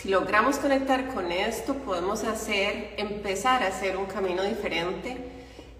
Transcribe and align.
Si 0.00 0.08
logramos 0.08 0.58
conectar 0.58 1.12
con 1.12 1.32
esto, 1.32 1.74
podemos 1.74 2.22
hacer, 2.22 2.94
empezar 2.98 3.64
a 3.64 3.66
hacer 3.66 3.96
un 3.96 4.06
camino 4.06 4.44
diferente 4.44 5.16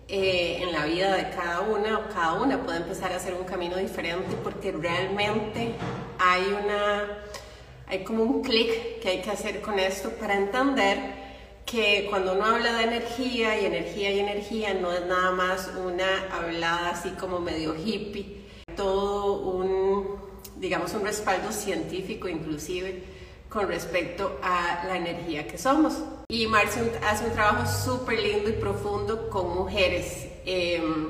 eh, 0.08 0.58
en 0.60 0.72
la 0.72 0.86
vida 0.86 1.14
de 1.14 1.30
cada 1.30 1.60
una, 1.60 2.00
o 2.00 2.08
cada 2.08 2.32
una 2.32 2.60
puede 2.60 2.78
empezar 2.78 3.12
a 3.12 3.16
hacer 3.18 3.34
un 3.34 3.44
camino 3.44 3.76
diferente 3.76 4.34
porque 4.42 4.72
realmente 4.72 5.70
hay 6.18 6.42
una, 6.64 7.20
hay 7.86 8.02
como 8.02 8.24
un 8.24 8.42
clic 8.42 8.98
que 9.00 9.08
hay 9.08 9.22
que 9.22 9.30
hacer 9.30 9.60
con 9.60 9.78
esto 9.78 10.10
para 10.10 10.36
entender 10.36 10.98
que 11.64 12.08
cuando 12.10 12.32
uno 12.32 12.44
habla 12.44 12.72
de 12.72 12.82
energía 12.82 13.60
y 13.60 13.66
energía 13.66 14.10
y 14.10 14.18
energía 14.18 14.74
no 14.74 14.92
es 14.92 15.06
nada 15.06 15.30
más 15.30 15.70
una 15.86 16.26
hablada 16.32 16.90
así 16.90 17.10
como 17.10 17.38
medio 17.38 17.76
hippie, 17.76 18.48
todo 18.74 19.42
un, 19.42 20.16
digamos, 20.56 20.92
un 20.94 21.04
respaldo 21.04 21.52
científico 21.52 22.26
inclusive 22.26 23.16
con 23.48 23.68
respecto 23.68 24.38
a 24.42 24.84
la 24.86 24.96
energía 24.96 25.46
que 25.46 25.58
somos. 25.58 25.94
Y 26.28 26.46
Marcia 26.46 26.82
hace 27.08 27.24
un 27.24 27.32
trabajo 27.32 27.66
súper 27.66 28.20
lindo 28.20 28.50
y 28.50 28.52
profundo 28.52 29.30
con 29.30 29.54
mujeres. 29.54 30.26
Em, 30.44 31.08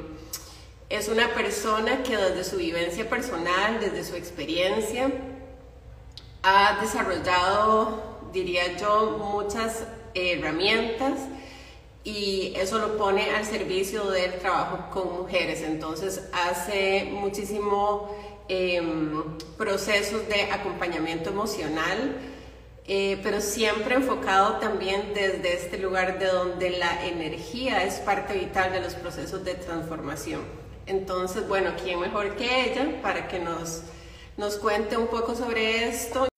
es 0.89 1.09
una 1.09 1.35
persona 1.35 2.03
que 2.03 2.17
desde 2.17 2.45
su 2.45 2.57
vivencia 2.57 3.09
personal, 3.09 3.81
desde 3.81 4.05
su 4.05 4.15
experiencia, 4.15 5.11
ha 6.43 6.81
desarrollado, 6.81 8.19
diría 8.33 8.77
yo, 8.77 9.19
muchas 9.19 9.83
herramientas 10.15 11.19
y 12.05 12.55
eso 12.57 12.79
lo 12.79 12.97
pone 12.97 13.31
al 13.33 13.45
servicio 13.45 14.11
del 14.11 14.39
trabajo 14.39 14.89
con 14.91 15.19
mujeres. 15.19 15.63
Entonces 15.63 16.29
hace 16.33 17.11
muchísimo 17.13 18.09
em, 18.49 19.23
procesos 19.57 20.27
de 20.29 20.43
acompañamiento 20.51 21.31
emocional 21.31 22.17
eh, 22.91 23.21
pero 23.23 23.43
siempre 23.43 23.97
enfocado 23.97 24.55
también 24.61 25.13
desde 25.15 25.53
este 25.53 25.77
lugar 25.77 26.19
de 26.19 26.25
donde 26.25 26.71
la 26.71 27.05
energía 27.05 27.85
es 27.85 27.97
parte 27.97 28.33
vital 28.33 28.73
de 28.73 28.81
los 28.81 28.95
procesos 28.95 29.45
de 29.45 29.57
transformación. 29.57 30.41
Entonces, 30.87 31.47
bueno, 31.47 31.73
¿quién 31.85 32.01
mejor 32.01 32.35
que 32.37 32.65
ella 32.65 33.03
para 33.03 33.29
que 33.29 33.41
nos, 33.41 33.83
nos 34.39 34.57
cuente 34.57 34.97
un 34.97 35.09
poco 35.09 35.35
sobre 35.35 35.87
esto? 35.87 36.29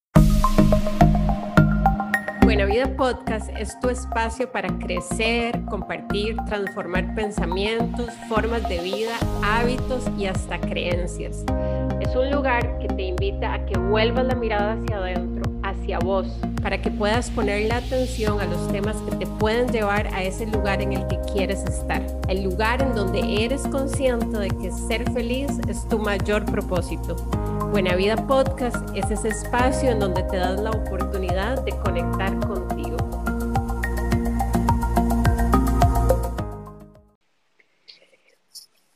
Buena 2.43 2.65
Vida 2.65 2.97
Podcast 2.97 3.49
es 3.57 3.79
tu 3.79 3.89
espacio 3.89 4.51
para 4.51 4.77
crecer, 4.77 5.65
compartir, 5.67 6.35
transformar 6.49 7.15
pensamientos, 7.15 8.11
formas 8.29 8.69
de 8.69 8.81
vida, 8.81 9.17
hábitos 9.45 10.03
y 10.19 10.27
hasta 10.27 10.61
creencias. 10.61 11.45
Es 12.01 12.17
un 12.17 12.31
lugar 12.31 12.79
que 12.79 12.89
te 12.89 13.03
invita 13.03 13.53
a 13.53 13.67
que 13.67 13.79
vuelvas 13.79 14.25
la 14.25 14.35
mirada 14.35 14.73
hacia 14.73 14.97
adentro 14.97 15.51
hacia 15.63 15.99
vos, 15.99 16.27
para 16.63 16.81
que 16.81 16.91
puedas 16.91 17.31
poner 17.31 17.69
la 17.69 17.77
atención 17.77 18.41
a 18.41 18.47
los 18.47 18.73
temas 18.73 18.97
que 19.03 19.17
te 19.17 19.27
pueden 19.27 19.71
llevar 19.71 20.07
a 20.09 20.23
ese 20.23 20.47
lugar 20.47 20.81
en 20.83 20.95
el 20.95 21.07
que 21.07 21.19
quieres 21.33 21.63
estar, 21.65 22.03
el 22.29 22.43
lugar 22.43 22.83
en 22.83 22.95
donde 22.95 23.45
eres 23.45 23.63
consciente 23.69 24.39
de 24.39 24.49
que 24.49 24.71
ser 24.73 25.11
feliz 25.13 25.51
es 25.69 25.87
tu 25.89 25.99
mayor 25.99 26.45
propósito. 26.47 27.17
Buena 27.71 27.95
Vida 27.95 28.17
Podcast 28.17 28.77
es 28.97 29.11
ese 29.11 29.29
espacio 29.29 29.91
en 29.91 30.01
donde 30.01 30.23
te 30.25 30.39
das 30.39 30.59
la 30.59 30.71
oportunidad 30.71 31.63
de 31.65 31.73
conectar 31.79 32.35
contigo. 32.41 32.97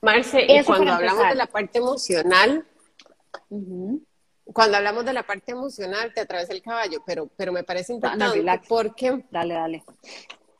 Marce, 0.00 0.46
y 0.48 0.64
cuando 0.64 0.92
hablamos 0.92 1.28
de 1.28 1.34
la 1.34 1.46
parte 1.46 1.78
emocional, 1.78 2.66
cuando 4.44 4.76
hablamos 4.76 5.04
de 5.04 5.12
la 5.12 5.26
parte 5.26 5.52
emocional, 5.52 6.12
te 6.14 6.20
atravesé 6.20 6.52
el 6.52 6.62
caballo, 6.62 7.02
pero, 7.06 7.28
pero 7.36 7.52
me 7.52 7.64
parece 7.64 7.94
importante 7.94 8.42
porque... 8.68 9.24
Dale, 9.30 9.54
dale. 9.54 9.84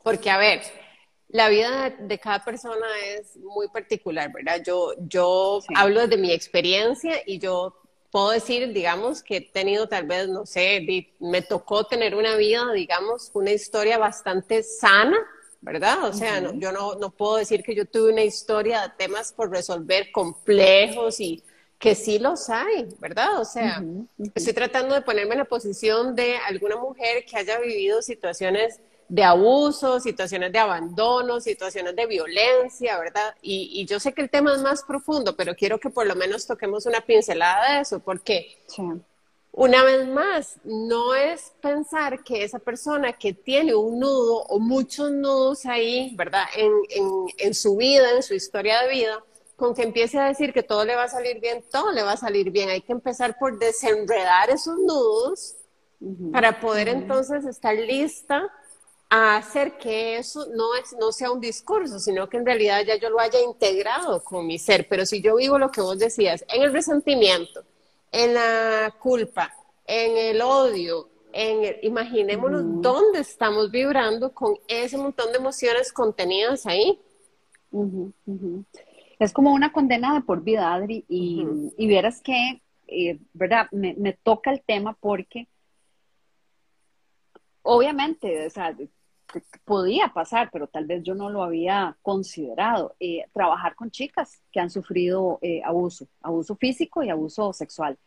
Porque, 0.03 0.29
a 0.29 0.37
ver, 0.37 0.61
la 1.29 1.49
vida 1.49 1.89
de 1.99 2.19
cada 2.19 2.43
persona 2.43 2.85
es 3.05 3.37
muy 3.37 3.67
particular, 3.69 4.31
¿verdad? 4.31 4.61
Yo, 4.65 4.93
yo 4.99 5.61
hablo 5.75 6.01
desde 6.01 6.17
mi 6.17 6.31
experiencia 6.31 7.21
y 7.25 7.39
yo 7.39 7.75
puedo 8.11 8.31
decir, 8.31 8.71
digamos, 8.71 9.21
que 9.21 9.37
he 9.37 9.41
tenido 9.41 9.87
tal 9.87 10.05
vez, 10.05 10.29
no 10.29 10.45
sé, 10.45 10.85
me 11.19 11.41
tocó 11.41 11.85
tener 11.85 12.15
una 12.15 12.35
vida, 12.35 12.71
digamos, 12.73 13.29
una 13.33 13.51
historia 13.51 13.97
bastante 13.97 14.63
sana, 14.63 15.17
¿verdad? 15.61 16.05
O 16.05 16.13
sea, 16.13 16.53
yo 16.53 16.71
no, 16.71 16.95
no 16.95 17.09
puedo 17.11 17.37
decir 17.37 17.63
que 17.63 17.75
yo 17.75 17.85
tuve 17.85 18.13
una 18.13 18.23
historia 18.23 18.83
de 18.83 18.93
temas 18.97 19.33
por 19.33 19.49
resolver 19.49 20.11
complejos 20.11 21.19
y 21.19 21.43
que 21.79 21.95
sí 21.95 22.19
los 22.19 22.49
hay, 22.49 22.87
¿verdad? 22.99 23.39
O 23.39 23.45
sea, 23.45 23.83
estoy 24.33 24.53
tratando 24.53 24.95
de 24.95 25.01
ponerme 25.01 25.33
en 25.33 25.39
la 25.39 25.45
posición 25.45 26.15
de 26.15 26.37
alguna 26.37 26.77
mujer 26.77 27.25
que 27.25 27.37
haya 27.37 27.59
vivido 27.59 28.01
situaciones 28.01 28.79
de 29.07 29.23
abuso, 29.23 29.99
situaciones 29.99 30.51
de 30.51 30.59
abandono, 30.59 31.39
situaciones 31.39 31.95
de 31.95 32.07
violencia, 32.07 32.97
¿verdad? 32.97 33.35
Y, 33.41 33.85
yo 33.85 33.99
sé 33.99 34.13
que 34.13 34.21
el 34.21 34.29
tema 34.29 34.55
es 34.55 34.61
más 34.61 34.83
profundo, 34.83 35.35
pero 35.35 35.55
quiero 35.55 35.79
que 35.79 35.89
por 35.89 36.07
lo 36.07 36.15
menos 36.15 36.47
toquemos 36.47 36.85
una 36.85 37.01
pincelada 37.01 37.75
de 37.75 37.81
eso, 37.81 37.99
porque 37.99 38.57
una 39.51 39.83
vez 39.83 40.07
más, 40.07 40.57
no 40.63 41.13
es 41.13 41.53
pensar 41.61 42.23
que 42.23 42.43
esa 42.43 42.59
persona 42.59 43.13
que 43.13 43.33
tiene 43.33 43.75
un 43.75 43.99
nudo 43.99 44.43
o 44.43 44.59
muchos 44.59 45.11
nudos 45.11 45.65
ahí, 45.65 46.13
¿verdad? 46.15 46.45
en 46.55 47.53
su 47.53 47.75
vida, 47.75 48.11
en 48.11 48.23
su 48.23 48.33
historia 48.33 48.81
de 48.81 48.89
vida, 48.89 49.23
con 49.55 49.73
que 49.73 49.83
empiece 49.83 50.19
a 50.19 50.25
decir 50.25 50.53
que 50.53 50.63
todo 50.63 50.85
le 50.85 50.95
va 50.95 51.03
a 51.03 51.09
salir 51.09 51.39
bien, 51.39 51.63
todo 51.71 51.91
le 51.91 52.03
va 52.03 52.13
a 52.13 52.17
salir 52.17 52.51
bien. 52.51 52.69
Hay 52.69 52.81
que 52.81 52.91
empezar 52.91 53.37
por 53.37 53.57
desenredar 53.57 54.49
esos 54.49 54.77
nudos 54.79 55.55
para 56.31 56.59
poder 56.59 56.89
entonces 56.89 57.45
estar 57.45 57.75
lista 57.75 58.51
a 59.09 59.37
hacer 59.37 59.77
que 59.77 60.17
eso 60.17 60.47
no, 60.53 60.75
es, 60.75 60.95
no 60.99 61.11
sea 61.11 61.31
un 61.31 61.39
discurso, 61.39 61.99
sino 61.99 62.27
que 62.27 62.37
en 62.37 62.45
realidad 62.45 62.83
ya 62.85 62.97
yo 62.97 63.09
lo 63.09 63.19
haya 63.19 63.39
integrado 63.39 64.23
con 64.23 64.45
mi 64.45 64.59
ser. 64.59 64.87
Pero 64.89 65.05
si 65.05 65.21
yo 65.21 65.35
vivo 65.35 65.57
lo 65.57 65.71
que 65.71 65.81
vos 65.81 65.97
decías, 65.97 66.43
en 66.49 66.63
el 66.63 66.73
resentimiento, 66.73 67.63
en 68.11 68.33
la 68.33 68.93
culpa, 68.99 69.53
en 69.85 70.17
el 70.17 70.41
odio, 70.41 71.09
en 71.31 71.77
imaginémonos 71.81 72.63
dónde 72.81 73.19
estamos 73.19 73.69
vibrando 73.69 74.33
con 74.33 74.57
ese 74.67 74.97
montón 74.97 75.31
de 75.31 75.37
emociones 75.37 75.91
contenidas 75.91 76.65
ahí. 76.65 76.99
Es 79.19 79.31
como 79.31 79.53
una 79.53 79.71
condena 79.71 80.13
de 80.13 80.21
por 80.21 80.43
vida, 80.43 80.73
Adri, 80.73 81.05
y, 81.07 81.45
vieras 81.77 82.21
que, 82.21 82.61
eh, 82.87 83.19
¿verdad? 83.33 83.67
Me, 83.71 84.13
toca 84.13 84.51
el 84.51 84.61
tema 84.61 84.97
porque 84.99 85.47
obviamente, 87.61 88.45
o 88.45 88.49
sea, 88.49 88.75
podía 89.63 90.09
pasar, 90.13 90.49
pero 90.51 90.67
tal 90.67 90.85
vez 90.85 91.03
yo 91.03 91.15
no 91.15 91.29
lo 91.29 91.43
había 91.43 91.97
considerado, 92.01 92.95
eh, 92.99 93.25
trabajar 93.33 93.75
con 93.75 93.89
chicas 93.89 94.41
que 94.51 94.59
han 94.59 94.69
sufrido 94.69 95.39
eh, 95.41 95.61
abuso, 95.63 96.07
abuso 96.21 96.55
físico 96.55 97.03
y 97.03 97.09
abuso 97.09 97.53
sexual. 97.53 97.97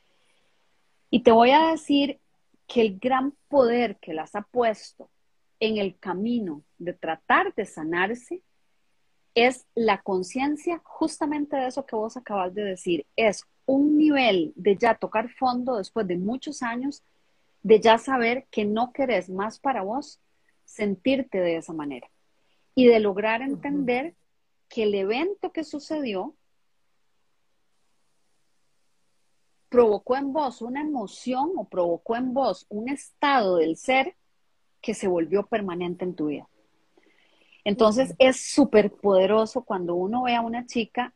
Y 1.11 1.21
te 1.21 1.33
voy 1.33 1.51
a 1.51 1.71
decir 1.71 2.21
que 2.67 2.83
el 2.83 2.99
gran 2.99 3.35
poder 3.49 3.97
que 3.97 4.13
las 4.13 4.35
ha 4.35 4.43
puesto 4.43 5.11
en 5.59 5.79
el 5.79 5.99
camino 5.99 6.63
de 6.77 6.93
tratar 6.93 7.55
de 7.55 7.65
sanarse 7.65 8.43
es 9.47 9.67
la 9.75 10.03
conciencia 10.03 10.81
justamente 10.85 11.57
de 11.57 11.69
eso 11.69 11.87
que 11.87 11.97
vos 11.97 12.17
acabas 12.17 12.55
de 12.55 12.63
decir. 12.63 13.07
Es 13.17 13.45
un 13.67 13.97
nivel 13.97 14.53
de 14.57 14.77
ya 14.77 14.95
tocar 14.95 15.29
fondo 15.29 15.77
después 15.77 16.07
de 16.07 16.17
muchos 16.17 16.63
años, 16.63 17.03
de 17.63 17.81
ya 17.81 17.99
saber 17.99 18.47
que 18.51 18.65
no 18.65 18.93
querés 18.93 19.29
más 19.29 19.59
para 19.59 19.83
vos 19.83 20.21
sentirte 20.65 21.39
de 21.39 21.57
esa 21.57 21.73
manera 21.73 22.09
y 22.75 22.87
de 22.87 23.01
lograr 23.01 23.43
entender 23.43 24.15
que 24.69 24.85
el 24.85 24.95
evento 24.95 25.53
que 25.53 25.65
sucedió 25.65 26.35
provocó 29.69 30.17
en 30.17 30.33
vos 30.33 30.63
una 30.63 30.81
emoción 30.81 31.53
o 31.57 31.65
provocó 31.65 32.17
en 32.17 32.33
vos 32.33 32.67
un 32.69 32.89
estado 32.89 33.57
del 33.57 33.77
ser 33.77 34.17
que 34.81 34.95
se 34.95 35.09
volvió 35.09 35.47
permanente 35.47 36.05
en 36.05 36.15
tu 36.15 36.27
vida. 36.27 36.49
Entonces 37.69 38.15
es 38.19 38.41
súper 38.41 38.91
poderoso 38.91 39.63
cuando 39.63 39.95
uno 39.95 40.23
ve 40.23 40.35
a 40.35 40.41
una 40.41 40.65
chica 40.65 41.13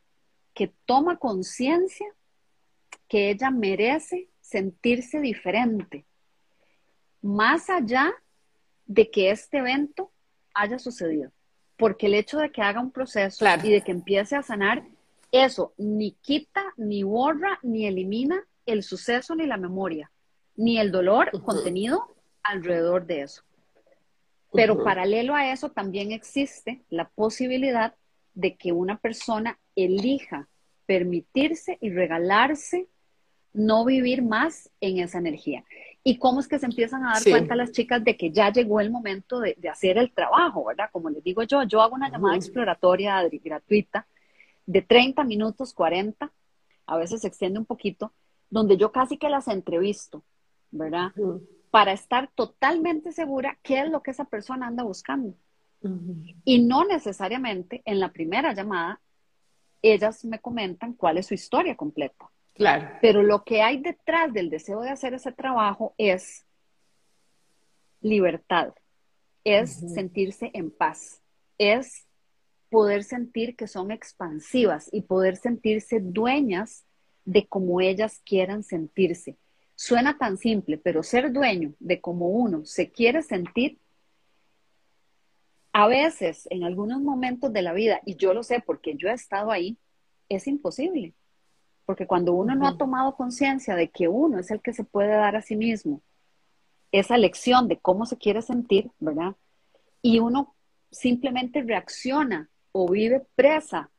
que 0.52 0.70
toma 0.84 1.16
conciencia 1.16 2.06
que 3.08 3.30
ella 3.30 3.50
merece 3.50 4.28
sentirse 4.42 5.20
diferente, 5.20 6.04
más 7.22 7.70
allá 7.70 8.12
de 8.84 9.10
que 9.10 9.30
este 9.30 9.58
evento 9.58 10.10
haya 10.52 10.78
sucedido. 10.78 11.32
Porque 11.78 12.04
el 12.04 12.12
hecho 12.12 12.38
de 12.38 12.52
que 12.52 12.60
haga 12.60 12.82
un 12.82 12.90
proceso 12.90 13.42
y 13.64 13.70
de 13.70 13.80
que 13.80 13.92
empiece 13.92 14.36
a 14.36 14.42
sanar, 14.42 14.84
eso 15.30 15.72
ni 15.78 16.12
quita, 16.20 16.62
ni 16.76 17.02
borra, 17.02 17.60
ni 17.62 17.86
elimina 17.86 18.46
el 18.66 18.82
suceso, 18.82 19.34
ni 19.34 19.46
la 19.46 19.56
memoria, 19.56 20.12
ni 20.56 20.78
el 20.78 20.92
dolor 20.92 21.30
contenido 21.46 22.14
alrededor 22.42 23.06
de 23.06 23.22
eso. 23.22 23.42
Pero 24.52 24.84
paralelo 24.84 25.34
a 25.34 25.50
eso 25.50 25.70
también 25.70 26.12
existe 26.12 26.82
la 26.90 27.08
posibilidad 27.08 27.94
de 28.34 28.56
que 28.56 28.72
una 28.72 28.98
persona 28.98 29.58
elija 29.76 30.48
permitirse 30.86 31.78
y 31.80 31.90
regalarse 31.90 32.88
no 33.52 33.84
vivir 33.84 34.22
más 34.22 34.70
en 34.80 34.98
esa 34.98 35.18
energía. 35.18 35.64
y 36.04 36.18
cómo 36.18 36.40
es 36.40 36.48
que 36.48 36.58
se 36.58 36.66
empiezan 36.66 37.06
a 37.06 37.12
dar 37.12 37.22
cuenta 37.22 37.54
las 37.54 37.70
chicas 37.70 38.02
de 38.02 38.16
que 38.16 38.32
ya 38.32 38.50
llegó 38.50 38.80
el 38.80 38.90
momento 38.90 39.38
de, 39.38 39.56
hacer 39.70 39.98
el 39.98 40.10
trabajo, 40.10 40.64
¿verdad? 40.64 40.90
Como 40.90 41.08
les 41.10 41.22
digo 41.22 41.44
yo, 41.44 41.62
yo 41.62 41.80
hago 41.80 41.94
una 41.94 42.10
llamada 42.10 42.34
exploratoria 42.34 43.22
gratuita 43.44 44.04
de 44.66 44.82
30 44.82 45.22
minutos, 45.22 45.72
40, 45.72 46.32
a 46.86 46.96
veces 46.96 47.20
se 47.20 47.28
extiende 47.28 47.60
un 47.60 47.66
poquito, 47.66 48.12
donde 48.50 48.76
yo 48.76 48.90
casi 48.90 49.16
que 49.16 49.28
las 49.28 49.46
entrevisto, 49.46 50.24
¿verdad? 50.72 51.12
Para 51.72 51.92
estar 51.92 52.30
totalmente 52.36 53.10
segura 53.10 53.58
qué 53.62 53.80
es 53.80 53.90
lo 53.90 54.04
que 54.04 54.12
esa 54.12 54.26
persona 54.26 54.68
anda 54.68 54.84
buscando. 54.84 55.34
Y 56.44 56.60
no 56.60 56.84
necesariamente 56.84 57.82
en 57.84 57.98
la 57.98 58.12
primera 58.12 58.54
llamada 58.54 59.00
ellas 59.82 60.24
me 60.24 60.38
comentan 60.38 60.92
cuál 60.92 61.18
es 61.18 61.26
su 61.26 61.34
historia 61.34 61.76
completa. 61.76 62.30
Claro. 62.54 62.88
Pero 63.00 63.22
lo 63.22 63.42
que 63.42 63.62
hay 63.62 63.78
detrás 63.78 64.32
del 64.32 64.48
deseo 64.48 64.80
de 64.82 64.90
hacer 64.90 65.14
ese 65.14 65.32
trabajo 65.32 65.94
es 65.98 66.46
libertad, 68.00 68.74
es 69.42 69.72
sentirse 69.94 70.50
en 70.54 70.70
paz, 70.70 71.20
es 71.58 72.06
poder 72.70 73.04
sentir 73.04 73.56
que 73.56 73.66
son 73.66 73.90
expansivas 73.90 74.88
y 74.92 75.02
poder 75.02 75.36
sentirse 75.36 76.00
dueñas 76.00 76.84
de 77.24 77.46
cómo 77.46 77.80
ellas 77.80 78.20
quieran 78.24 78.62
sentirse. 78.62 79.36
Suena 79.84 80.16
tan 80.16 80.36
simple, 80.36 80.78
pero 80.78 81.02
ser 81.02 81.32
dueño 81.32 81.74
de 81.80 82.00
cómo 82.00 82.28
uno 82.28 82.64
se 82.64 82.92
quiere 82.92 83.20
sentir, 83.20 83.80
a 85.72 85.88
veces, 85.88 86.46
en 86.50 86.62
algunos 86.62 87.00
momentos 87.00 87.52
de 87.52 87.62
la 87.62 87.72
vida, 87.72 88.00
y 88.06 88.14
yo 88.14 88.32
lo 88.32 88.44
sé 88.44 88.62
porque 88.64 88.94
yo 88.96 89.08
he 89.08 89.12
estado 89.12 89.50
ahí, 89.50 89.76
es 90.28 90.46
imposible. 90.46 91.14
Porque 91.84 92.06
cuando 92.06 92.32
uno 92.32 92.54
no 92.54 92.68
ha 92.68 92.78
tomado 92.78 93.16
conciencia 93.16 93.74
de 93.74 93.90
que 93.90 94.06
uno 94.06 94.38
es 94.38 94.52
el 94.52 94.62
que 94.62 94.72
se 94.72 94.84
puede 94.84 95.16
dar 95.16 95.34
a 95.34 95.42
sí 95.42 95.56
mismo 95.56 96.00
esa 96.92 97.18
lección 97.18 97.66
de 97.66 97.80
cómo 97.80 98.06
se 98.06 98.16
quiere 98.16 98.40
sentir, 98.40 98.88
¿verdad? 99.00 99.34
Y 100.00 100.20
uno 100.20 100.54
simplemente 100.92 101.60
reacciona 101.60 102.48
o 102.70 102.88
vive 102.88 103.26
presa 103.34 103.90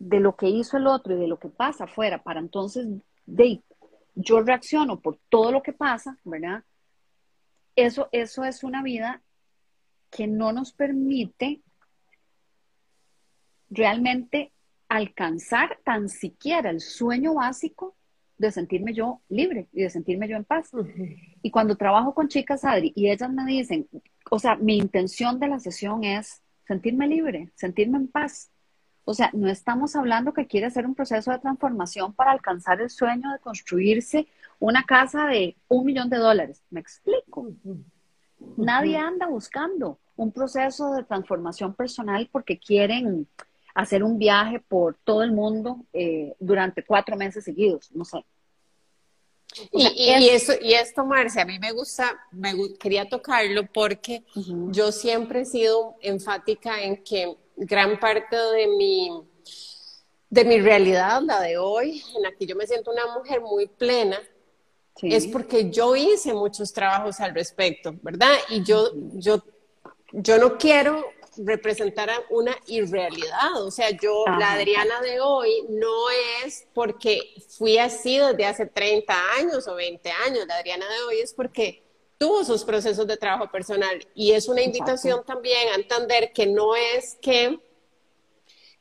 de 0.00 0.18
lo 0.18 0.34
que 0.34 0.48
hizo 0.48 0.76
el 0.76 0.88
otro 0.88 1.14
y 1.14 1.20
de 1.20 1.28
lo 1.28 1.38
que 1.38 1.50
pasa 1.50 1.84
afuera, 1.84 2.24
para 2.24 2.40
entonces 2.40 2.88
de, 3.26 3.62
yo 4.14 4.40
reacciono 4.40 5.00
por 5.00 5.18
todo 5.28 5.52
lo 5.52 5.62
que 5.62 5.72
pasa, 5.72 6.18
¿verdad? 6.24 6.64
Eso, 7.76 8.08
eso 8.12 8.44
es 8.44 8.62
una 8.62 8.82
vida 8.82 9.22
que 10.10 10.26
no 10.26 10.52
nos 10.52 10.72
permite 10.72 11.60
realmente 13.68 14.52
alcanzar 14.88 15.78
tan 15.84 16.08
siquiera 16.08 16.70
el 16.70 16.80
sueño 16.80 17.34
básico 17.34 17.96
de 18.38 18.50
sentirme 18.52 18.94
yo 18.94 19.20
libre 19.28 19.68
y 19.72 19.82
de 19.82 19.90
sentirme 19.90 20.28
yo 20.28 20.36
en 20.36 20.44
paz. 20.44 20.70
Y 21.42 21.50
cuando 21.50 21.76
trabajo 21.76 22.14
con 22.14 22.28
chicas, 22.28 22.64
Adri, 22.64 22.92
y 22.94 23.10
ellas 23.10 23.30
me 23.30 23.44
dicen, 23.44 23.88
o 24.30 24.38
sea, 24.38 24.56
mi 24.56 24.76
intención 24.76 25.38
de 25.38 25.48
la 25.48 25.58
sesión 25.58 26.04
es 26.04 26.42
sentirme 26.66 27.06
libre, 27.06 27.50
sentirme 27.54 27.98
en 27.98 28.08
paz. 28.08 28.50
O 29.04 29.12
sea, 29.12 29.30
no 29.34 29.48
estamos 29.48 29.96
hablando 29.96 30.32
que 30.32 30.46
quiere 30.46 30.66
hacer 30.66 30.86
un 30.86 30.94
proceso 30.94 31.30
de 31.30 31.38
transformación 31.38 32.14
para 32.14 32.32
alcanzar 32.32 32.80
el 32.80 32.90
sueño 32.90 33.30
de 33.32 33.38
construirse 33.38 34.26
una 34.58 34.84
casa 34.84 35.26
de 35.26 35.56
un 35.68 35.84
millón 35.84 36.08
de 36.08 36.16
dólares. 36.16 36.62
Me 36.70 36.80
explico. 36.80 37.48
Nadie 38.56 38.96
anda 38.96 39.26
buscando 39.26 39.98
un 40.16 40.32
proceso 40.32 40.92
de 40.94 41.04
transformación 41.04 41.74
personal 41.74 42.28
porque 42.32 42.58
quieren 42.58 43.26
hacer 43.74 44.02
un 44.02 44.18
viaje 44.18 44.60
por 44.60 44.96
todo 45.04 45.22
el 45.22 45.32
mundo 45.32 45.84
eh, 45.92 46.34
durante 46.38 46.84
cuatro 46.84 47.16
meses 47.16 47.44
seguidos, 47.44 47.90
no 47.92 48.04
sé. 48.04 48.24
y, 49.72 50.08
eso, 50.30 50.52
y 50.60 50.74
esto, 50.74 51.04
Marcia, 51.04 51.42
a 51.42 51.44
mí 51.44 51.58
me 51.58 51.72
gusta, 51.72 52.16
me 52.32 52.52
quería 52.78 53.08
tocarlo 53.08 53.66
porque 53.66 54.24
yo 54.70 54.90
siempre 54.92 55.42
he 55.42 55.44
sido 55.44 55.96
enfática 56.00 56.82
en 56.82 57.02
que 57.02 57.36
gran 57.56 57.98
parte 57.98 58.36
de 58.36 58.66
mi, 58.66 59.10
de 60.30 60.44
mi 60.44 60.60
realidad, 60.60 61.22
la 61.22 61.40
de 61.40 61.58
hoy, 61.58 62.02
en 62.16 62.22
la 62.22 62.32
que 62.32 62.46
yo 62.46 62.56
me 62.56 62.66
siento 62.66 62.90
una 62.90 63.06
mujer 63.14 63.40
muy 63.40 63.66
plena, 63.66 64.20
es 65.02 65.26
porque 65.26 65.70
yo 65.70 65.96
hice 65.96 66.32
muchos 66.34 66.72
trabajos 66.72 67.20
al 67.20 67.34
respecto, 67.34 67.94
¿verdad? 68.02 68.32
Y 68.48 68.62
yo, 68.62 68.90
yo, 69.14 69.42
yo 70.12 70.38
no 70.38 70.56
quiero 70.56 71.04
representara 71.36 72.14
una 72.30 72.56
irrealidad. 72.66 73.62
O 73.62 73.70
sea, 73.70 73.90
yo, 73.90 74.24
la 74.38 74.52
Adriana 74.52 75.00
de 75.00 75.20
hoy 75.20 75.66
no 75.68 76.10
es 76.44 76.66
porque 76.72 77.20
fui 77.48 77.78
así 77.78 78.18
desde 78.18 78.46
hace 78.46 78.66
30 78.66 79.14
años 79.38 79.66
o 79.68 79.74
20 79.74 80.10
años. 80.26 80.46
La 80.46 80.56
Adriana 80.56 80.86
de 80.88 81.02
hoy 81.02 81.20
es 81.20 81.32
porque 81.34 81.83
tuvo 82.24 82.42
sus 82.42 82.64
procesos 82.64 83.06
de 83.06 83.18
trabajo 83.18 83.50
personal. 83.50 84.06
Y 84.14 84.32
es 84.32 84.48
una 84.48 84.62
invitación 84.62 85.22
también 85.26 85.68
a 85.68 85.74
entender 85.74 86.32
que 86.32 86.46
no 86.46 86.74
es 86.74 87.18
que 87.20 87.60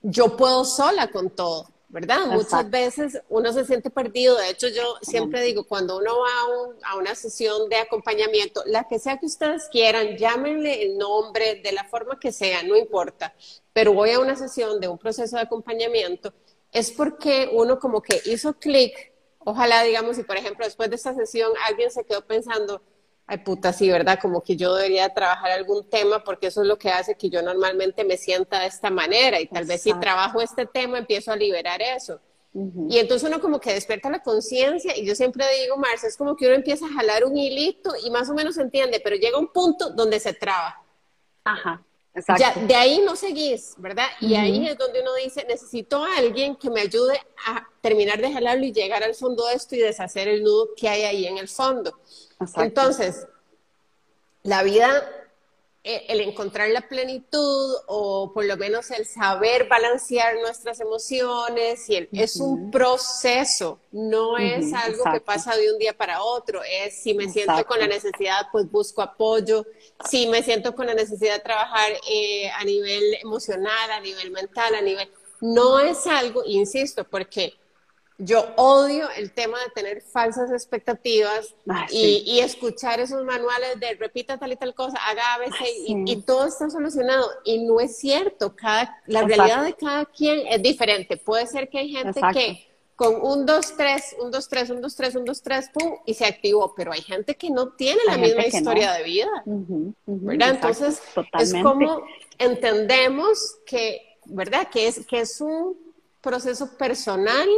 yo 0.02 0.38
puedo 0.38 0.64
sola 0.64 1.12
con 1.12 1.30
todo. 1.30 1.68
¿verdad? 1.90 2.26
Muchas 2.28 2.68
veces 2.72 3.22
uno 3.30 3.52
se 3.52 3.66
siente 3.66 3.90
perdido. 3.90 4.38
De 4.38 4.50
hecho, 4.50 4.70
yo 4.70 4.96
siempre 5.02 5.44
digo, 5.44 5.66
cuando 5.66 5.98
uno 5.98 6.22
va 6.22 6.90
a, 6.90 6.96
una 6.96 7.16
sesión 7.16 7.68
de 7.70 7.76
acompañamiento, 7.76 8.64
la 8.66 8.88
que 8.88 8.98
sea 8.98 9.18
que 9.18 9.26
ustedes 9.26 9.68
quieran, 9.70 10.18
llámenle 10.18 10.84
el 10.84 10.98
nombre 10.98 11.62
de 11.62 11.72
la 11.74 11.84
forma 11.84 12.18
que 12.20 12.32
sea, 12.32 12.64
no 12.64 12.78
importa, 12.78 13.36
pero 13.74 13.94
voy 13.94 14.10
a 14.12 14.20
una 14.20 14.38
sesión 14.38 14.80
de 14.80 14.88
un 14.88 14.98
proceso 14.98 15.36
de 15.36 15.44
acompañamiento, 15.44 16.34
es 16.72 16.90
porque 16.92 17.50
uno 17.52 17.78
como 17.78 18.02
que 18.02 18.22
hizo 18.26 18.54
clic, 18.54 19.12
ojalá 19.40 19.84
digamos, 19.84 20.16
si 20.16 20.24
por 20.24 20.38
ejemplo 20.38 20.66
después 20.66 20.90
de 20.90 20.96
esta 20.96 21.14
sesión 21.14 21.52
alguien 21.68 21.92
se 21.92 22.06
quedó 22.06 22.26
pensando, 22.26 22.82
ay 23.28 23.38
puta, 23.40 23.74
sí, 23.74 23.90
¿verdad? 23.90 24.20
Como 24.22 24.42
que 24.42 24.56
yo 24.56 24.76
debería 24.76 25.14
trabajar 25.14 25.52
algún 25.52 25.90
tema 25.90 26.24
porque 26.24 26.48
eso 26.48 26.62
es 26.62 26.68
lo 26.68 26.78
que 26.78 26.90
hace 26.90 27.16
que 27.16 27.30
yo 27.30 27.42
normalmente 27.42 28.04
me 28.04 28.18
sienta 28.18 28.60
de 28.60 28.68
esta 28.68 28.90
manera 28.90 29.40
y 29.40 29.48
tal 29.48 29.66
vez 29.66 29.82
si 29.82 29.94
trabajo 30.00 30.42
este 30.42 30.66
tema 30.66 30.98
empiezo 30.98 31.32
a 31.32 31.36
liberar 31.36 31.82
eso. 31.82 32.20
Y 32.88 33.00
entonces 33.00 33.28
uno 33.28 33.42
como 33.42 33.60
que 33.60 33.74
despierta 33.74 34.12
la 34.12 34.22
conciencia 34.22 34.96
y 34.96 35.06
yo 35.06 35.16
siempre 35.16 35.44
digo, 35.62 35.76
Marcia, 35.78 36.08
es 36.08 36.16
como 36.16 36.36
que 36.36 36.46
uno 36.46 36.54
empieza 36.54 36.86
a 36.86 36.90
jalar 36.90 37.26
un 37.26 37.36
hilito 37.36 37.94
y 38.06 38.12
más 38.12 38.30
o 38.30 38.36
menos 38.36 38.58
entiende, 38.58 39.02
pero 39.04 39.16
llega 39.16 39.40
un 39.40 39.48
punto 39.48 39.90
donde 39.90 40.20
se 40.20 40.34
traba. 40.34 40.80
Ajá. 41.44 41.82
Exacto. 42.16 42.44
Ya, 42.44 42.68
de 42.68 42.76
ahí 42.76 43.02
no 43.04 43.16
seguís, 43.16 43.74
¿verdad? 43.78 44.06
Y 44.22 44.36
ahí 44.36 44.68
es 44.68 44.78
donde 44.78 45.02
uno 45.02 45.16
dice, 45.16 45.44
necesito 45.50 46.04
a 46.04 46.18
alguien 46.18 46.56
que 46.56 46.70
me 46.70 46.82
ayude 46.82 47.20
a 47.48 47.68
terminar 47.82 48.22
de 48.22 48.32
jalarlo 48.32 48.64
y 48.66 48.72
llegar 48.72 49.04
al 49.04 49.16
fondo 49.16 49.48
de 49.48 49.56
esto 49.56 49.76
y 49.76 49.80
deshacer 49.80 50.28
el 50.28 50.44
nudo 50.44 50.70
que 50.78 50.88
hay 50.88 51.04
ahí 51.04 51.26
en 51.26 51.40
el 51.40 51.48
fondo. 51.48 52.00
Entonces, 52.58 53.28
la 54.44 54.64
vida, 54.64 55.10
eh, 55.84 56.06
el 56.10 56.22
encontrar 56.22 56.70
la 56.70 56.88
plenitud 56.88 57.76
o 57.88 58.32
por 58.34 58.46
lo 58.46 58.58
menos 58.58 58.92
el 58.92 59.06
saber 59.06 59.68
balancear 59.68 60.36
nuestras 60.40 60.80
emociones 60.80 61.90
y 61.90 62.08
es 62.12 62.38
un 62.38 62.72
proceso, 62.72 63.80
no 63.92 64.38
es 64.38 64.74
algo 64.74 65.04
que 65.12 65.22
pasa 65.22 65.56
de 65.56 65.72
un 65.72 65.80
día 65.80 65.94
para 65.94 66.24
otro, 66.24 66.62
es 66.64 67.02
si 67.02 67.14
me 67.14 67.30
siento 67.30 67.66
con 67.66 67.80
la 67.80 67.88
necesidad, 67.88 68.48
pues 68.52 68.70
busco 68.70 69.02
apoyo, 69.02 69.66
si 70.06 70.28
me 70.28 70.44
siento 70.44 70.76
con 70.76 70.88
la 70.88 70.94
necesidad 70.94 71.36
de 71.36 71.42
trabajar 71.42 71.90
eh, 72.10 72.50
a 72.50 72.64
nivel 72.64 73.16
emocional, 73.22 73.92
a 73.92 74.00
nivel 74.00 74.32
mental, 74.32 74.76
a 74.76 74.82
nivel... 74.82 75.10
No 75.42 75.80
es 75.80 76.08
algo, 76.08 76.44
insisto, 76.46 77.04
porque 77.04 77.54
yo 78.26 78.46
odio 78.58 79.10
el 79.18 79.32
tema 79.32 79.58
de 79.60 79.70
tener 79.72 80.02
falsas 80.02 80.52
expectativas 80.52 81.54
ah, 81.70 81.86
y, 81.90 82.40
escuchar 82.40 83.00
esos 83.00 83.24
manuales 83.24 83.80
de 83.80 83.94
repita 83.96 84.38
tal 84.38 84.52
y 84.52 84.56
tal 84.56 84.74
cosa, 84.74 84.98
haga 85.08 85.34
a 85.36 85.38
veces 85.40 85.68
y, 85.88 86.16
todo 86.22 86.46
está 86.48 86.70
solucionado. 86.70 87.30
Y 87.44 87.64
no 87.66 87.80
es 87.80 87.98
cierto, 87.98 88.56
cada, 88.56 89.02
la 89.08 89.24
realidad 89.24 89.64
de 89.64 89.74
cada 89.74 90.06
quien 90.06 90.46
es 90.48 90.62
diferente. 90.62 91.18
Puede 91.18 91.48
ser 91.48 91.70
que 91.70 91.80
hay 91.80 91.90
gente 91.90 92.22
que 92.34 92.68
con 92.96 93.16
un, 93.22 93.46
dos, 93.46 93.76
tres, 93.76 94.16
un, 94.22 94.32
dos, 94.32 94.48
tres, 94.48 94.70
un, 94.70 94.82
dos, 94.82 94.96
tres, 94.96 95.16
un, 95.16 95.26
dos, 95.26 95.42
tres, 95.42 95.70
pum, 95.74 95.96
y 96.06 96.14
se 96.14 96.26
activó, 96.26 96.74
pero 96.76 96.92
hay 96.94 97.02
gente 97.02 97.36
que 97.36 97.50
no 97.50 97.70
tiene 97.70 98.02
la 98.06 98.18
misma 98.18 98.46
historia 98.46 98.94
de 98.94 99.04
vida. 99.04 99.44
¿Verdad? 100.06 100.50
Entonces, 100.52 101.02
es 101.40 101.54
como 101.54 102.04
entendemos 102.38 103.58
que, 103.66 104.18
¿verdad? 104.26 104.70
Que 104.70 104.88
es, 104.88 105.06
que 105.08 105.22
es 105.22 105.42
un 105.42 105.76
proceso 106.22 106.78
personal 106.78 107.50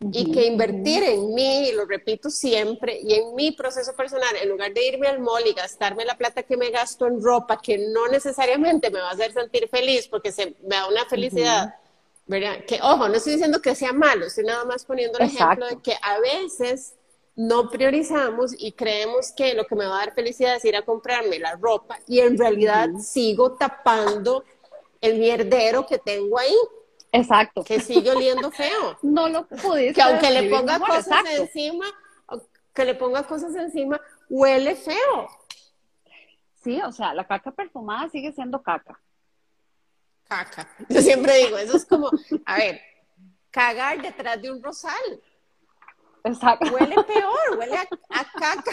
y 0.00 0.32
que 0.32 0.46
invertir 0.46 1.02
en 1.02 1.34
mí, 1.34 1.68
y 1.68 1.72
lo 1.72 1.84
repito 1.84 2.30
siempre, 2.30 2.98
y 3.02 3.14
en 3.14 3.34
mi 3.34 3.52
proceso 3.52 3.94
personal, 3.94 4.34
en 4.40 4.48
lugar 4.48 4.72
de 4.72 4.86
irme 4.86 5.08
al 5.08 5.20
mall 5.20 5.46
y 5.46 5.52
gastarme 5.52 6.06
la 6.06 6.16
plata 6.16 6.42
que 6.42 6.56
me 6.56 6.70
gasto 6.70 7.06
en 7.06 7.22
ropa, 7.22 7.60
que 7.60 7.76
no 7.76 8.08
necesariamente 8.08 8.90
me 8.90 9.00
va 9.00 9.10
a 9.10 9.12
hacer 9.12 9.32
sentir 9.32 9.68
feliz 9.68 10.08
porque 10.08 10.32
se, 10.32 10.56
me 10.62 10.76
da 10.76 10.88
una 10.88 11.04
felicidad, 11.04 11.74
¿verdad? 12.26 12.64
Que, 12.66 12.80
ojo, 12.82 13.08
no 13.08 13.14
estoy 13.14 13.32
diciendo 13.34 13.60
que 13.60 13.74
sea 13.74 13.92
malo, 13.92 14.24
estoy 14.24 14.44
nada 14.44 14.64
más 14.64 14.86
poniendo 14.86 15.18
el 15.18 15.26
ejemplo 15.26 15.66
de 15.66 15.82
que 15.82 15.94
a 16.00 16.18
veces 16.18 16.94
no 17.36 17.68
priorizamos 17.68 18.54
y 18.58 18.72
creemos 18.72 19.32
que 19.32 19.54
lo 19.54 19.66
que 19.66 19.74
me 19.74 19.86
va 19.86 19.96
a 19.96 20.06
dar 20.06 20.14
felicidad 20.14 20.56
es 20.56 20.64
ir 20.64 20.76
a 20.76 20.84
comprarme 20.84 21.38
la 21.38 21.56
ropa 21.56 21.98
y 22.06 22.20
en 22.20 22.38
realidad 22.38 22.88
sigo 22.98 23.52
tapando 23.52 24.44
el 25.00 25.18
mierdero 25.18 25.86
que 25.86 25.98
tengo 25.98 26.38
ahí. 26.38 26.56
Exacto. 27.12 27.64
Que 27.64 27.80
sigue 27.80 28.10
oliendo 28.10 28.50
feo. 28.50 28.98
no 29.02 29.28
lo 29.28 29.46
pudiste. 29.46 29.94
Que 29.94 30.02
aunque 30.02 30.30
le 30.30 30.50
ponga 30.50 30.78
cosas 30.78 31.24
encima, 31.30 31.86
que 32.74 32.84
le 32.84 32.94
ponga 32.94 33.22
cosas 33.24 33.54
encima, 33.56 34.00
huele 34.28 34.76
feo. 34.76 35.28
Sí, 36.62 36.80
o 36.82 36.92
sea, 36.92 37.14
la 37.14 37.26
caca 37.26 37.50
perfumada 37.50 38.08
sigue 38.10 38.32
siendo 38.32 38.62
caca. 38.62 39.00
Caca. 40.28 40.68
Yo 40.88 41.00
siempre 41.00 41.36
digo, 41.36 41.58
eso 41.58 41.76
es 41.76 41.84
como, 41.84 42.10
a 42.44 42.56
ver, 42.56 42.80
cagar 43.50 44.00
detrás 44.00 44.40
de 44.40 44.50
un 44.50 44.62
rosal. 44.62 45.22
Exacto. 46.24 46.70
Huele 46.72 46.94
peor, 47.04 47.58
huele 47.58 47.76
a, 47.76 47.86
caca, 48.38 48.72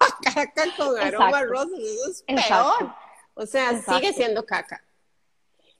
a 0.00 0.32
caca 0.32 0.76
con 0.76 0.98
aroma 0.98 1.42
rosa, 1.42 1.76
eso 1.76 2.10
es 2.10 2.22
peor. 2.22 2.94
O 3.34 3.46
sea, 3.46 3.80
sigue 3.82 4.12
siendo 4.12 4.44
caca. 4.46 4.82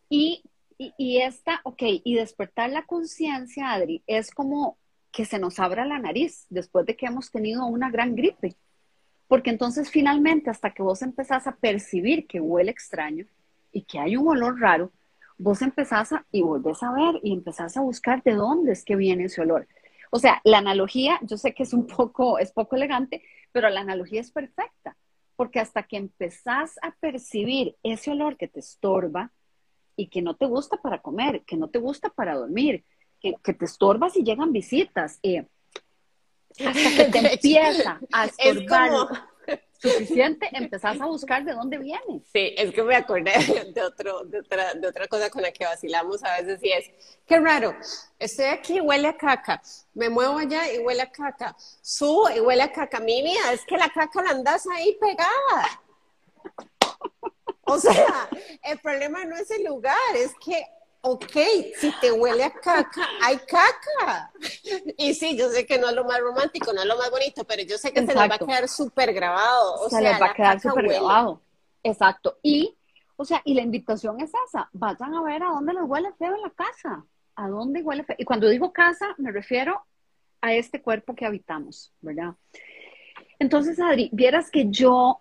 Y, 0.08 0.42
y, 0.96 1.18
esta, 1.18 1.60
ok, 1.64 1.82
y 2.04 2.14
despertar 2.14 2.70
la 2.70 2.86
conciencia, 2.86 3.72
Adri, 3.72 4.02
es 4.06 4.30
como 4.30 4.78
que 5.12 5.26
se 5.26 5.38
nos 5.38 5.58
abra 5.58 5.84
la 5.84 5.98
nariz 5.98 6.46
después 6.48 6.86
de 6.86 6.96
que 6.96 7.04
hemos 7.04 7.30
tenido 7.30 7.66
una 7.66 7.90
gran 7.90 8.14
gripe. 8.14 8.56
Porque 9.28 9.50
entonces 9.50 9.90
finalmente, 9.90 10.48
hasta 10.48 10.72
que 10.72 10.82
vos 10.82 11.02
empezás 11.02 11.46
a 11.46 11.56
percibir 11.56 12.26
que 12.26 12.40
huele 12.40 12.70
extraño 12.70 13.26
y 13.72 13.82
que 13.82 13.98
hay 13.98 14.16
un 14.16 14.28
olor 14.28 14.58
raro, 14.58 14.90
vos 15.36 15.60
empezás 15.60 16.12
a, 16.12 16.24
y 16.32 16.40
volvés 16.40 16.82
a 16.82 16.92
ver 16.92 17.20
y 17.22 17.34
empezás 17.34 17.76
a 17.76 17.82
buscar 17.82 18.22
de 18.22 18.34
dónde 18.34 18.72
es 18.72 18.82
que 18.82 18.96
viene 18.96 19.24
ese 19.24 19.42
olor. 19.42 19.68
O 20.10 20.18
sea, 20.18 20.40
la 20.44 20.58
analogía, 20.58 21.20
yo 21.22 21.36
sé 21.36 21.52
que 21.52 21.62
es 21.62 21.74
un 21.74 21.86
poco, 21.86 22.38
es 22.38 22.52
poco 22.52 22.76
elegante, 22.76 23.22
pero 23.52 23.68
la 23.68 23.80
analogía 23.80 24.20
es 24.22 24.30
perfecta, 24.30 24.96
porque 25.36 25.60
hasta 25.60 25.82
que 25.82 25.98
empezás 25.98 26.78
a 26.82 26.92
percibir 27.00 27.76
ese 27.82 28.12
olor 28.12 28.38
que 28.38 28.48
te 28.48 28.60
estorba 28.60 29.30
y 30.00 30.08
que 30.08 30.22
no 30.22 30.34
te 30.34 30.46
gusta 30.46 30.78
para 30.78 31.02
comer, 31.02 31.42
que 31.44 31.56
no 31.56 31.68
te 31.68 31.78
gusta 31.78 32.08
para 32.08 32.34
dormir, 32.34 32.84
que, 33.20 33.34
te 33.52 33.64
estorba 33.66 34.08
si 34.08 34.22
llegan 34.22 34.50
visitas, 34.50 35.18
eh, 35.22 35.46
hasta 36.64 36.90
que 36.96 37.04
te 37.04 37.18
empieza 37.34 38.00
a 38.10 38.24
estorbar 38.24 38.90
suficiente, 39.78 40.48
empezás 40.52 40.98
a 41.02 41.04
buscar 41.04 41.44
de 41.44 41.52
dónde 41.52 41.76
viene. 41.76 42.22
Sí, 42.32 42.54
es 42.56 42.72
que 42.72 42.82
me 42.82 42.96
acordé 42.96 43.32
de, 43.74 43.82
otro, 43.82 44.24
de, 44.24 44.40
otra, 44.40 44.72
de 44.72 44.88
otra 44.88 45.06
cosa 45.06 45.28
con 45.28 45.42
la 45.42 45.52
que 45.52 45.66
vacilamos 45.66 46.24
a 46.24 46.40
veces 46.40 46.60
y 46.62 46.72
es, 46.72 46.90
qué 47.26 47.38
raro, 47.38 47.74
estoy 48.18 48.46
aquí, 48.46 48.80
huele 48.80 49.08
a 49.08 49.18
caca, 49.18 49.60
me 49.92 50.08
muevo 50.08 50.38
allá 50.38 50.72
y 50.72 50.78
huele 50.78 51.02
a 51.02 51.12
caca, 51.12 51.54
subo 51.82 52.30
y 52.34 52.40
huele 52.40 52.62
a 52.62 52.72
caca, 52.72 53.00
mi 53.00 53.22
vida, 53.22 53.52
es 53.52 53.66
que 53.66 53.76
la 53.76 53.90
caca 53.90 54.22
la 54.22 54.30
andas 54.30 54.66
ahí 54.66 54.96
pegada. 54.98 55.82
O 57.70 57.78
sea, 57.78 58.28
el 58.62 58.78
problema 58.78 59.24
no 59.24 59.36
es 59.36 59.50
el 59.50 59.64
lugar, 59.64 59.96
es 60.16 60.32
que 60.44 60.64
ok, 61.02 61.36
si 61.76 61.92
te 62.00 62.12
huele 62.12 62.44
a 62.44 62.50
caca, 62.50 63.08
hay 63.22 63.38
caca. 63.38 64.32
Y 64.96 65.14
sí, 65.14 65.36
yo 65.36 65.48
sé 65.50 65.66
que 65.66 65.78
no 65.78 65.88
es 65.88 65.94
lo 65.94 66.04
más 66.04 66.20
romántico, 66.20 66.72
no 66.72 66.82
es 66.82 66.86
lo 66.86 66.96
más 66.96 67.10
bonito, 67.10 67.44
pero 67.44 67.62
yo 67.62 67.78
sé 67.78 67.92
que 67.92 68.00
se 68.00 68.14
les 68.14 68.16
va 68.16 68.34
a 68.34 68.38
quedar 68.38 68.68
súper 68.68 69.12
grabado. 69.12 69.88
se 69.88 70.00
les 70.00 70.20
va 70.20 70.26
a 70.26 70.34
quedar 70.34 70.60
súper 70.60 70.88
grabado. 70.88 71.40
Exacto. 71.82 72.38
Y, 72.42 72.76
o 73.16 73.24
sea, 73.24 73.40
y 73.44 73.54
la 73.54 73.62
invitación 73.62 74.20
es 74.20 74.30
esa, 74.48 74.68
vayan 74.72 75.14
a 75.14 75.22
ver 75.22 75.42
a 75.42 75.48
dónde 75.48 75.72
les 75.72 75.82
huele 75.84 76.12
feo 76.18 76.34
en 76.34 76.42
la 76.42 76.50
casa, 76.50 77.04
a 77.34 77.48
dónde 77.48 77.82
huele 77.82 78.04
feo. 78.04 78.16
Y 78.18 78.24
cuando 78.24 78.48
digo 78.48 78.72
casa, 78.72 79.14
me 79.18 79.32
refiero 79.32 79.82
a 80.42 80.52
este 80.54 80.82
cuerpo 80.82 81.14
que 81.14 81.26
habitamos, 81.26 81.92
¿verdad? 82.00 82.34
Entonces, 83.38 83.80
Adri, 83.80 84.10
vieras 84.12 84.50
que 84.50 84.68
yo 84.70 85.20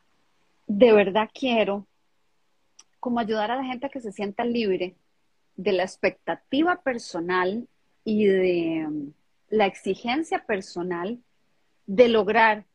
de 0.67 0.91
verdad 0.91 1.29
quiero 1.33 1.87
como 2.99 3.19
ayudar 3.19 3.51
a 3.51 3.57
la 3.57 3.63
gente 3.63 3.85
a 3.85 3.89
que 3.89 4.01
se 4.01 4.11
sienta 4.11 4.43
libre 4.43 4.95
de 5.55 5.73
la 5.73 5.83
expectativa 5.83 6.81
personal 6.81 7.67
y 8.03 8.25
de 8.25 8.85
um, 8.87 9.13
la 9.49 9.65
exigencia 9.65 10.45
personal 10.45 11.19
de 11.85 12.07
lograr 12.07 12.65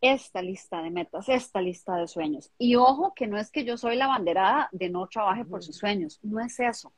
esta 0.00 0.42
lista 0.42 0.82
de 0.82 0.90
metas, 0.90 1.28
esta 1.28 1.60
lista 1.60 1.96
de 1.96 2.08
sueños. 2.08 2.50
Y 2.58 2.74
ojo 2.74 3.14
que 3.14 3.26
no 3.26 3.38
es 3.38 3.50
que 3.50 3.64
yo 3.64 3.76
soy 3.76 3.96
la 3.96 4.08
banderada 4.08 4.68
de 4.72 4.90
no 4.90 5.06
trabaje 5.06 5.44
por 5.44 5.62
sus 5.62 5.76
sueños, 5.76 6.18
no 6.22 6.40
es 6.40 6.58
eso. 6.58 6.92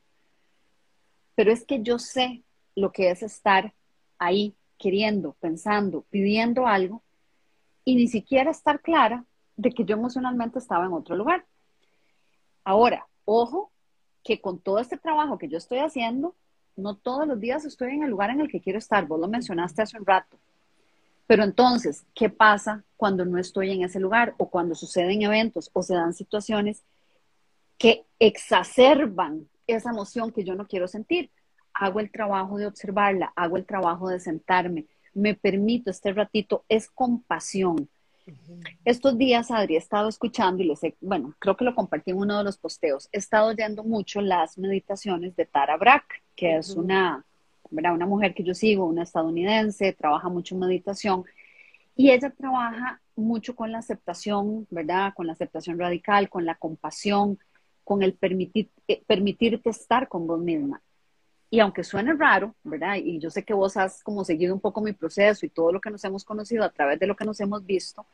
Pero 1.35 1.51
es 1.51 1.65
que 1.65 1.83
yo 1.83 1.99
sé 1.99 2.43
lo 2.75 2.91
que 2.91 3.11
es 3.11 3.21
estar 3.21 3.73
ahí 4.17 4.55
queriendo, 4.77 5.33
pensando, 5.39 6.01
pidiendo 6.09 6.65
algo 6.67 7.03
y 7.83 7.95
ni 7.95 8.07
siquiera 8.07 8.51
estar 8.51 8.81
clara 8.81 9.25
de 9.55 9.71
que 9.71 9.85
yo 9.85 9.95
emocionalmente 9.95 10.59
estaba 10.59 10.85
en 10.85 10.93
otro 10.93 11.15
lugar. 11.15 11.45
Ahora, 12.65 13.07
ojo 13.23 13.71
que 14.23 14.41
con 14.41 14.59
todo 14.59 14.79
este 14.79 14.97
trabajo 14.97 15.37
que 15.37 15.47
yo 15.47 15.57
estoy 15.57 15.77
haciendo, 15.77 16.35
no 16.75 16.95
todos 16.95 17.27
los 17.27 17.39
días 17.39 17.63
estoy 17.63 17.93
en 17.93 18.03
el 18.03 18.09
lugar 18.09 18.31
en 18.31 18.41
el 18.41 18.49
que 18.49 18.59
quiero 18.59 18.79
estar. 18.79 19.05
Vos 19.05 19.19
lo 19.19 19.27
mencionaste 19.27 19.83
hace 19.83 19.97
un 19.97 20.05
rato. 20.05 20.37
Pero 21.27 21.43
entonces, 21.43 22.05
¿qué 22.13 22.29
pasa 22.29 22.83
cuando 22.97 23.23
no 23.23 23.37
estoy 23.37 23.71
en 23.71 23.83
ese 23.83 23.99
lugar 23.99 24.35
o 24.37 24.49
cuando 24.49 24.75
suceden 24.75 25.21
eventos 25.21 25.69
o 25.73 25.83
se 25.83 25.93
dan 25.95 26.13
situaciones 26.13 26.83
que 27.77 28.05
exacerban 28.19 29.47
esa 29.67 29.91
emoción 29.91 30.31
que 30.31 30.43
yo 30.43 30.55
no 30.55 30.67
quiero 30.67 30.87
sentir? 30.87 31.29
Hago 31.73 31.99
el 31.99 32.11
trabajo 32.11 32.57
de 32.57 32.67
observarla, 32.67 33.31
hago 33.35 33.57
el 33.57 33.65
trabajo 33.65 34.09
de 34.09 34.19
sentarme, 34.19 34.85
me 35.13 35.35
permito 35.35 35.91
este 35.91 36.13
ratito, 36.13 36.63
es 36.67 36.89
compasión, 36.89 37.89
estos 38.83 39.17
días, 39.17 39.51
Adri, 39.51 39.75
he 39.75 39.77
estado 39.77 40.09
escuchando 40.09 40.63
y 40.63 40.67
les 40.67 40.83
he, 40.83 40.95
bueno, 41.01 41.35
creo 41.39 41.55
que 41.55 41.65
lo 41.65 41.75
compartí 41.75 42.11
en 42.11 42.17
uno 42.17 42.37
de 42.37 42.43
los 42.43 42.57
posteos, 42.57 43.07
he 43.11 43.17
estado 43.17 43.49
oyendo 43.49 43.83
mucho 43.83 44.21
las 44.21 44.57
meditaciones 44.57 45.35
de 45.35 45.45
Tara 45.45 45.77
Brach, 45.77 46.05
que 46.35 46.57
es 46.57 46.71
una, 46.71 47.25
una 47.69 48.05
mujer 48.05 48.33
que 48.33 48.43
yo 48.43 48.53
sigo, 48.53 48.85
una 48.85 49.03
estadounidense, 49.03 49.93
trabaja 49.93 50.29
mucho 50.29 50.55
en 50.55 50.61
meditación, 50.61 51.23
y 51.95 52.11
ella 52.11 52.29
trabaja 52.29 53.01
mucho 53.15 53.55
con 53.55 53.71
la 53.71 53.79
aceptación, 53.79 54.67
¿verdad? 54.69 55.13
Con 55.15 55.27
la 55.27 55.33
aceptación 55.33 55.79
radical, 55.79 56.29
con 56.29 56.45
la 56.45 56.55
compasión, 56.55 57.39
con 57.83 58.03
el 58.03 58.13
permitir, 58.13 58.69
eh, 58.87 59.01
permitirte 59.07 59.69
estar 59.69 60.07
con 60.09 60.27
vos 60.27 60.39
misma. 60.39 60.81
Y 61.49 61.59
aunque 61.59 61.83
suene 61.83 62.13
raro, 62.13 62.55
¿verdad? 62.63 62.95
Y 62.95 63.19
yo 63.19 63.29
sé 63.29 63.43
que 63.43 63.53
vos 63.53 63.77
has 63.77 64.03
como 64.03 64.25
seguido 64.25 64.53
un 64.53 64.59
poco 64.59 64.81
mi 64.81 64.93
proceso 64.93 65.45
y 65.45 65.49
todo 65.49 65.71
lo 65.71 65.79
que 65.79 65.91
nos 65.91 66.03
hemos 66.03 66.25
conocido 66.25 66.63
a 66.63 66.69
través 66.69 66.99
de 66.99 67.07
lo 67.07 67.15
que 67.15 67.25
nos 67.25 67.39
hemos 67.39 67.65
visto, 67.65 68.05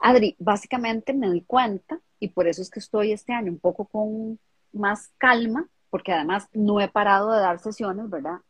Adri, 0.00 0.36
básicamente 0.38 1.14
me 1.14 1.30
di 1.30 1.40
cuenta, 1.42 1.98
y 2.20 2.28
por 2.28 2.46
eso 2.46 2.62
es 2.62 2.70
que 2.70 2.80
estoy 2.80 3.12
este 3.12 3.32
año 3.32 3.50
un 3.50 3.58
poco 3.58 3.86
con 3.86 4.38
más 4.72 5.10
calma, 5.18 5.66
porque 5.88 6.12
además 6.12 6.48
no 6.52 6.80
he 6.80 6.88
parado 6.88 7.32
de 7.32 7.40
dar 7.40 7.58
sesiones, 7.58 8.10
¿verdad? 8.10 8.40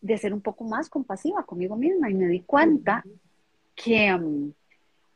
De 0.00 0.18
ser 0.18 0.32
un 0.32 0.40
poco 0.40 0.64
más 0.64 0.88
compasiva 0.88 1.44
conmigo 1.44 1.76
misma. 1.76 2.10
Y 2.10 2.14
me 2.14 2.26
di 2.26 2.40
cuenta 2.40 3.02
que 3.74 4.14
um, 4.14 4.52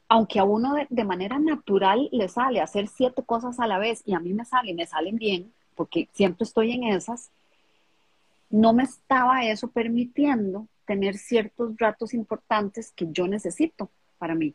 aunque 0.08 0.40
a 0.40 0.44
uno 0.44 0.74
de, 0.74 0.86
de, 0.88 1.04
manera 1.04 1.38
natural 1.38 2.08
le 2.10 2.28
sale 2.28 2.60
hacer 2.60 2.88
siete 2.88 3.22
cosas 3.22 3.60
a 3.60 3.66
la 3.66 3.78
vez, 3.78 4.02
y 4.06 4.14
a 4.14 4.20
mí 4.20 4.32
me 4.32 4.44
sale 4.44 4.70
y 4.70 4.74
me 4.74 4.86
salen 4.86 5.16
bien, 5.16 5.52
porque 5.74 6.08
siempre 6.12 6.44
estoy 6.44 6.72
en 6.72 6.84
esas, 6.84 7.30
no 8.50 8.72
me 8.72 8.84
estaba 8.84 9.44
eso 9.44 9.68
permitiendo 9.68 10.68
tener 10.86 11.16
ciertos 11.16 11.74
ratos 11.76 12.14
importantes 12.14 12.92
que 12.92 13.06
yo 13.10 13.28
necesito 13.28 13.90
para 14.18 14.34
mí. 14.34 14.54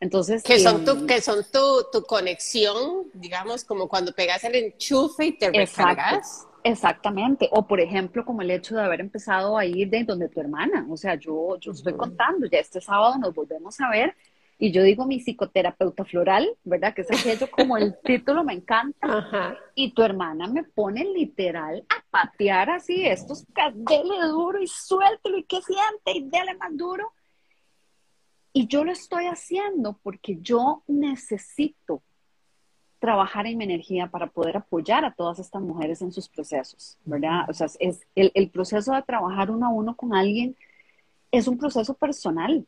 Entonces, 0.00 0.42
que 0.42 0.58
son, 0.58 0.84
tu, 0.84 0.90
em, 0.90 1.06
que 1.06 1.20
son 1.20 1.44
tu, 1.52 1.86
tu, 1.92 2.02
conexión, 2.02 3.06
digamos, 3.14 3.64
como 3.64 3.88
cuando 3.88 4.12
pegas 4.12 4.42
el 4.42 4.56
enchufe 4.56 5.26
y 5.26 5.38
te 5.38 5.50
recargas. 5.50 6.46
Exactamente. 6.64 7.48
O 7.52 7.66
por 7.66 7.80
ejemplo, 7.80 8.24
como 8.24 8.42
el 8.42 8.50
hecho 8.50 8.74
de 8.74 8.82
haber 8.82 9.00
empezado 9.00 9.56
a 9.56 9.64
ir 9.64 9.88
de 9.90 10.04
donde 10.04 10.28
tu 10.28 10.40
hermana. 10.40 10.86
O 10.90 10.96
sea, 10.96 11.14
yo, 11.14 11.56
yo 11.60 11.72
estoy 11.72 11.94
contando, 11.94 12.46
ya 12.46 12.58
este 12.58 12.80
sábado 12.80 13.16
nos 13.18 13.34
volvemos 13.34 13.80
a 13.80 13.90
ver 13.90 14.16
y 14.58 14.70
yo 14.70 14.82
digo 14.82 15.06
mi 15.06 15.18
psicoterapeuta 15.18 16.04
floral, 16.04 16.48
¿verdad? 16.62 16.94
Que 16.94 17.02
es 17.02 17.10
aquello 17.10 17.50
como 17.50 17.76
el 17.76 17.96
título 18.04 18.44
me 18.44 18.54
encanta. 18.54 19.56
Y 19.74 19.92
tu 19.92 20.02
hermana 20.02 20.46
me 20.46 20.62
pone 20.62 21.04
literal 21.04 21.84
a 21.88 22.01
patear 22.12 22.68
así 22.68 23.06
estos, 23.06 23.46
dele 23.74 24.26
duro 24.28 24.62
y 24.62 24.66
suéltelo 24.66 25.38
y 25.38 25.44
que 25.44 25.62
siente 25.62 26.12
y 26.14 26.28
dele 26.28 26.54
más 26.56 26.76
duro. 26.76 27.12
Y 28.52 28.66
yo 28.66 28.84
lo 28.84 28.92
estoy 28.92 29.24
haciendo 29.24 29.98
porque 30.02 30.38
yo 30.40 30.82
necesito 30.86 32.02
trabajar 32.98 33.46
en 33.46 33.56
mi 33.56 33.64
energía 33.64 34.08
para 34.08 34.26
poder 34.26 34.58
apoyar 34.58 35.06
a 35.06 35.14
todas 35.14 35.38
estas 35.38 35.62
mujeres 35.62 36.02
en 36.02 36.12
sus 36.12 36.28
procesos, 36.28 36.98
¿verdad? 37.04 37.48
O 37.48 37.54
sea, 37.54 37.66
es 37.80 38.06
el, 38.14 38.30
el 38.34 38.50
proceso 38.50 38.92
de 38.92 39.02
trabajar 39.02 39.50
uno 39.50 39.66
a 39.66 39.70
uno 39.70 39.96
con 39.96 40.14
alguien 40.14 40.54
es 41.30 41.48
un 41.48 41.56
proceso 41.56 41.94
personal 41.94 42.66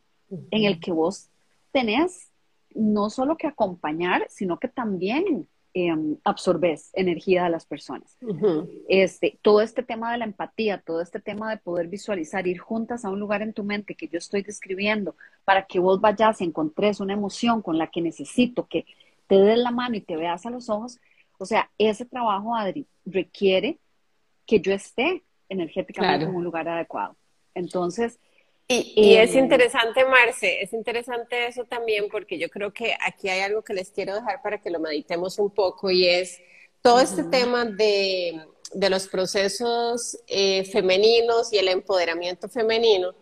en 0.50 0.64
el 0.64 0.80
que 0.80 0.90
vos 0.90 1.28
tenés 1.70 2.30
no 2.74 3.10
solo 3.10 3.36
que 3.36 3.46
acompañar, 3.46 4.26
sino 4.30 4.58
que 4.58 4.68
también 4.68 5.46
em, 5.74 6.16
absorbes 6.24 6.90
energía 6.94 7.44
de 7.44 7.50
las 7.50 7.66
personas. 7.66 8.16
este, 8.88 9.38
todo 9.42 9.60
este 9.60 9.82
tema 9.82 10.12
de 10.12 10.18
la 10.18 10.24
empatía, 10.24 10.80
todo 10.80 11.00
este 11.00 11.20
tema 11.20 11.50
de 11.50 11.58
poder 11.58 11.88
visualizar, 11.88 12.46
ir 12.46 12.58
juntas 12.58 13.04
a 13.04 13.10
un 13.10 13.20
lugar 13.20 13.42
en 13.42 13.52
tu 13.52 13.64
mente 13.64 13.94
que 13.94 14.08
yo 14.08 14.18
estoy 14.18 14.42
describiendo 14.42 15.16
para 15.44 15.66
que 15.66 15.78
vos 15.80 16.00
vayas 16.00 16.40
y 16.40 16.44
encontres 16.44 17.00
una 17.00 17.12
emoción 17.12 17.60
con 17.60 17.76
la 17.76 17.88
que 17.88 18.00
necesito 18.00 18.66
que 18.66 18.86
te 19.26 19.36
des 19.36 19.58
la 19.58 19.70
mano 19.70 19.96
y 19.96 20.00
te 20.00 20.16
veas 20.16 20.46
a 20.46 20.50
los 20.50 20.70
ojos. 20.70 20.98
O 21.38 21.44
sea, 21.46 21.70
ese 21.78 22.04
trabajo, 22.04 22.54
Adri, 22.54 22.86
requiere 23.04 23.78
que 24.46 24.60
yo 24.60 24.72
esté 24.72 25.24
energéticamente 25.48 26.24
en 26.24 26.34
un 26.34 26.44
lugar 26.44 26.68
adecuado. 26.68 27.16
Entonces, 27.54 28.18
Y, 28.66 29.16
es 29.16 29.34
interesante, 29.34 30.06
Marce, 30.06 30.62
es 30.62 30.72
interesante 30.72 31.48
eso 31.48 31.64
también 31.64 32.08
porque 32.10 32.38
yo 32.38 32.48
creo 32.48 32.72
que 32.72 32.96
aquí 33.06 33.28
hay 33.28 33.40
algo 33.40 33.62
que 33.62 33.74
les 33.74 33.90
quiero 33.90 34.14
dejar 34.14 34.40
para 34.40 34.58
que 34.58 34.70
lo 34.70 34.80
meditemos 34.80 35.38
un 35.38 35.50
poco 35.50 35.90
y 35.90 36.06
es 36.08 36.40
todo 36.80 37.00
este 37.00 37.24
tema 37.24 37.66
de, 37.66 38.40
los 38.72 39.08
procesos 39.08 40.18
eh, 40.26 40.64
femeninos 40.64 41.52
y 41.52 41.58
el 41.58 41.68
empoderamiento 41.68 42.48
femenino 42.48 43.14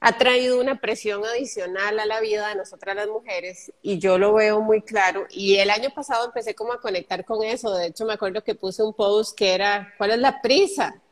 ha 0.00 0.16
traído 0.16 0.60
una 0.60 0.80
presión 0.80 1.24
adicional 1.24 1.98
a 1.98 2.06
la 2.06 2.20
vida 2.20 2.48
de 2.48 2.54
nosotras 2.54 2.96
las 2.96 3.08
mujeres 3.08 3.72
y 3.82 3.98
yo 3.98 4.18
lo 4.18 4.34
veo 4.34 4.60
muy 4.60 4.82
claro. 4.82 5.26
Y 5.30 5.56
el 5.56 5.70
año 5.70 5.90
pasado 5.94 6.26
empecé 6.26 6.54
como 6.54 6.72
a 6.72 6.80
conectar 6.80 7.24
con 7.24 7.42
eso. 7.42 7.74
De 7.74 7.86
hecho, 7.86 8.04
me 8.04 8.12
acuerdo 8.12 8.44
que 8.44 8.54
puse 8.54 8.82
un 8.82 8.94
post 8.94 9.36
que 9.36 9.54
era, 9.54 9.94
¿cuál 9.98 10.12
es 10.12 10.18
la 10.18 10.40
prisa? 10.40 11.02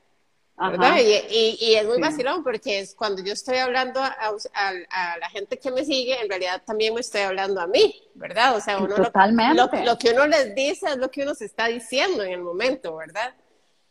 Y, 0.56 1.74
es 1.74 1.84
muy 1.84 2.00
vacilón 2.00 2.44
porque 2.44 2.78
es 2.78 2.94
cuando 2.94 3.22
yo 3.22 3.32
estoy 3.32 3.56
hablando 3.56 4.00
a, 4.00 5.16
la 5.18 5.28
gente 5.30 5.58
que 5.58 5.70
me 5.72 5.84
sigue, 5.84 6.20
en 6.20 6.28
realidad 6.28 6.62
también 6.64 6.94
me 6.94 7.00
estoy 7.00 7.22
hablando 7.22 7.60
a 7.60 7.66
mí, 7.66 8.02
¿verdad? 8.14 8.56
O 8.56 8.60
sea, 8.60 8.78
uno 8.78 8.96
Lo, 8.96 9.84
lo, 9.84 9.98
que 9.98 10.10
uno 10.10 10.26
les 10.26 10.54
dice 10.54 10.90
es 10.90 10.96
lo 10.96 11.10
que 11.10 11.22
uno 11.22 11.34
se 11.34 11.46
está 11.46 11.66
diciendo 11.66 12.22
en 12.22 12.32
el 12.32 12.42
momento, 12.42 12.96
¿verdad? 12.96 13.34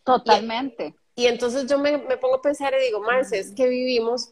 Totalmente. 0.05 0.95
Y, 1.15 1.27
entonces 1.27 1.67
yo 1.69 1.77
me, 1.77 1.97
me, 1.97 2.17
pongo 2.17 2.35
a 2.35 2.41
pensar 2.41 2.73
y 2.73 2.85
digo, 2.85 3.01
Marce, 3.01 3.39
es 3.39 3.51
que 3.51 3.67
vivimos, 3.67 4.31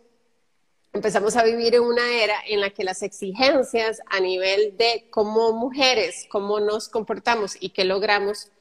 empezamos 0.93 1.35
a 1.35 1.43
vivir 1.43 1.75
en 1.75 1.83
una 1.83 2.13
era 2.13 2.35
en 2.47 2.61
la 2.61 2.69
que 2.69 2.85
las 2.85 3.03
exigencias 3.03 4.01
a 4.09 4.21
nivel 4.21 4.77
de 4.77 5.07
cómo 5.09 5.51
mujeres, 5.51 6.27
cómo 6.29 6.61
nos 6.61 6.87
comportamos 6.87 7.57
y 7.59 7.69
qué 7.69 7.83
logramos, 7.83 8.51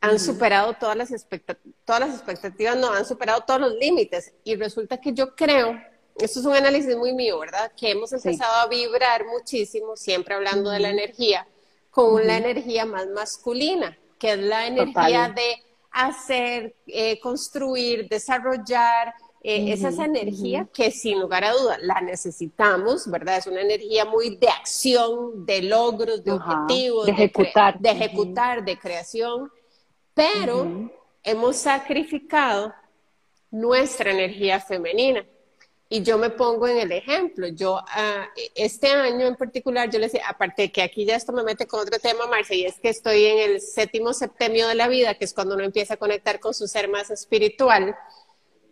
han 0.00 0.18
superado 0.18 0.72
todas 0.74 0.96
las, 0.96 1.10
todas 1.84 2.00
las 2.00 2.14
expectativas, 2.14 2.76
no, 2.76 2.92
han 2.92 3.04
superado 3.04 3.42
todos 3.42 3.60
los 3.60 3.74
límites. 3.74 4.32
Y 4.44 4.56
resulta 4.56 4.98
que 4.98 5.12
yo 5.12 5.34
creo, 5.36 5.78
esto 6.16 6.40
es 6.40 6.46
un 6.46 6.54
análisis 6.54 6.96
muy 6.96 7.12
mío, 7.12 7.38
¿verdad? 7.38 7.70
Que 7.76 7.90
hemos 7.90 8.12
empezado 8.12 8.54
a 8.54 8.66
vibrar 8.66 9.26
muchísimo, 9.26 9.96
siempre 9.96 10.34
hablando 10.34 10.70
de 10.70 10.80
la 10.80 10.88
energía, 10.88 11.46
con 11.90 12.26
la 12.26 12.38
energía 12.38 12.86
más 12.86 13.08
masculina, 13.08 13.96
que 14.18 14.32
es 14.32 14.38
la 14.38 14.66
energía 14.66 15.32
de 15.34 15.62
hacer, 15.90 16.74
eh, 16.86 17.20
construir, 17.20 18.08
desarrollar. 18.08 19.12
Eh, 19.42 19.72
es 19.72 19.82
esa 19.84 20.04
energía 20.04 20.68
que 20.72 20.90
sin 20.90 21.18
lugar 21.18 21.44
a 21.44 21.52
dudas 21.52 21.78
la 21.82 22.00
necesitamos, 22.00 23.10
¿verdad? 23.10 23.38
Es 23.38 23.46
una 23.46 23.62
energía 23.62 24.04
muy 24.04 24.36
de 24.36 24.48
acción, 24.48 25.44
de 25.44 25.62
logros, 25.62 26.22
de 26.24 26.32
objetivos, 26.32 27.06
de 27.06 27.12
ejecutar, 27.12 27.78
de, 27.78 27.90
ejecutar, 27.90 28.64
de 28.64 28.78
creación 28.78 29.50
pero 30.20 30.90
hemos 31.24 31.56
sacrificado 31.56 32.74
nuestra 33.50 34.10
energía 34.10 34.60
femenina. 34.60 35.24
Y 35.88 36.02
yo 36.02 36.18
me 36.18 36.28
pongo 36.28 36.68
en 36.68 36.76
el 36.76 36.92
ejemplo. 36.92 37.48
Yo, 37.48 37.80
ah, 37.88 38.28
este 38.54 38.88
año 38.88 39.26
en 39.26 39.34
particular, 39.34 39.88
yo 39.88 39.98
les 39.98 40.12
decía, 40.12 40.28
aparte 40.28 40.70
que 40.70 40.82
aquí 40.82 41.06
ya 41.06 41.16
esto 41.16 41.32
me 41.32 41.42
mete 41.42 41.66
con 41.66 41.80
otro 41.80 41.98
tema, 41.98 42.26
Marcia, 42.26 42.54
y 42.54 42.66
es 42.66 42.78
que 42.78 42.90
estoy 42.90 43.24
en 43.24 43.50
el 43.50 43.60
séptimo 43.62 44.12
septemio 44.12 44.68
de 44.68 44.74
la 44.74 44.88
vida, 44.88 45.14
que 45.14 45.24
es 45.24 45.32
cuando 45.32 45.54
uno 45.54 45.64
empieza 45.64 45.94
a 45.94 45.96
conectar 45.96 46.38
con 46.38 46.52
su 46.52 46.68
ser 46.68 46.90
más 46.90 47.10
espiritual. 47.10 47.96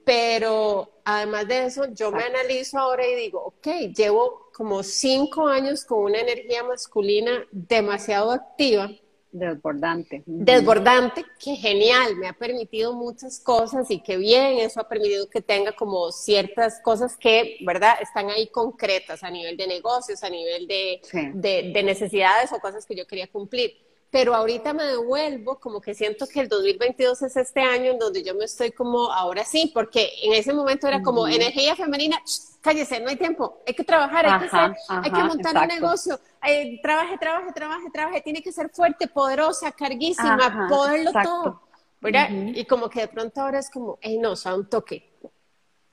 Pero 0.04 1.00
además 1.02 1.48
de 1.48 1.64
eso, 1.64 1.86
yo 1.94 2.12
me 2.12 2.24
analizo 2.24 2.78
ahora 2.78 3.06
y 3.06 3.14
digo, 3.14 3.42
ok, 3.42 3.66
llevo 3.96 4.50
como 4.52 4.82
cinco 4.82 5.48
años 5.48 5.86
con 5.86 6.00
una 6.00 6.20
energía 6.20 6.62
masculina 6.62 7.46
demasiado 7.52 8.32
activa 8.32 8.90
Desbordante. 9.38 10.22
Desbordante, 10.26 11.24
que 11.38 11.56
genial, 11.56 12.16
me 12.16 12.28
ha 12.28 12.32
permitido 12.32 12.92
muchas 12.92 13.40
cosas 13.40 13.90
y 13.90 14.00
que 14.00 14.16
bien, 14.16 14.58
eso 14.58 14.80
ha 14.80 14.88
permitido 14.88 15.28
que 15.28 15.40
tenga 15.40 15.72
como 15.72 16.10
ciertas 16.12 16.80
cosas 16.82 17.16
que, 17.16 17.58
¿verdad?, 17.60 17.94
están 18.00 18.30
ahí 18.30 18.48
concretas 18.48 19.22
a 19.22 19.30
nivel 19.30 19.56
de 19.56 19.66
negocios, 19.66 20.22
a 20.22 20.30
nivel 20.30 20.66
de, 20.66 21.00
de 21.34 21.82
necesidades 21.82 22.52
o 22.52 22.58
cosas 22.58 22.84
que 22.84 22.96
yo 22.96 23.06
quería 23.06 23.28
cumplir 23.28 23.87
pero 24.10 24.34
ahorita 24.34 24.72
me 24.72 24.84
devuelvo, 24.84 25.60
como 25.60 25.80
que 25.80 25.94
siento 25.94 26.26
que 26.26 26.40
el 26.40 26.48
2022 26.48 27.22
es 27.22 27.36
este 27.36 27.60
año 27.60 27.90
en 27.90 27.98
donde 27.98 28.22
yo 28.22 28.34
me 28.34 28.46
estoy 28.46 28.72
como, 28.72 29.12
ahora 29.12 29.44
sí, 29.44 29.70
porque 29.74 30.10
en 30.22 30.32
ese 30.32 30.54
momento 30.54 30.88
era 30.88 31.02
como 31.02 31.28
energía 31.28 31.76
femenina, 31.76 32.18
cállese, 32.62 33.00
no 33.00 33.10
hay 33.10 33.16
tiempo, 33.16 33.58
hay 33.66 33.74
que 33.74 33.84
trabajar, 33.84 34.26
hay, 34.26 34.38
que, 34.38 34.46
hacer, 34.46 34.76
hay 34.88 35.10
que 35.10 35.24
montar 35.24 35.56
un 35.56 35.68
negocio, 35.68 36.18
eh, 36.46 36.80
trabaje, 36.82 37.18
trabaje, 37.18 37.52
trabaje, 37.52 37.90
trabaje, 37.92 38.20
tiene 38.22 38.42
que 38.42 38.50
ser 38.50 38.70
fuerte, 38.70 39.08
poderosa, 39.08 39.72
carguísima, 39.72 40.66
poderlo 40.70 41.12
todo, 41.22 41.62
¿verdad? 42.00 42.30
Y 42.30 42.64
como 42.64 42.88
que 42.88 43.00
de 43.00 43.08
pronto 43.08 43.42
ahora 43.42 43.58
es 43.58 43.68
como, 43.68 43.98
hey, 44.00 44.18
no, 44.18 44.32
o 44.32 44.54
un 44.56 44.68
toque. 44.70 45.04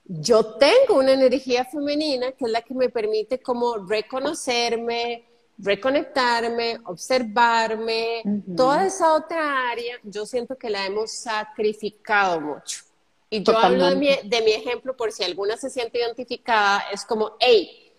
Yo 0.08 0.54
tengo 0.54 1.00
una 1.00 1.12
energía 1.12 1.64
femenina 1.64 2.30
que 2.32 2.44
es 2.44 2.50
la 2.50 2.62
que 2.62 2.74
me 2.74 2.88
permite 2.88 3.40
como 3.40 3.76
reconocerme, 3.76 5.24
reconectarme, 5.58 6.78
observarme, 6.84 8.22
toda 8.56 8.86
esa 8.86 9.14
otra 9.14 9.70
área, 9.70 9.96
yo 10.02 10.26
siento 10.26 10.56
que 10.56 10.70
la 10.70 10.84
hemos 10.86 11.10
sacrificado 11.10 12.40
mucho. 12.40 12.80
Y 13.30 13.42
yo 13.42 13.56
hablo 13.58 13.86
de 13.86 13.96
mi, 13.96 14.08
de 14.24 14.42
mi, 14.42 14.52
ejemplo 14.52 14.96
por 14.96 15.10
si 15.10 15.24
alguna 15.24 15.56
se 15.56 15.70
siente 15.70 15.98
identificada, 15.98 16.84
es 16.92 17.04
como, 17.04 17.32
hey, 17.40 17.92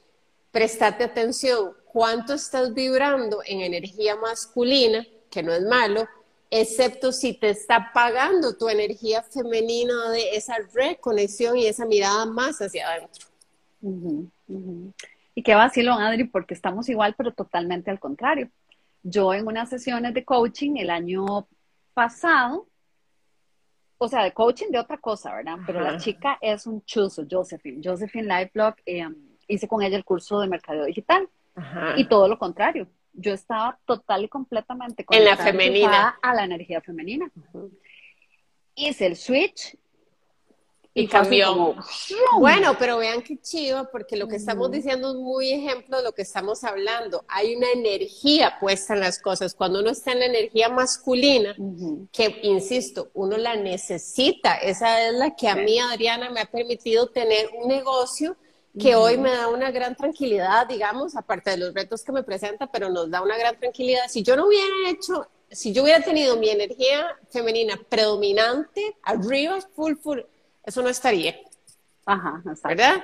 prestate 0.52 1.04
atención, 1.04 1.74
¿cuánto 1.86 2.34
estás 2.34 2.74
vibrando 2.74 3.41
en 3.46 3.62
energía 3.62 4.15
masculina, 4.15 5.06
que 5.30 5.43
no 5.43 5.54
es 5.54 5.63
malo, 5.63 6.08
excepto 6.50 7.12
si 7.12 7.34
te 7.34 7.50
está 7.50 7.91
pagando 7.93 8.56
tu 8.56 8.70
energía 8.70 9.22
femenina 9.22 10.10
de 10.12 10.36
esa 10.36 10.56
reconexión 10.74 11.58
y 11.58 11.67
esa 11.67 11.86
mirada 11.86 12.26
más 12.26 12.62
hacia 12.62 12.88
adentro? 12.89 13.28
Y 15.38 15.43
qué 15.43 15.54
vacilón, 15.54 16.02
Adri, 16.02 16.23
porque 16.23 16.56
estamos 16.56 16.89
igual, 16.89 17.13
pero 17.15 17.32
totalmente 17.32 17.91
al 17.91 18.00
contrario. 18.00 18.50
Yo 19.04 19.36
en 19.36 19.45
unas 19.45 19.69
sesiones 19.69 20.15
de 20.15 20.26
coaching 20.26 20.78
el 20.78 20.89
año 20.89 21.47
pasado, 21.93 22.67
o 24.00 24.08
sea, 24.08 24.23
de 24.23 24.32
coaching 24.34 24.71
de 24.71 24.80
otra 24.80 24.97
cosa, 24.97 25.36
¿verdad? 25.36 25.58
Pero 25.67 25.80
la 25.80 25.97
chica 25.97 26.39
es 26.41 26.65
un 26.65 26.84
chuzo, 26.86 27.23
Josephine. 27.30 27.88
Josephine 27.88 28.23
Liveblog, 28.23 28.78
eh, 28.84 29.08
hice 29.47 29.67
con 29.67 29.84
ella 29.84 29.95
el 29.95 30.04
curso 30.04 30.39
de 30.39 30.47
mercadeo 30.47 30.86
digital. 30.86 31.30
Y 31.97 32.06
todo 32.06 32.28
lo 32.28 32.39
contrario. 32.39 32.88
Yo 33.13 33.32
estaba 33.32 33.78
total 33.86 34.23
y 34.23 34.30
completamente 34.30 35.06
en 35.08 35.23
la 35.23 35.38
femenina 35.38 36.17
a 36.19 36.34
la 36.34 36.45
energía 36.45 36.82
femenina. 36.82 37.30
Hice 38.73 39.06
el 39.06 39.15
switch 39.15 39.78
y, 41.01 41.07
cambió. 41.07 41.75
bueno, 42.39 42.75
pero 42.79 42.97
vean 42.97 43.21
qué 43.21 43.38
chido, 43.39 43.89
porque 43.91 44.17
lo 44.17 44.27
que 44.27 44.36
estamos 44.36 44.71
diciendo 44.71 45.12
es 45.12 45.15
muy 45.15 45.51
ejemplo 45.51 45.97
de 45.97 46.03
lo 46.03 46.12
que 46.12 46.23
estamos 46.23 46.63
hablando. 46.63 47.23
Hay 47.27 47.55
una 47.55 47.71
energía 47.71 48.57
puesta 48.60 48.95
en 48.95 49.01
las 49.01 49.19
cosas. 49.19 49.53
Cuando 49.53 49.79
uno 49.79 49.91
está 49.91 50.13
en 50.13 50.19
la 50.19 50.25
energía 50.25 50.69
masculina, 50.69 51.55
que 52.12 52.39
insisto, 52.41 53.12
uno 53.13 53.38
la 53.38 53.55
necesita. 53.55 54.55
Esa 54.55 55.07
es 55.07 55.13
la 55.13 55.36
que 55.36 55.47
a 55.47 55.55
mí, 55.55 55.77
Adriana, 55.79 56.31
me 56.31 56.41
ha 56.41 56.45
permitido 56.45 57.07
tener 57.07 57.49
un 57.62 57.67
negocio 57.67 58.36
que 58.79 58.95
hoy 58.95 59.17
me 59.17 59.31
da 59.31 59.49
una 59.49 59.71
gran 59.71 59.95
tranquilidad, 59.95 60.67
digamos, 60.67 61.15
aparte 61.15 61.51
de 61.51 61.57
los 61.57 61.73
retos 61.73 62.03
que 62.03 62.12
me 62.12 62.23
presenta, 62.23 62.67
pero 62.67 62.89
nos 62.89 63.10
da 63.10 63.21
una 63.21 63.38
gran 63.38 63.60
tranquilidad. 63.60 64.03
Si 64.07 64.23
yo 64.23 64.36
no 64.36 64.47
hubiera 64.47 64.89
hecho, 64.89 65.27
si 65.49 65.73
yo 65.73 65.83
hubiera 65.83 66.03
tenido 66.03 66.38
mi 66.38 66.49
energía 66.49 67.07
femenina 67.29 67.79
predominante, 67.89 68.95
arriba, 69.03 69.60
full, 69.75 69.95
full, 69.95 70.19
eso 70.67 70.82
no 70.84 70.89
estaría. 70.89 71.36
Ajá, 72.06 72.41
¿Verdad? 72.63 73.03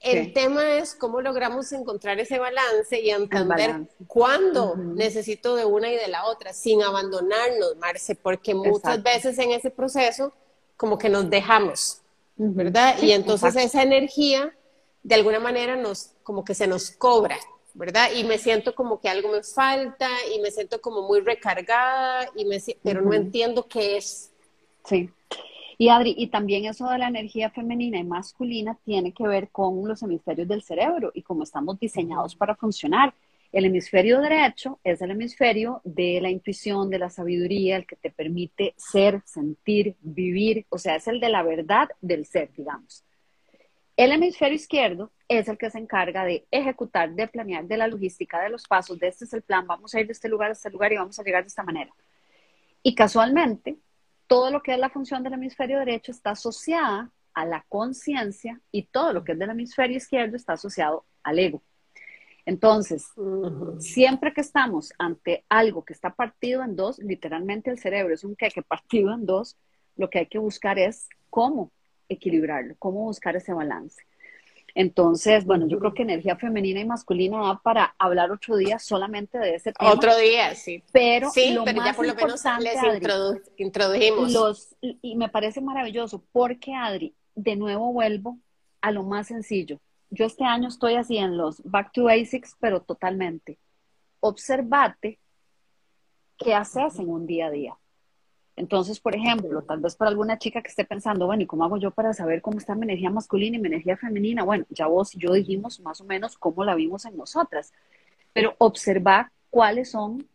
el 0.00 0.32
tema 0.32 0.78
es 0.78 0.94
cómo 0.94 1.20
logramos 1.20 1.70
encontrar 1.72 2.18
ese 2.18 2.38
balance 2.38 2.98
y 2.98 3.10
entender 3.10 3.88
cuándo 4.06 4.74
necesito 4.74 5.54
de 5.54 5.66
una 5.66 5.90
y 5.90 5.96
de 5.96 6.08
la 6.08 6.24
otra, 6.24 6.54
sin 6.54 6.82
abandonarnos, 6.82 7.76
Marce, 7.76 8.14
porque 8.14 8.54
muchas 8.54 9.02
veces 9.02 9.38
en 9.38 9.50
ese 9.50 9.70
proceso 9.70 10.32
como 10.78 10.96
que 10.96 11.10
nos 11.10 11.28
dejamos, 11.28 12.00
¿verdad? 12.36 12.96
y 13.02 13.12
entonces 13.12 13.54
esa 13.56 13.82
energía 13.82 14.54
de 15.02 15.14
alguna 15.14 15.40
manera 15.40 15.76
nos 15.76 16.12
como 16.22 16.42
que 16.42 16.54
se 16.54 16.66
nos 16.66 16.90
cobra, 16.90 17.38
¿verdad? 17.74 18.10
Y 18.14 18.24
me 18.24 18.38
siento 18.38 18.74
como 18.74 18.98
que 18.98 19.10
algo 19.10 19.30
me 19.30 19.42
falta 19.42 20.08
y 20.34 20.40
me 20.40 20.50
siento 20.50 20.80
como 20.80 21.02
muy 21.02 21.20
recargada 21.20 22.30
y 22.34 22.46
me 22.46 22.62
pero 22.82 23.02
no 23.02 23.12
entiendo 23.12 23.66
qué 23.68 23.98
es. 23.98 24.30
Sí. 24.84 25.10
Y 25.80 25.90
Adri, 25.90 26.12
y 26.18 26.26
también 26.26 26.64
eso 26.64 26.90
de 26.90 26.98
la 26.98 27.06
energía 27.06 27.50
femenina 27.50 27.98
y 27.98 28.04
masculina 28.04 28.76
tiene 28.84 29.12
que 29.12 29.26
ver 29.28 29.48
con 29.50 29.86
los 29.86 30.02
hemisferios 30.02 30.48
del 30.48 30.62
cerebro 30.62 31.12
y 31.14 31.22
cómo 31.22 31.44
estamos 31.44 31.78
diseñados 31.78 32.34
para 32.34 32.56
funcionar. 32.56 33.14
El 33.52 33.64
hemisferio 33.64 34.20
derecho 34.20 34.80
es 34.82 35.00
el 35.00 35.12
hemisferio 35.12 35.80
de 35.84 36.20
la 36.20 36.30
intuición, 36.30 36.90
de 36.90 36.98
la 36.98 37.10
sabiduría, 37.10 37.76
el 37.76 37.86
que 37.86 37.94
te 37.94 38.10
permite 38.10 38.74
ser, 38.76 39.22
sentir, 39.24 39.94
vivir, 40.00 40.66
o 40.68 40.78
sea, 40.78 40.96
es 40.96 41.06
el 41.06 41.20
de 41.20 41.28
la 41.28 41.44
verdad 41.44 41.88
del 42.00 42.26
ser, 42.26 42.50
digamos. 42.56 43.04
El 43.96 44.10
hemisferio 44.10 44.56
izquierdo 44.56 45.12
es 45.28 45.48
el 45.48 45.58
que 45.58 45.70
se 45.70 45.78
encarga 45.78 46.24
de 46.24 46.44
ejecutar, 46.50 47.14
de 47.14 47.28
planear, 47.28 47.66
de 47.66 47.76
la 47.76 47.86
logística, 47.86 48.40
de 48.42 48.50
los 48.50 48.66
pasos, 48.66 48.98
de 48.98 49.08
este 49.08 49.26
es 49.26 49.32
el 49.32 49.42
plan, 49.42 49.64
vamos 49.66 49.94
a 49.94 50.00
ir 50.00 50.06
de 50.06 50.12
este 50.12 50.28
lugar 50.28 50.50
a 50.50 50.52
este 50.52 50.70
lugar 50.70 50.92
y 50.92 50.96
vamos 50.96 51.18
a 51.20 51.22
llegar 51.22 51.44
de 51.44 51.48
esta 51.48 51.62
manera. 51.62 51.92
Y 52.82 52.96
casualmente, 52.96 53.76
todo 54.28 54.50
lo 54.50 54.62
que 54.62 54.74
es 54.74 54.78
la 54.78 54.90
función 54.90 55.22
del 55.22 55.32
hemisferio 55.32 55.78
derecho 55.78 56.12
está 56.12 56.30
asociada 56.30 57.10
a 57.34 57.44
la 57.44 57.64
conciencia 57.68 58.60
y 58.70 58.84
todo 58.84 59.12
lo 59.12 59.24
que 59.24 59.32
es 59.32 59.38
del 59.38 59.50
hemisferio 59.50 59.96
izquierdo 59.96 60.36
está 60.36 60.52
asociado 60.52 61.06
al 61.22 61.38
ego. 61.38 61.62
Entonces, 62.44 63.08
siempre 63.78 64.32
que 64.32 64.40
estamos 64.40 64.92
ante 64.98 65.44
algo 65.48 65.84
que 65.84 65.92
está 65.92 66.14
partido 66.14 66.62
en 66.62 66.76
dos, 66.76 66.98
literalmente 66.98 67.70
el 67.70 67.78
cerebro 67.78 68.14
es 68.14 68.24
un 68.24 68.36
queque 68.36 68.62
partido 68.62 69.12
en 69.12 69.26
dos, 69.26 69.58
lo 69.96 70.08
que 70.08 70.20
hay 70.20 70.26
que 70.26 70.38
buscar 70.38 70.78
es 70.78 71.08
cómo 71.28 71.72
equilibrarlo, 72.08 72.74
cómo 72.78 73.04
buscar 73.04 73.36
ese 73.36 73.52
balance. 73.52 74.02
Entonces, 74.78 75.44
bueno, 75.44 75.66
yo 75.66 75.80
creo 75.80 75.92
que 75.92 76.02
energía 76.02 76.36
femenina 76.36 76.78
y 76.78 76.84
masculina 76.84 77.40
da 77.40 77.60
para 77.60 77.96
hablar 77.98 78.30
otro 78.30 78.56
día 78.56 78.78
solamente 78.78 79.36
de 79.36 79.56
ese 79.56 79.72
tema. 79.72 79.90
Otro 79.90 80.16
día, 80.16 80.54
sí. 80.54 80.84
Pero, 80.92 81.30
sí, 81.30 81.58
pero 81.64 81.84
ya 81.84 81.94
por 81.94 82.06
lo 82.06 82.14
menos 82.14 82.40
les 82.60 82.76
introdujimos. 83.56 84.32
Los, 84.32 84.76
y 84.80 85.16
me 85.16 85.28
parece 85.30 85.60
maravilloso 85.60 86.22
porque, 86.30 86.74
Adri, 86.74 87.12
de 87.34 87.56
nuevo 87.56 87.92
vuelvo 87.92 88.38
a 88.80 88.92
lo 88.92 89.02
más 89.02 89.26
sencillo. 89.26 89.80
Yo 90.10 90.26
este 90.26 90.44
año 90.44 90.68
estoy 90.68 90.94
así 90.94 91.18
en 91.18 91.36
los 91.36 91.60
back 91.64 91.90
to 91.92 92.04
basics, 92.04 92.54
pero 92.60 92.80
totalmente. 92.80 93.58
Observate 94.20 95.18
qué 96.36 96.54
haces 96.54 97.00
en 97.00 97.08
un 97.08 97.26
día 97.26 97.46
a 97.46 97.50
día. 97.50 97.76
Entonces, 98.58 99.00
por 99.00 99.14
ejemplo, 99.14 99.62
tal 99.62 99.80
vez 99.80 99.96
para 99.96 100.10
alguna 100.10 100.38
chica 100.38 100.60
que 100.62 100.68
esté 100.68 100.84
pensando, 100.84 101.26
bueno, 101.26 101.42
¿y 101.42 101.46
cómo 101.46 101.64
hago 101.64 101.76
yo 101.76 101.90
para 101.90 102.12
saber 102.12 102.42
cómo 102.42 102.58
está 102.58 102.74
mi 102.74 102.84
energía 102.84 103.10
masculina 103.10 103.56
y 103.56 103.60
mi 103.60 103.68
energía 103.68 103.96
femenina? 103.96 104.42
Bueno, 104.42 104.66
ya 104.70 104.86
vos 104.86 105.14
y 105.14 105.18
yo 105.18 105.32
dijimos 105.32 105.80
más 105.80 106.00
o 106.00 106.04
menos 106.04 106.36
cómo 106.36 106.64
la 106.64 106.74
vimos 106.74 107.04
en 107.04 107.16
nosotras, 107.16 107.72
pero 108.32 108.54
observar 108.58 109.30
cuáles 109.50 109.92
son 109.92 110.26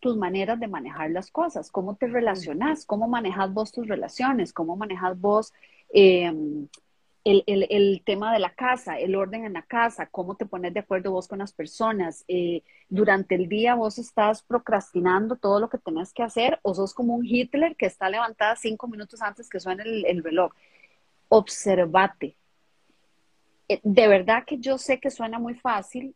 tus 0.00 0.16
maneras 0.16 0.58
de 0.58 0.66
manejar 0.66 1.10
las 1.10 1.30
cosas, 1.30 1.70
cómo 1.70 1.94
te 1.94 2.06
relacionas, 2.08 2.84
cómo 2.86 3.06
manejas 3.06 3.52
vos 3.52 3.70
tus 3.70 3.86
relaciones, 3.86 4.52
cómo 4.52 4.76
manejas 4.76 5.20
vos 5.20 5.52
eh, 5.92 6.32
el, 7.24 8.02
tema 8.04 8.32
de 8.32 8.38
la 8.38 8.54
casa, 8.54 8.98
el 8.98 9.14
orden 9.14 9.44
en 9.44 9.52
la 9.52 9.62
casa, 9.62 10.06
cómo 10.06 10.36
te 10.36 10.46
pones 10.46 10.72
de 10.72 10.80
acuerdo 10.80 11.12
vos 11.12 11.28
con 11.28 11.38
las 11.40 11.52
personas. 11.52 12.24
Eh, 12.28 12.62
durante 12.88 13.34
el 13.34 13.48
día 13.48 13.74
vos 13.74 13.98
estás 13.98 14.42
procrastinando 14.42 15.36
todo 15.36 15.60
lo 15.60 15.68
que 15.68 15.78
tenés 15.78 16.12
que 16.12 16.22
hacer 16.22 16.58
o 16.62 16.74
sos 16.74 16.94
como 16.94 17.14
un 17.14 17.26
Hitler 17.26 17.76
que 17.76 17.86
está 17.86 18.08
levantada 18.08 18.56
cinco 18.56 18.88
minutos 18.88 19.20
antes 19.22 19.48
que 19.48 19.60
suene 19.60 19.82
el, 19.84 20.24
reloj. 20.24 20.52
Observate. 21.28 22.36
Eh, 23.68 23.80
de 23.82 24.08
verdad 24.08 24.44
que 24.46 24.58
yo 24.58 24.78
sé 24.78 24.98
que 24.98 25.10
suena 25.10 25.38
muy 25.38 25.54
fácil, 25.54 26.14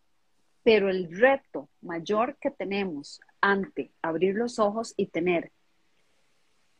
pero 0.63 0.89
el 0.89 1.15
reto 1.15 1.69
mayor 1.83 2.37
que 2.41 2.51
tenemos 2.51 3.21
ante 3.43 3.93
abrir 4.01 4.35
los 4.35 4.59
ojos 4.59 4.95
y 4.97 5.07
tener 5.07 5.53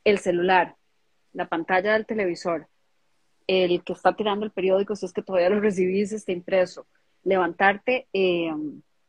el 0.05 0.19
celular, 0.19 0.77
la 1.33 1.49
pantalla 1.49 1.93
del 1.93 2.07
televisor, 2.07 2.69
el 3.47 3.83
que 3.83 3.93
está 3.93 4.15
tirando 4.15 4.45
el 4.45 4.53
periódico, 4.53 4.97
si 4.97 5.07
es 5.07 5.13
que 5.13 5.23
todavía 5.23 5.51
lo 5.51 5.61
recibís, 5.61 6.13
está 6.13 6.33
impreso, 6.33 6.87
levantarte 7.23 8.09
eh, 8.13 8.53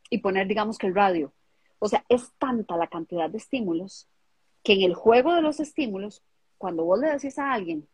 y 0.10 0.18
poner, 0.20 0.48
digamos 0.48 0.78
que 0.78 0.88
el 0.88 0.96
radio. 0.96 1.34
O 1.80 1.88
sea, 1.88 2.04
es 2.10 2.32
tanta 2.38 2.78
la 2.78 2.88
cantidad 2.88 3.30
de 3.30 3.38
estímulos 3.38 4.08
que 4.64 4.74
en 4.74 4.82
el 4.82 4.96
juego 4.96 5.34
de 5.34 5.42
los 5.42 5.60
estímulos, 5.60 6.24
cuando 6.58 6.84
vos 6.84 7.00
le 7.00 7.10
decís 7.10 7.38
a 7.38 7.54
alguien, 7.54 7.88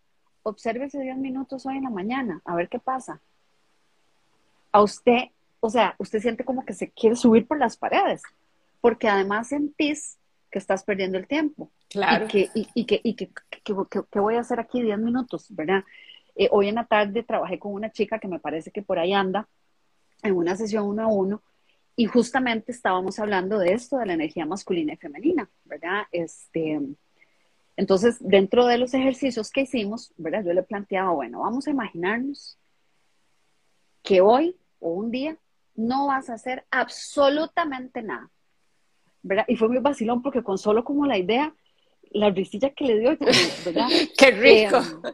obsérvese 0.44 1.02
10 1.02 1.18
minutos 1.18 1.66
hoy 1.66 1.78
en 1.78 1.84
la 1.84 1.90
mañana, 1.90 2.42
a 2.46 2.56
ver 2.56 2.70
qué 2.70 2.80
pasa. 2.80 3.22
A 4.72 4.82
usted, 4.82 5.30
o 5.60 5.70
sea, 5.70 5.96
usted 5.98 6.22
siente 6.22 6.46
como 6.46 6.66
que 6.66 6.74
se 6.74 6.90
quiere 6.92 7.16
subir 7.16 7.46
por 7.46 7.60
las 7.60 7.78
paredes, 7.78 8.24
porque 8.80 9.10
además 9.10 9.50
sentís 9.50 10.18
que 10.50 10.60
estás 10.60 10.84
perdiendo 10.84 11.18
el 11.18 11.28
tiempo. 11.28 11.70
Claro. 11.90 12.26
Y 12.26 12.28
que, 12.28 12.50
y, 12.54 12.86
que, 12.86 13.02
y 13.04 13.16
que, 13.16 13.30
que, 13.64 14.20
voy 14.20 14.36
a 14.36 14.40
hacer 14.40 14.60
aquí 14.60 14.82
10 14.82 14.98
minutos, 15.00 15.48
¿verdad? 15.50 15.84
Eh, 16.36 16.50
hoy 16.52 16.70
en 16.70 16.76
la 16.76 16.86
tarde 16.86 17.24
trabajé 17.24 17.60
con 17.60 17.74
una 17.74 17.92
chica 17.92 18.20
que 18.20 18.28
me 18.28 18.40
parece 18.40 18.72
que 18.72 18.82
por 18.82 19.00
ahí 19.00 19.14
anda 19.14 19.48
en 20.24 20.36
una 20.36 20.56
sesión 20.56 20.86
uno 20.86 21.04
a 21.04 21.08
uno 21.08 21.42
y 21.96 22.06
justamente 22.06 22.72
estábamos 22.72 23.20
hablando 23.20 23.60
de 23.60 23.74
esto, 23.74 23.98
de 23.98 24.06
la 24.06 24.14
energía 24.14 24.46
masculina 24.46 24.94
y 24.94 24.98
femenina, 24.98 25.50
¿verdad? 25.66 26.04
Este, 26.12 26.80
entonces, 27.76 28.18
dentro 28.20 28.66
de 28.66 28.78
los 28.78 28.94
ejercicios 28.94 29.52
que 29.52 29.62
hicimos, 29.62 30.14
¿verdad? 30.18 30.44
Yo 30.46 30.54
le 30.54 30.64
planteaba, 30.64 31.12
bueno, 31.12 31.42
vamos 31.42 31.68
a 31.68 31.72
imaginarnos 31.72 32.58
que 34.04 34.22
hoy 34.22 34.56
o 34.80 34.94
un 34.94 35.12
día 35.12 35.38
no 35.76 36.08
vas 36.08 36.30
a 36.30 36.34
hacer 36.34 36.66
absolutamente 36.72 38.02
nada, 38.02 38.30
¿verdad? 39.22 39.46
Y 39.48 39.56
fue 39.56 39.68
muy 39.68 39.80
vacilón 39.80 40.22
porque 40.22 40.44
con 40.44 40.58
solo 40.58 40.84
como 40.84 41.06
la 41.06 41.18
idea, 41.18 41.54
la 42.12 42.30
risilla 42.30 42.72
que 42.72 42.86
le 42.86 43.00
dio, 43.00 43.18
¿verdad? 43.66 43.88
¡Qué 44.18 44.32
rico! 44.32 44.78
Eh, 44.78 45.14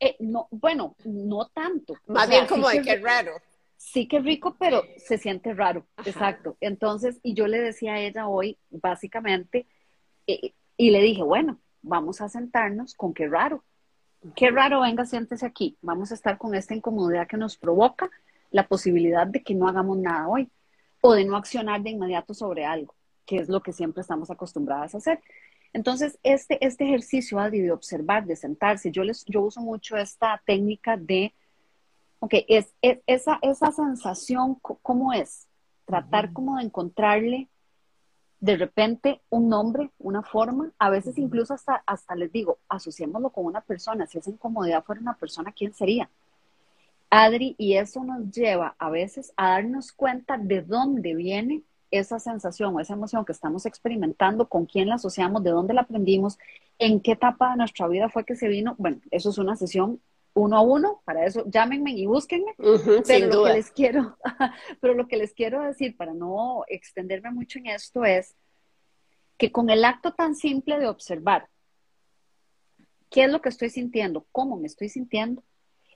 eh, 0.00 0.16
no, 0.20 0.48
bueno, 0.50 0.94
no 1.04 1.48
tanto. 1.48 1.94
Más 2.06 2.28
bien 2.28 2.46
como 2.46 2.68
de 2.68 2.82
que 2.82 2.96
raro. 2.96 3.32
Sí 3.76 4.08
que 4.08 4.20
rico, 4.20 4.56
pero 4.58 4.82
se 4.96 5.18
siente 5.18 5.54
raro, 5.54 5.86
exacto. 6.04 6.56
Entonces, 6.60 7.20
y 7.22 7.34
yo 7.34 7.46
le 7.46 7.60
decía 7.60 7.94
a 7.94 8.00
ella 8.00 8.26
hoy, 8.26 8.58
básicamente, 8.70 9.66
eh, 10.26 10.54
y 10.76 10.90
le 10.90 11.00
dije, 11.02 11.22
bueno, 11.22 11.60
vamos 11.82 12.20
a 12.20 12.28
sentarnos 12.28 12.94
con 12.94 13.14
qué 13.14 13.28
raro. 13.28 13.62
Qué 14.34 14.50
raro, 14.50 14.80
venga, 14.80 15.04
siéntese 15.04 15.46
aquí. 15.46 15.76
Vamos 15.82 16.10
a 16.10 16.14
estar 16.14 16.38
con 16.38 16.54
esta 16.54 16.74
incomodidad 16.74 17.28
que 17.28 17.36
nos 17.36 17.56
provoca 17.56 18.10
la 18.50 18.66
posibilidad 18.66 19.26
de 19.26 19.42
que 19.42 19.54
no 19.54 19.68
hagamos 19.68 19.98
nada 19.98 20.26
hoy 20.26 20.50
o 21.00 21.12
de 21.12 21.24
no 21.24 21.36
accionar 21.36 21.82
de 21.82 21.90
inmediato 21.90 22.34
sobre 22.34 22.64
algo, 22.64 22.94
que 23.24 23.36
es 23.36 23.48
lo 23.48 23.62
que 23.62 23.72
siempre 23.72 24.00
estamos 24.00 24.30
acostumbradas 24.30 24.94
a 24.94 24.98
hacer. 24.98 25.20
Entonces, 25.76 26.18
este, 26.22 26.56
este 26.64 26.84
ejercicio, 26.84 27.38
Adri, 27.38 27.60
de 27.60 27.70
observar, 27.70 28.24
de 28.24 28.34
sentarse, 28.34 28.90
yo, 28.90 29.04
les, 29.04 29.26
yo 29.26 29.42
uso 29.42 29.60
mucho 29.60 29.94
esta 29.98 30.40
técnica 30.46 30.96
de, 30.96 31.34
ok, 32.18 32.32
es, 32.48 32.72
esa, 32.80 33.38
esa 33.42 33.70
sensación, 33.72 34.54
¿cómo 34.54 35.12
es? 35.12 35.46
Tratar 35.84 36.32
como 36.32 36.56
de 36.56 36.64
encontrarle 36.64 37.50
de 38.40 38.56
repente 38.56 39.20
un 39.28 39.50
nombre, 39.50 39.90
una 39.98 40.22
forma, 40.22 40.72
a 40.78 40.88
veces 40.88 41.18
incluso 41.18 41.52
hasta, 41.52 41.82
hasta 41.84 42.14
les 42.14 42.32
digo, 42.32 42.58
asociémoslo 42.70 43.28
con 43.28 43.44
una 43.44 43.60
persona, 43.60 44.06
si 44.06 44.16
esa 44.16 44.30
incomodidad 44.30 44.82
fuera 44.82 45.02
una 45.02 45.18
persona, 45.18 45.52
¿quién 45.52 45.74
sería? 45.74 46.08
Adri, 47.10 47.54
y 47.58 47.74
eso 47.74 48.02
nos 48.02 48.30
lleva 48.30 48.76
a 48.78 48.88
veces 48.88 49.34
a 49.36 49.50
darnos 49.50 49.92
cuenta 49.92 50.38
de 50.38 50.62
dónde 50.62 51.14
viene 51.14 51.64
esa 51.90 52.18
sensación 52.18 52.74
o 52.74 52.80
esa 52.80 52.94
emoción 52.94 53.24
que 53.24 53.32
estamos 53.32 53.66
experimentando, 53.66 54.48
con 54.48 54.66
quién 54.66 54.88
la 54.88 54.96
asociamos, 54.96 55.42
de 55.42 55.50
dónde 55.50 55.74
la 55.74 55.82
aprendimos, 55.82 56.38
en 56.78 57.00
qué 57.00 57.12
etapa 57.12 57.50
de 57.50 57.56
nuestra 57.58 57.88
vida 57.88 58.08
fue 58.08 58.24
que 58.24 58.36
se 58.36 58.48
vino. 58.48 58.74
Bueno, 58.78 59.00
eso 59.10 59.30
es 59.30 59.38
una 59.38 59.56
sesión 59.56 60.00
uno 60.36 60.56
a 60.58 60.60
uno, 60.60 61.00
para 61.04 61.24
eso 61.24 61.44
llámenme 61.46 61.92
y 61.92 62.04
búsquenme, 62.04 62.54
pero 63.06 63.26
lo 63.28 63.44
que 63.44 63.52
les 63.54 63.70
quiero, 63.70 64.18
pero 64.80 64.92
lo 64.92 65.08
que 65.08 65.16
les 65.16 65.32
quiero 65.32 65.62
decir 65.62 65.96
para 65.96 66.12
no 66.12 66.64
extenderme 66.68 67.30
mucho 67.30 67.58
en 67.58 67.68
esto 67.68 68.04
es 68.04 68.36
que 69.38 69.50
con 69.50 69.70
el 69.70 69.84
acto 69.84 70.12
tan 70.12 70.34
simple 70.34 70.78
de 70.78 70.88
observar 70.88 71.48
qué 73.10 73.24
es 73.24 73.30
lo 73.30 73.40
que 73.40 73.48
estoy 73.48 73.70
sintiendo, 73.70 74.26
cómo 74.30 74.58
me 74.58 74.66
estoy 74.66 74.90
sintiendo, 74.90 75.42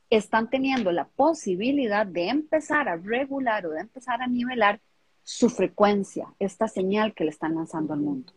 están 0.09 0.49
teniendo 0.49 0.91
la 0.91 1.07
posibilidad 1.09 2.07
de 2.07 2.29
empezar 2.29 2.89
a 2.89 2.97
regular 2.97 3.67
o 3.67 3.71
de 3.71 3.81
empezar 3.81 4.23
a 4.23 4.27
nivelar 4.27 4.81
su 5.23 5.49
frecuencia, 5.49 6.27
esta 6.39 6.69
señal 6.69 7.15
que 7.15 7.25
le 7.25 7.31
están 7.31 7.55
lanzando 7.55 7.93
al 7.95 8.01
mundo. 8.01 8.33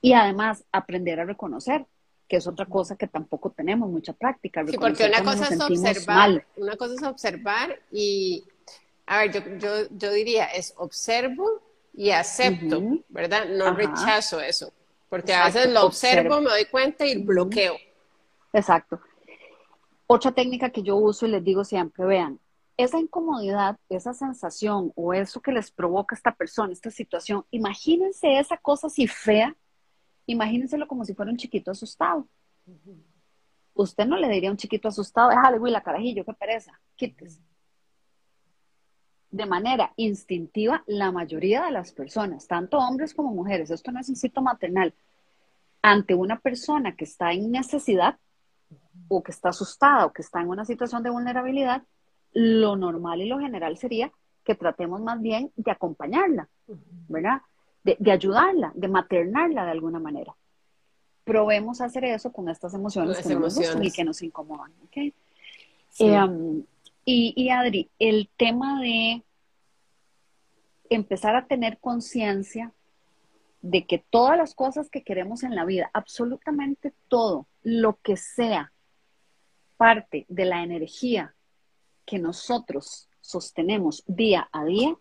Y 0.00 0.12
además 0.12 0.64
aprender 0.72 1.20
a 1.20 1.24
reconocer, 1.24 1.86
que 2.28 2.36
es 2.36 2.46
otra 2.46 2.66
cosa 2.66 2.96
que 2.96 3.08
tampoco 3.08 3.50
tenemos 3.50 3.88
mucha 3.90 4.12
práctica. 4.12 4.64
Sí, 4.66 4.76
porque 4.78 5.06
una 5.06 5.24
cosa 5.24 5.52
es 5.52 5.60
observar, 5.60 6.46
una 6.56 6.76
cosa 6.76 6.94
es 6.94 7.02
observar 7.02 7.80
y, 7.90 8.44
a 9.06 9.18
ver, 9.18 9.32
yo, 9.32 9.40
yo, 9.58 9.88
yo 9.90 10.12
diría, 10.12 10.44
es 10.44 10.74
observo 10.76 11.62
y 11.94 12.10
acepto, 12.10 12.80
¿verdad? 13.08 13.48
No 13.48 13.74
rechazo 13.74 14.40
eso, 14.40 14.72
porque 15.08 15.34
a 15.34 15.46
veces 15.46 15.72
lo 15.72 15.86
observo, 15.86 16.40
me 16.40 16.50
doy 16.50 16.66
cuenta 16.66 17.06
y 17.06 17.20
bloqueo. 17.22 17.76
Exacto. 18.52 19.00
Otra 20.06 20.32
técnica 20.32 20.70
que 20.70 20.82
yo 20.82 20.96
uso 20.96 21.26
y 21.26 21.30
les 21.30 21.42
digo 21.42 21.64
siempre, 21.64 22.04
vean, 22.04 22.38
esa 22.78 23.00
incomodidad, 23.00 23.76
esa 23.88 24.14
sensación 24.14 24.92
o 24.94 25.12
eso 25.12 25.42
que 25.42 25.50
les 25.50 25.70
provoca 25.70 26.14
esta 26.14 26.32
persona, 26.32 26.72
esta 26.72 26.92
situación, 26.92 27.44
imagínense 27.50 28.38
esa 28.38 28.56
cosa 28.56 28.86
así 28.86 29.08
fea, 29.08 29.54
imagínenselo 30.26 30.86
como 30.86 31.04
si 31.04 31.12
fuera 31.12 31.32
un 31.32 31.36
chiquito 31.36 31.72
asustado. 31.72 32.28
Usted 33.74 34.06
no 34.06 34.16
le 34.16 34.28
diría 34.28 34.48
a 34.48 34.52
un 34.52 34.58
chiquito 34.58 34.86
asustado, 34.86 35.30
déjale, 35.30 35.58
güey, 35.58 35.72
la 35.72 35.82
carajillo, 35.82 36.24
qué 36.24 36.32
pereza, 36.32 36.80
quítese. 36.94 37.40
De 39.30 39.44
manera 39.44 39.92
instintiva, 39.96 40.84
la 40.86 41.10
mayoría 41.10 41.64
de 41.64 41.72
las 41.72 41.90
personas, 41.90 42.46
tanto 42.46 42.78
hombres 42.78 43.12
como 43.12 43.34
mujeres, 43.34 43.70
esto 43.70 43.90
no 43.90 43.98
es 43.98 44.08
instinto 44.08 44.40
maternal, 44.40 44.94
ante 45.82 46.14
una 46.14 46.38
persona 46.38 46.94
que 46.94 47.04
está 47.04 47.32
en 47.32 47.50
necesidad 47.50 48.18
o 49.08 49.20
que 49.24 49.32
está 49.32 49.48
asustada 49.48 50.06
o 50.06 50.12
que 50.12 50.22
está 50.22 50.40
en 50.40 50.48
una 50.48 50.64
situación 50.64 51.02
de 51.02 51.10
vulnerabilidad, 51.10 51.82
lo 52.32 52.76
normal 52.76 53.20
y 53.20 53.28
lo 53.28 53.38
general 53.38 53.76
sería 53.76 54.12
que 54.44 54.54
tratemos 54.54 55.00
más 55.00 55.20
bien 55.20 55.52
de 55.56 55.70
acompañarla, 55.70 56.48
¿verdad? 57.08 57.42
De, 57.84 58.10
ayudarla, 58.10 58.72
de 58.74 58.88
maternarla 58.88 59.64
de 59.64 59.70
alguna 59.70 59.98
manera. 59.98 60.34
probemos 61.24 61.80
hacer 61.80 62.04
eso 62.04 62.32
con 62.32 62.48
estas 62.48 62.72
emociones, 62.74 63.18
que, 63.26 63.34
Nos 63.34 63.58
y 63.82 63.90
que 63.90 64.04
nos 64.04 64.22
incomodan. 64.22 64.72
¿okay? 64.86 65.12
Eh, 65.98 66.62
y, 67.04 67.34
y 67.36 67.50
Adri, 67.50 67.90
el 67.98 68.30
tema 68.36 68.80
de 68.80 69.22
empezar 70.88 71.36
a 71.36 71.46
tener 71.46 71.78
conciencia 71.78 72.72
de 73.60 73.86
que 73.86 73.98
todas 73.98 74.38
las 74.38 74.54
cosas 74.54 74.88
que 74.88 75.02
queremos 75.02 75.42
en 75.42 75.54
la 75.54 75.64
vida, 75.64 75.90
absolutamente 75.92 76.94
todo, 77.08 77.46
lo 77.62 77.98
que 78.00 78.16
sea, 78.16 78.72
parte 79.76 80.26
de 80.28 80.44
la 80.44 80.62
energía 80.62 81.34
que 82.08 82.18
nosotros 82.18 83.08
sostenemos 83.20 84.02
día 84.06 84.48
a 84.50 84.64
día, 84.64 84.96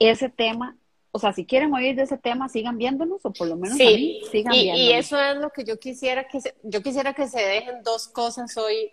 ese 0.00 0.28
tema, 0.28 0.76
o 1.12 1.20
sea, 1.20 1.32
si 1.32 1.46
quieren 1.46 1.72
oír 1.72 1.94
de 1.94 2.02
ese 2.02 2.18
tema, 2.18 2.48
sigan 2.48 2.76
viéndonos 2.76 3.24
o 3.24 3.32
por 3.32 3.46
lo 3.46 3.56
menos 3.56 3.78
sí. 3.78 4.22
sigan 4.32 4.52
y, 4.54 4.70
Y 4.72 4.92
eso 4.92 5.20
es 5.20 5.36
lo 5.36 5.50
que 5.50 5.64
yo 5.64 5.78
quisiera 5.78 6.26
que 6.26 6.40
se, 6.40 6.56
yo 6.64 6.82
quisiera 6.82 7.14
que 7.14 7.28
se 7.28 7.40
dejen 7.40 7.82
dos 7.84 8.08
cosas 8.08 8.56
hoy, 8.56 8.90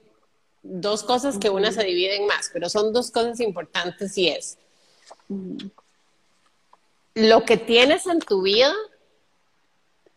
dos 0.61 1.01
cosas 1.03 1.39
que 1.39 1.49
una 1.49 1.71
se 1.71 1.83
dividen 1.83 2.27
más, 2.27 2.51
pero 2.53 2.69
son 2.69 2.93
dos 2.93 3.09
cosas 3.09 3.39
importantes 3.39 4.15
y 4.17 4.27
es 4.27 4.59
lo 7.15 7.43
que 7.43 7.57
tienes 7.57 8.05
en 8.05 8.19
tu 8.19 8.43
vida 8.43 8.73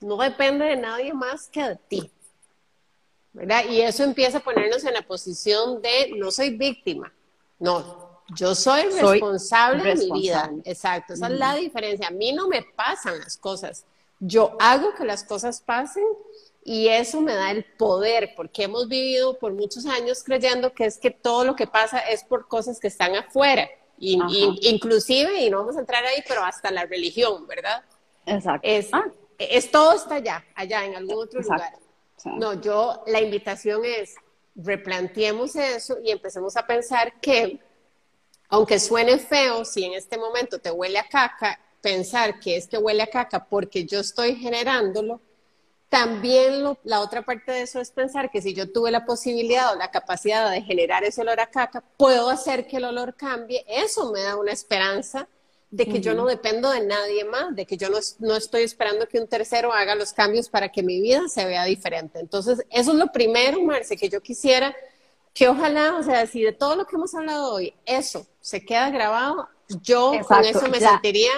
no 0.00 0.18
depende 0.18 0.66
de 0.66 0.76
nadie 0.76 1.14
más 1.14 1.48
que 1.48 1.62
de 1.62 1.76
ti. 1.76 2.10
¿Verdad? 3.34 3.64
Y 3.68 3.82
eso 3.82 4.04
empieza 4.04 4.38
a 4.38 4.40
ponernos 4.40 4.84
en 4.84 4.94
la 4.94 5.02
posición 5.02 5.82
de 5.82 6.12
no 6.16 6.30
soy 6.30 6.56
víctima, 6.56 7.12
no, 7.58 8.22
yo 8.34 8.54
soy, 8.54 8.84
responsable 8.84 9.82
de 9.82 9.96
mi 9.96 10.20
vida. 10.22 10.50
Exacto, 10.64 11.12
esa 11.12 11.26
es 11.26 11.32
la 11.32 11.54
diferencia. 11.56 12.08
A 12.08 12.10
mí 12.10 12.32
no 12.32 12.48
me 12.48 12.62
pasan 12.62 13.18
las 13.18 13.36
cosas, 13.36 13.84
yo 14.20 14.56
hago 14.60 14.94
que 14.94 15.04
las 15.04 15.24
cosas 15.24 15.60
pasen 15.60 16.04
y 16.64 16.88
eso 16.88 17.20
me 17.20 17.34
da 17.34 17.50
el 17.50 17.64
poder, 17.64 18.32
porque 18.36 18.62
hemos 18.62 18.88
vivido 18.88 19.38
por 19.38 19.52
muchos 19.52 19.84
años 19.84 20.22
creyendo 20.24 20.72
que 20.72 20.86
es 20.86 20.96
que 20.96 21.10
todo 21.10 21.44
lo 21.44 21.56
que 21.56 21.66
pasa 21.66 21.98
es 21.98 22.24
por 22.24 22.48
cosas 22.48 22.80
que 22.80 22.88
están 22.88 23.14
afuera. 23.16 23.68
Y, 23.98 24.18
inclusive, 24.62 25.40
y 25.40 25.50
no 25.50 25.58
vamos 25.58 25.76
a 25.76 25.80
entrar 25.80 26.04
ahí, 26.04 26.22
pero 26.26 26.42
hasta 26.42 26.70
la 26.70 26.84
religión, 26.84 27.46
¿verdad? 27.46 27.84
Exacto. 28.26 28.66
Es, 28.66 28.88
ah. 28.92 29.04
es 29.38 29.70
todo 29.70 29.92
está 29.92 30.16
allá, 30.16 30.44
allá, 30.54 30.84
en 30.84 30.96
algún 30.96 31.22
otro 31.24 31.40
lugar. 31.40 31.74
No, 32.24 32.60
yo, 32.60 33.02
la 33.06 33.20
invitación 33.20 33.84
es, 33.84 34.14
replanteemos 34.56 35.56
eso 35.56 35.98
y 36.02 36.10
empecemos 36.10 36.56
a 36.56 36.66
pensar 36.66 37.20
que, 37.20 37.60
aunque 38.48 38.78
suene 38.78 39.18
feo, 39.18 39.64
si 39.64 39.84
en 39.84 39.94
este 39.94 40.16
momento 40.16 40.58
te 40.58 40.70
huele 40.70 40.98
a 40.98 41.08
caca, 41.08 41.58
pensar 41.80 42.40
que 42.40 42.56
es 42.56 42.66
que 42.66 42.78
huele 42.78 43.02
a 43.02 43.08
caca 43.08 43.44
porque 43.44 43.84
yo 43.84 44.00
estoy 44.00 44.36
generándolo, 44.36 45.20
también 45.90 46.76
la 46.82 47.00
otra 47.00 47.22
parte 47.22 47.52
de 47.52 47.62
eso 47.62 47.80
es 47.80 47.90
pensar 47.90 48.30
que 48.30 48.42
si 48.42 48.52
yo 48.52 48.72
tuve 48.72 48.90
la 48.90 49.04
posibilidad 49.04 49.72
o 49.72 49.76
la 49.76 49.92
capacidad 49.92 50.50
de 50.50 50.62
generar 50.62 51.04
ese 51.04 51.20
olor 51.20 51.38
a 51.38 51.46
caca, 51.46 51.84
puedo 51.96 52.30
hacer 52.30 52.66
que 52.66 52.78
el 52.78 52.86
olor 52.86 53.14
cambie. 53.14 53.64
Eso 53.68 54.10
me 54.10 54.22
da 54.22 54.34
una 54.36 54.50
esperanza 54.50 55.28
de 55.74 55.86
que 55.86 56.00
yo 56.00 56.14
no 56.14 56.24
dependo 56.24 56.70
de 56.70 56.86
nadie 56.86 57.24
más, 57.24 57.54
de 57.56 57.66
que 57.66 57.76
yo 57.76 57.90
no, 57.90 57.98
no, 58.20 58.36
estoy 58.36 58.62
esperando 58.62 59.08
que 59.08 59.18
un 59.18 59.26
tercero 59.26 59.72
haga 59.72 59.96
los 59.96 60.12
cambios 60.12 60.48
para 60.48 60.68
que 60.70 60.84
mi 60.84 61.00
vida 61.00 61.22
se 61.26 61.44
vea 61.44 61.64
diferente. 61.64 62.20
Entonces, 62.20 62.64
eso 62.70 62.92
es 62.92 62.96
lo 62.96 63.10
primero, 63.10 63.60
Marce, 63.60 63.96
que 63.96 64.08
yo 64.08 64.20
quisiera 64.20 64.74
que 65.32 65.48
ojalá, 65.48 65.96
o 65.96 66.02
sea, 66.04 66.28
si 66.28 66.42
de 66.42 66.52
todo 66.52 66.76
lo 66.76 66.86
que 66.86 66.94
hemos 66.94 67.12
hablado 67.16 67.52
hoy, 67.52 67.74
eso 67.84 68.24
se 68.40 68.64
queda 68.64 68.88
grabado, 68.90 69.48
yo 69.82 70.12
con 70.28 70.44
eso 70.44 70.68
me 70.68 70.78
sentiría 70.78 71.32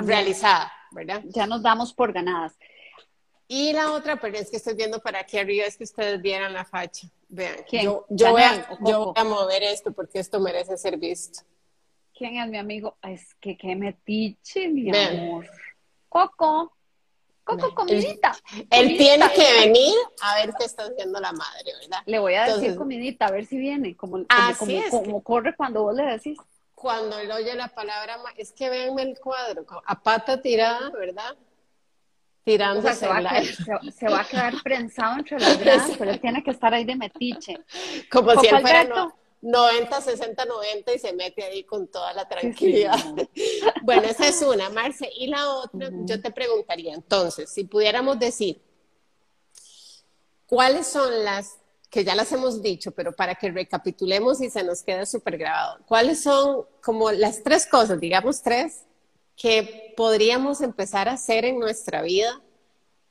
realizada, 0.00 0.72
¿verdad? 0.92 1.22
Ya 1.26 1.46
nos 1.46 1.62
damos 1.62 1.92
por 1.92 2.14
ganadas. 2.14 2.54
Y 3.48 3.74
la 3.74 3.92
otra, 3.92 4.18
pero 4.18 4.38
es 4.38 4.48
que 4.48 4.56
estoy 4.56 4.76
viendo 4.76 4.98
para 5.00 5.20
aquí 5.20 5.36
arriba, 5.36 5.66
es 5.66 5.76
que 5.76 5.84
ustedes 5.84 6.22
vieran 6.22 6.54
la 6.54 6.64
facha. 6.64 7.06
Vean, 7.28 7.56
Yo, 7.70 8.06
yo, 8.08 8.30
voy 8.30 8.42
a, 8.42 9.24
mover 9.24 9.62
esto 9.62 9.92
porque 9.92 10.20
esto 10.20 10.40
merece 10.40 10.78
ser 10.78 10.96
visto. 10.96 11.40
¿Quién 12.18 12.36
es 12.36 12.48
mi 12.48 12.58
amigo? 12.58 12.98
Es 13.00 13.36
que 13.36 13.56
qué 13.56 13.76
metiche, 13.76 14.68
mi 14.68 14.90
amor. 14.90 15.48
Coco. 16.08 16.72
Coco, 17.44 17.72
comidita. 17.74 18.36
Él, 18.70 18.98
tiene 18.98 19.30
que 19.32 19.60
venir 19.60 19.94
a 20.20 20.34
ver 20.34 20.52
qué 20.58 20.64
está 20.64 20.82
haciendo 20.82 21.20
la 21.20 21.32
madre, 21.32 21.72
¿verdad? 21.80 22.02
Le 22.06 22.18
voy 22.18 22.34
a 22.34 22.46
decir 22.46 22.74
comidita, 22.74 23.26
a 23.26 23.30
ver 23.30 23.46
si 23.46 23.56
viene. 23.56 23.96
Como, 23.96 24.26
como, 24.90 25.22
corre 25.22 25.54
cuando 25.56 25.84
vos 25.84 25.94
le 25.94 26.02
decís. 26.02 26.36
Cuando 26.74 27.18
él 27.20 27.30
oye 27.30 27.54
la 27.54 27.68
palabra, 27.68 28.18
es 28.36 28.52
que 28.52 28.68
véanme 28.68 29.02
el 29.02 29.18
cuadro, 29.18 29.64
a 29.86 30.02
pata 30.02 30.42
tirada, 30.42 30.90
¿verdad? 30.90 31.36
tirándose 32.48 32.94
se, 32.94 33.06
va 33.06 33.20
se, 33.92 34.08
va 34.08 34.20
a 34.20 34.24
quedar 34.24 34.54
prensado 34.62 35.18
entre 35.18 35.38
las 35.40 35.58
gradas, 35.58 35.90
pero 35.98 36.18
tiene 36.18 36.42
que 36.42 36.50
estar 36.50 36.72
ahí 36.72 36.84
de 36.84 36.96
metiche. 36.96 37.58
Como 38.10 38.40
si 38.40 38.46
él 38.46 38.60
fuera 38.62 38.88
90, 39.40 40.00
60, 40.00 40.44
90 40.44 40.94
y 40.94 40.98
se 40.98 41.12
mete 41.12 41.44
ahí 41.44 41.64
con 41.64 41.86
toda 41.88 42.12
la 42.12 42.28
tranquilidad. 42.28 42.98
bueno, 43.82 44.02
esa 44.02 44.28
es 44.28 44.42
una, 44.42 44.68
Marce. 44.70 45.10
Y 45.16 45.28
la 45.28 45.48
otra, 45.48 45.90
yo 46.04 46.20
te 46.20 46.30
preguntaría 46.30 46.94
entonces, 46.94 47.50
si 47.50 47.64
pudiéramos 47.64 48.18
decir, 48.18 48.60
¿cuáles 50.46 50.86
son 50.86 51.24
las, 51.24 51.58
que 51.88 52.04
ya 52.04 52.14
las 52.14 52.32
hemos 52.32 52.62
dicho, 52.62 52.90
pero 52.90 53.12
para 53.12 53.36
que 53.36 53.50
recapitulemos 53.50 54.40
y 54.40 54.50
se 54.50 54.64
nos 54.64 54.82
quede 54.82 55.06
súper 55.06 55.38
grabado, 55.38 55.78
¿cuáles 55.86 56.22
son 56.22 56.64
como 56.82 57.12
las 57.12 57.42
tres 57.42 57.66
cosas, 57.66 58.00
digamos 58.00 58.42
tres, 58.42 58.84
que 59.36 59.94
podríamos 59.96 60.60
empezar 60.60 61.08
a 61.08 61.12
hacer 61.12 61.44
en 61.44 61.60
nuestra 61.60 62.02
vida 62.02 62.40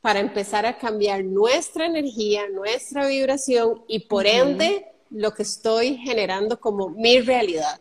para 0.01 0.19
empezar 0.19 0.65
a 0.65 0.77
cambiar 0.77 1.23
nuestra 1.23 1.85
energía, 1.85 2.49
nuestra 2.49 3.07
vibración 3.07 3.83
y 3.87 3.99
por 4.07 4.27
ende 4.27 4.91
lo 5.09 5.33
que 5.33 5.43
estoy 5.43 5.97
generando 5.97 6.59
como 6.59 6.89
mi 6.89 7.19
realidad. 7.21 7.79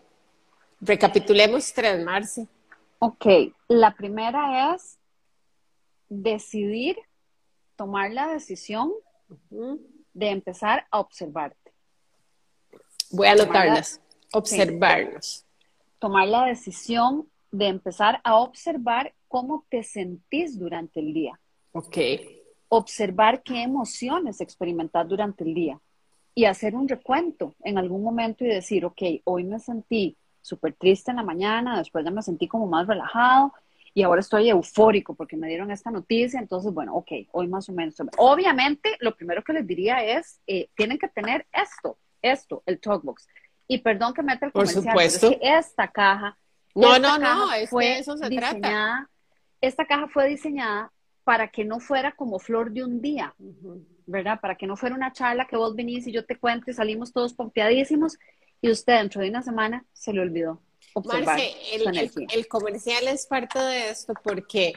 Recapitulemos 0.81 1.73
tres, 1.73 2.05
Marce. 2.05 2.47
Ok, 2.99 3.27
la 3.69 3.95
primera 3.95 4.75
es 4.75 4.99
decidir, 6.09 6.97
tomar 7.77 8.12
la 8.12 8.29
decisión 8.29 8.93
de 10.12 10.31
empezar 10.31 10.87
a 10.91 11.01
observarte. 11.01 11.73
Voy 13.11 13.29
a 13.29 13.33
anotarlas. 13.33 14.01
Observarnos. 14.33 15.45
Tomar 15.99 16.29
la 16.29 16.47
decisión 16.47 17.29
de 17.51 17.69
empezar 17.69 18.21
a 18.25 18.37
observar 18.37 19.15
cómo 19.29 19.65
te 19.69 19.83
sentís 19.83 20.59
durante 20.59 21.01
el 21.01 21.15
día. 21.15 21.39
Ok. 21.73 21.97
Observar 22.69 23.43
qué 23.43 23.62
emociones 23.62 24.41
experimentas 24.41 25.09
durante 25.09 25.45
el 25.45 25.55
día 25.55 25.81
y 26.37 26.44
hacer 26.44 26.77
un 26.77 26.87
recuento 26.87 27.57
en 27.64 27.79
algún 27.79 28.05
momento 28.05 28.44
y 28.44 28.49
decir, 28.49 28.85
ok, 28.85 29.03
hoy 29.25 29.42
me 29.44 29.59
sentí 29.59 30.18
súper 30.42 30.75
triste 30.75 31.11
en 31.11 31.16
la 31.16 31.22
mañana, 31.22 31.79
después 31.79 32.05
ya 32.05 32.11
me 32.11 32.22
sentí 32.22 32.46
como 32.46 32.66
más 32.66 32.87
relajado 32.87 33.55
y 33.94 34.03
ahora 34.03 34.20
estoy 34.20 34.51
eufórico 34.51 35.14
porque 35.14 35.35
me 35.35 35.49
dieron 35.49 35.70
esta 35.70 35.90
noticia, 35.90 36.38
entonces, 36.38 36.75
bueno, 36.75 36.94
ok, 36.94 37.11
hoy 37.33 37.49
más 37.49 37.70
o 37.70 37.72
menos. 37.72 37.94
Obviamente, 38.18 38.99
lo 39.01 39.16
primero 39.16 39.42
que 39.42 39.55
les 39.55 39.66
diría 39.66 40.05
es, 40.05 40.38
eh, 40.46 40.68
tienen 40.77 40.99
que 40.99 41.09
tener 41.09 41.46
esto, 41.55 41.96
esto, 42.20 42.62
el 42.66 42.79
Talkbox. 42.81 43.27
Y 43.66 43.79
perdón 43.79 44.12
que 44.12 44.22
meta 44.22 44.44
el 44.44 44.53
comercial, 44.53 44.85
Por 44.85 44.92
supuesto. 44.92 45.31
que 45.31 45.38
esta 45.40 45.88
caja 45.88 46.37
no, 46.75 46.99
no, 46.99 47.16
no, 47.18 47.51
es 47.55 47.70
que 47.70 47.99
eso 47.99 48.18
se 48.18 48.29
trata. 48.29 49.09
Esta 49.62 49.87
caja 49.87 50.07
fue 50.09 50.29
diseñada 50.29 50.92
para 51.27 51.49
que 51.49 51.65
no 51.65 51.81
fuera 51.81 52.12
como 52.12 52.39
flor 52.39 52.71
de 52.71 52.85
un 52.85 53.03
día, 53.03 53.35
¿verdad? 54.07 54.39
Para 54.41 54.55
que 54.55 54.65
no 54.65 54.77
fuera 54.77 54.95
una 54.95 55.12
charla 55.12 55.49
que 55.49 55.57
vos 55.57 55.75
venís 55.75 56.07
y 56.07 56.12
yo 56.12 56.25
te 56.25 56.39
cuento 56.39 56.71
y 56.71 56.75
salimos 56.75 57.12
todos 57.12 57.35
pompeadísimos 57.35 58.17
y 58.61 58.71
usted 58.71 58.99
dentro 58.99 59.21
de 59.21 59.31
una 59.31 59.43
semana 59.43 59.85
se 59.93 60.12
le 60.12 60.21
olvidó. 60.21 60.62
Marce, 61.05 61.53
el, 61.73 62.47
comercial 62.47 63.09
es 63.09 63.27
parte 63.27 63.59
de 63.59 63.91
esto 63.91 64.15
porque 64.23 64.75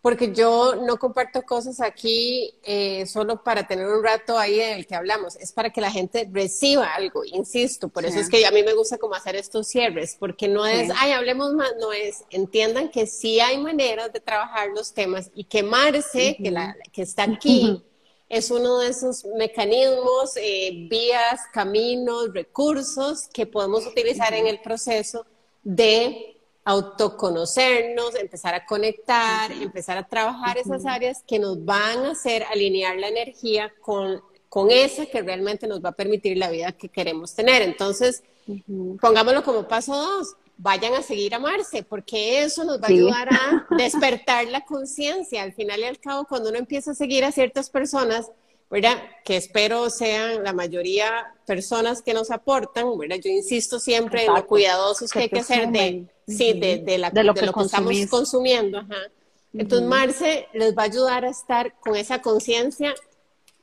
porque 0.00 0.32
yo 0.32 0.76
no 0.76 0.96
comparto 0.96 1.42
cosas 1.42 1.80
aquí 1.80 2.54
eh, 2.62 3.04
solo 3.06 3.42
para 3.42 3.66
tener 3.66 3.86
un 3.86 4.02
rato 4.02 4.38
ahí 4.38 4.60
en 4.60 4.78
el 4.78 4.86
que 4.86 4.94
hablamos, 4.94 5.36
es 5.36 5.52
para 5.52 5.70
que 5.70 5.80
la 5.80 5.90
gente 5.90 6.28
reciba 6.32 6.94
algo, 6.94 7.24
insisto, 7.24 7.88
por 7.88 8.04
eso 8.04 8.20
es 8.20 8.28
que 8.28 8.46
a 8.46 8.50
mí 8.50 8.62
me 8.62 8.74
gusta 8.74 8.98
como 8.98 9.14
hacer 9.14 9.34
estos 9.34 9.66
cierres, 9.66 10.16
porque 10.18 10.46
no 10.46 10.66
es, 10.66 10.90
ay, 10.96 11.12
hablemos 11.12 11.52
más, 11.52 11.72
no 11.80 11.92
es, 11.92 12.24
entiendan 12.30 12.90
que 12.90 13.06
sí 13.06 13.40
hay 13.40 13.58
maneras 13.58 14.12
de 14.12 14.20
trabajar 14.20 14.68
los 14.68 14.92
temas 14.92 15.30
y 15.34 15.44
que 15.44 15.62
Marce, 15.62 16.36
que, 16.40 16.50
la, 16.50 16.76
que 16.92 17.02
está 17.02 17.24
aquí, 17.24 17.82
es 18.28 18.50
uno 18.50 18.78
de 18.78 18.88
esos 18.88 19.24
mecanismos, 19.36 20.36
eh, 20.36 20.86
vías, 20.88 21.40
caminos, 21.52 22.32
recursos 22.32 23.26
que 23.32 23.46
podemos 23.46 23.86
utilizar 23.86 24.34
en 24.34 24.46
el 24.46 24.60
proceso 24.60 25.26
de 25.64 26.37
autoconocernos, 26.68 28.14
empezar 28.14 28.54
a 28.54 28.66
conectar, 28.66 29.50
empezar 29.50 29.96
a 29.96 30.06
trabajar 30.06 30.58
esas 30.58 30.84
áreas 30.84 31.24
que 31.26 31.38
nos 31.38 31.64
van 31.64 32.04
a 32.04 32.10
hacer 32.10 32.44
alinear 32.44 32.98
la 32.98 33.08
energía 33.08 33.72
con, 33.80 34.20
con 34.50 34.70
esa 34.70 35.06
que 35.06 35.22
realmente 35.22 35.66
nos 35.66 35.82
va 35.82 35.88
a 35.88 35.92
permitir 35.92 36.36
la 36.36 36.50
vida 36.50 36.72
que 36.72 36.90
queremos 36.90 37.34
tener. 37.34 37.62
Entonces, 37.62 38.22
pongámoslo 39.00 39.42
como 39.44 39.66
paso 39.66 39.96
dos, 39.96 40.36
vayan 40.58 40.92
a 40.92 41.02
seguir 41.02 41.32
a 41.32 41.38
amarse, 41.38 41.84
porque 41.84 42.42
eso 42.42 42.64
nos 42.64 42.82
va 42.82 42.88
a 42.88 42.90
ayudar 42.90 43.28
a 43.32 43.66
despertar 43.78 44.46
la 44.48 44.66
conciencia. 44.66 45.44
Al 45.44 45.54
final 45.54 45.80
y 45.80 45.84
al 45.84 45.98
cabo, 45.98 46.26
cuando 46.26 46.50
uno 46.50 46.58
empieza 46.58 46.90
a 46.90 46.94
seguir 46.94 47.24
a 47.24 47.32
ciertas 47.32 47.70
personas, 47.70 48.30
¿verdad? 48.70 48.98
Que 49.24 49.38
espero 49.38 49.88
sean 49.88 50.44
la 50.44 50.52
mayoría 50.52 51.34
personas 51.46 52.02
que 52.02 52.12
nos 52.12 52.30
aportan, 52.30 52.98
¿verdad? 52.98 53.16
Yo 53.24 53.30
insisto 53.30 53.80
siempre 53.80 54.26
en 54.26 54.34
lo 54.34 54.46
cuidadosos 54.46 55.10
que, 55.10 55.20
hay 55.20 55.28
que 55.30 55.42
ser 55.42 55.68
de, 55.68 56.06
sí, 56.28 56.52
de, 56.52 56.98
la, 56.98 57.10
lo, 57.10 57.34
que, 57.34 57.46
estamos 57.46 58.06
consumiendo. 58.08 58.86
Entonces, 59.52 59.88
Marce 59.88 60.48
les 60.52 60.76
va 60.76 60.82
a 60.82 60.86
ayudar 60.86 61.24
a 61.24 61.30
estar 61.30 61.74
con 61.80 61.96
esa 61.96 62.20
conciencia, 62.20 62.94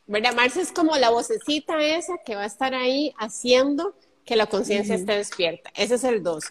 ¿verdad? 0.08 0.34
Marce 0.36 0.62
es 0.62 0.72
como 0.72 0.98
la 0.98 1.12
vocecita 1.12 1.82
esa 1.82 2.18
que 2.26 2.36
va 2.36 2.44
a 2.44 2.48
estar 2.48 2.74
ahí 2.74 3.14
haciendo 3.18 3.96
que 4.26 4.36
la 4.36 4.48
conciencia 4.48 4.96
esté 4.96 5.14
despierta. 5.14 5.72
Ese 5.76 5.96
es 5.96 6.04
el 6.04 6.24
dos. 6.24 6.46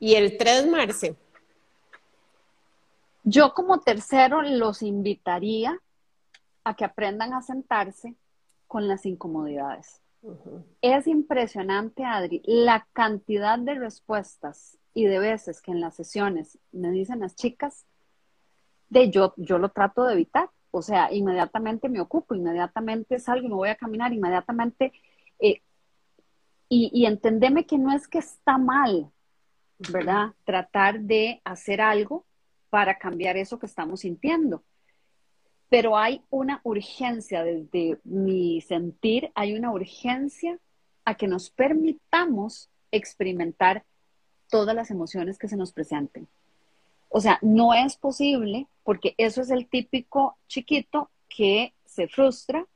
Y 0.00 0.14
el 0.14 0.36
tres, 0.36 0.66
Marce. 0.66 1.14
Yo 3.22 3.54
como 3.54 3.80
tercero 3.80 4.42
los 4.42 4.82
invitaría 4.82 5.78
a 6.64 6.74
que 6.74 6.84
aprendan 6.84 7.32
a 7.32 7.42
sentarse 7.42 8.14
con 8.66 8.88
las 8.88 9.06
incomodidades. 9.06 10.00
Es 10.82 11.06
impresionante, 11.06 12.04
Adri, 12.04 12.42
la 12.44 12.86
cantidad 12.92 13.58
de 13.58 13.74
respuestas 13.74 14.79
y 14.94 15.04
de 15.04 15.18
veces 15.18 15.60
que 15.60 15.70
en 15.70 15.80
las 15.80 15.94
sesiones 15.96 16.58
me 16.72 16.90
dicen 16.90 17.20
las 17.20 17.36
chicas, 17.36 17.86
de 18.88 19.10
yo, 19.10 19.34
yo 19.36 19.58
lo 19.58 19.68
trato 19.70 20.04
de 20.04 20.14
evitar. 20.14 20.50
O 20.72 20.82
sea, 20.82 21.12
inmediatamente 21.12 21.88
me 21.88 22.00
ocupo, 22.00 22.34
inmediatamente 22.34 23.18
salgo 23.18 23.46
y 23.46 23.48
me 23.48 23.54
voy 23.54 23.68
a 23.68 23.76
caminar, 23.76 24.12
inmediatamente. 24.12 24.92
Eh, 25.38 25.62
y, 26.68 26.90
y 26.92 27.06
entendeme 27.06 27.66
que 27.66 27.78
no 27.78 27.92
es 27.92 28.08
que 28.08 28.18
está 28.18 28.58
mal, 28.58 29.10
¿verdad? 29.92 30.34
Tratar 30.44 31.00
de 31.00 31.40
hacer 31.44 31.80
algo 31.80 32.24
para 32.68 32.98
cambiar 32.98 33.36
eso 33.36 33.58
que 33.58 33.66
estamos 33.66 34.00
sintiendo 34.00 34.62
pero 35.70 35.96
hay 35.96 36.22
una 36.30 36.60
urgencia 36.64 37.44
desde 37.44 38.00
mi 38.02 38.60
sentir, 38.60 39.30
hay 39.36 39.54
una 39.54 39.72
urgencia 39.72 40.58
a 41.04 41.14
que 41.14 41.28
nos 41.28 41.48
permitamos 41.50 42.68
experimentar 42.90 43.84
todas 44.50 44.74
las 44.74 44.90
emociones 44.90 45.38
que 45.38 45.48
se 45.48 45.56
nos 45.56 45.72
presenten. 45.72 46.28
O 47.08 47.20
sea, 47.20 47.38
no 47.42 47.74
es 47.74 47.96
posible 47.96 48.66
porque 48.84 49.14
eso 49.18 49.40
es 49.42 49.50
el 49.50 49.66
típico 49.66 50.36
chiquito 50.46 51.10
que 51.28 51.72
se 51.84 52.08
frustra 52.08 52.66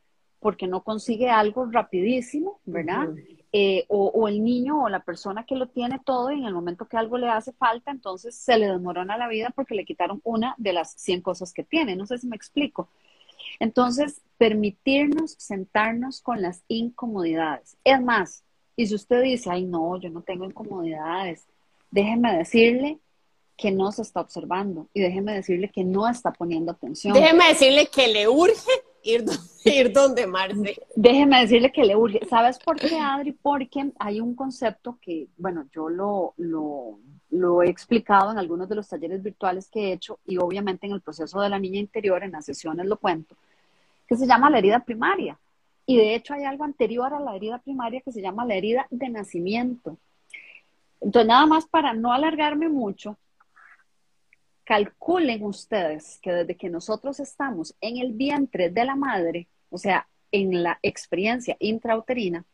porque 0.40 0.66
no 0.66 0.82
consigue 0.82 1.30
algo 1.30 1.66
rapidísimo, 1.66 2.60
¿verdad? 2.64 3.08
Eh, 3.52 3.84
o, 3.88 4.08
o, 4.08 4.28
el 4.28 4.42
niño 4.42 4.82
o 4.82 4.88
la 4.88 5.00
persona 5.00 5.46
que 5.46 5.54
lo 5.54 5.68
tiene 5.68 6.00
todo 6.04 6.32
y 6.32 6.38
en 6.38 6.44
el 6.44 6.52
momento 6.52 6.87
que 6.87 6.96
algo 6.96 7.16
le 7.16 7.28
hace 7.28 7.52
falta, 7.52 7.90
entonces 7.92 8.34
se 8.34 8.58
le 8.58 8.66
desmorona 8.66 9.16
la 9.16 9.28
vida 9.28 9.52
porque 9.54 9.74
le 9.74 9.84
quitaron 9.84 10.20
una 10.24 10.54
de 10.58 10.72
las 10.72 10.92
100 10.94 11.22
cosas 11.22 11.52
que 11.52 11.62
tiene. 11.62 11.96
No 11.96 12.04
sé 12.04 12.18
si 12.18 12.26
me 12.26 12.37
explico. 12.37 12.88
Entonces, 13.60 14.20
permitirnos 14.37 15.37
sentarnos 15.38 16.20
con 16.20 16.42
las 16.42 16.64
incomodidades. 16.68 17.76
Es 17.84 18.02
más, 18.02 18.44
y 18.76 18.87
si 18.87 18.94
usted 18.94 19.22
dice, 19.22 19.50
ay 19.50 19.64
no, 19.64 19.98
yo 20.00 20.10
no 20.10 20.22
tengo 20.22 20.44
incomodidades, 20.44 21.46
déjeme 21.94 22.37
decirle 22.37 22.98
que 23.57 23.70
no 23.70 23.92
se 23.92 24.02
está 24.02 24.20
observando 24.20 24.88
y 24.92 25.00
déjeme 25.00 25.33
decirle 25.33 25.70
que 25.70 25.85
no 25.85 26.09
está 26.09 26.33
poniendo 26.33 26.72
atención. 26.72 27.14
Déjeme 27.14 27.46
decirle 27.48 27.87
que 27.87 28.09
le 28.09 28.26
urge 28.26 28.72
ir, 29.04 29.24
ir 29.64 29.92
donde 29.92 30.26
Marce. 30.26 30.83
Déjeme 30.96 31.40
decirle 31.40 31.70
que 31.70 31.85
le 31.85 31.94
urge. 31.94 32.18
¿Sabes 32.28 32.59
por 32.59 32.80
qué, 32.80 32.98
Adri? 32.98 33.30
Porque 33.30 33.92
hay 34.00 34.20
un 34.20 34.35
concepto 34.35 34.98
que, 35.00 35.28
bueno, 35.37 35.68
yo 35.72 35.88
lo, 35.88 36.35
lo, 36.37 36.98
lo 37.30 37.62
he 37.62 37.70
explicado 37.70 38.33
en 38.33 38.38
algunos 38.38 38.68
de 38.68 38.74
los 38.74 38.88
talleres 38.88 39.22
virtuales 39.22 39.68
que 39.68 39.80
he 39.80 39.92
hecho 39.92 40.18
y 40.26 40.37
obviamente 40.38 40.88
en 40.88 40.94
el 40.94 41.00
proceso 41.00 41.40
de 41.40 41.48
la 41.48 41.61
niña 41.61 41.78
interior, 41.78 42.24
en 42.24 42.33
las 42.33 42.44
sesiones 42.44 42.87
lo 42.87 42.96
cuento, 42.96 43.37
que 44.09 44.16
se 44.16 44.26
llama 44.26 44.50
la 44.50 44.59
herida 44.59 44.80
primaria. 44.80 45.38
Y 45.87 45.96
de 45.96 46.16
hecho 46.16 46.35
hay 46.35 46.42
algo 46.42 46.64
anterior 46.64 47.14
a 47.14 47.20
la 47.20 47.37
herida 47.37 47.59
primaria 47.59 48.00
que 48.00 48.11
se 48.11 48.20
llama 48.20 48.44
la 48.44 48.57
herida 48.57 48.88
de 48.90 49.09
nacimiento. 49.11 49.96
Entonces, 51.04 51.28
nada 51.28 51.44
más 51.44 51.66
para 51.66 51.92
no 51.92 52.14
alargarme 52.14 52.70
mucho, 52.70 53.18
calculen 54.64 55.44
ustedes 55.44 56.18
que 56.22 56.32
desde 56.32 56.56
que 56.56 56.70
nosotros 56.70 57.20
estamos 57.20 57.76
en 57.82 57.98
el 57.98 58.12
vientre 58.12 58.70
de 58.70 58.84
la 58.86 58.96
madre, 58.96 59.46
o 59.68 59.76
sea, 59.76 60.08
en 60.32 60.62
la 60.62 60.78
experiencia 60.82 61.56
intrauterina, 61.60 62.46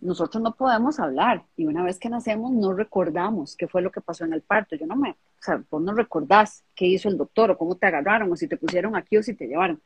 nosotros 0.00 0.42
no 0.42 0.54
podemos 0.54 1.00
hablar 1.00 1.46
y 1.56 1.64
una 1.64 1.82
vez 1.82 1.98
que 1.98 2.10
nacemos 2.10 2.52
no 2.52 2.74
recordamos 2.74 3.56
qué 3.56 3.66
fue 3.66 3.80
lo 3.80 3.90
que 3.90 4.02
pasó 4.02 4.26
en 4.26 4.34
el 4.34 4.42
parto. 4.42 4.76
Yo 4.76 4.86
no 4.86 4.94
me, 4.94 5.12
o 5.12 5.42
sea, 5.42 5.64
vos 5.70 5.80
no 5.80 5.94
recordás 5.94 6.62
qué 6.74 6.84
hizo 6.84 7.08
el 7.08 7.16
doctor 7.16 7.50
o 7.50 7.58
cómo 7.58 7.74
te 7.76 7.86
agarraron 7.86 8.30
o 8.30 8.36
si 8.36 8.46
te 8.46 8.58
pusieron 8.58 8.94
aquí 8.96 9.16
o 9.16 9.22
si 9.22 9.32
te 9.32 9.46
llevaron. 9.46 9.82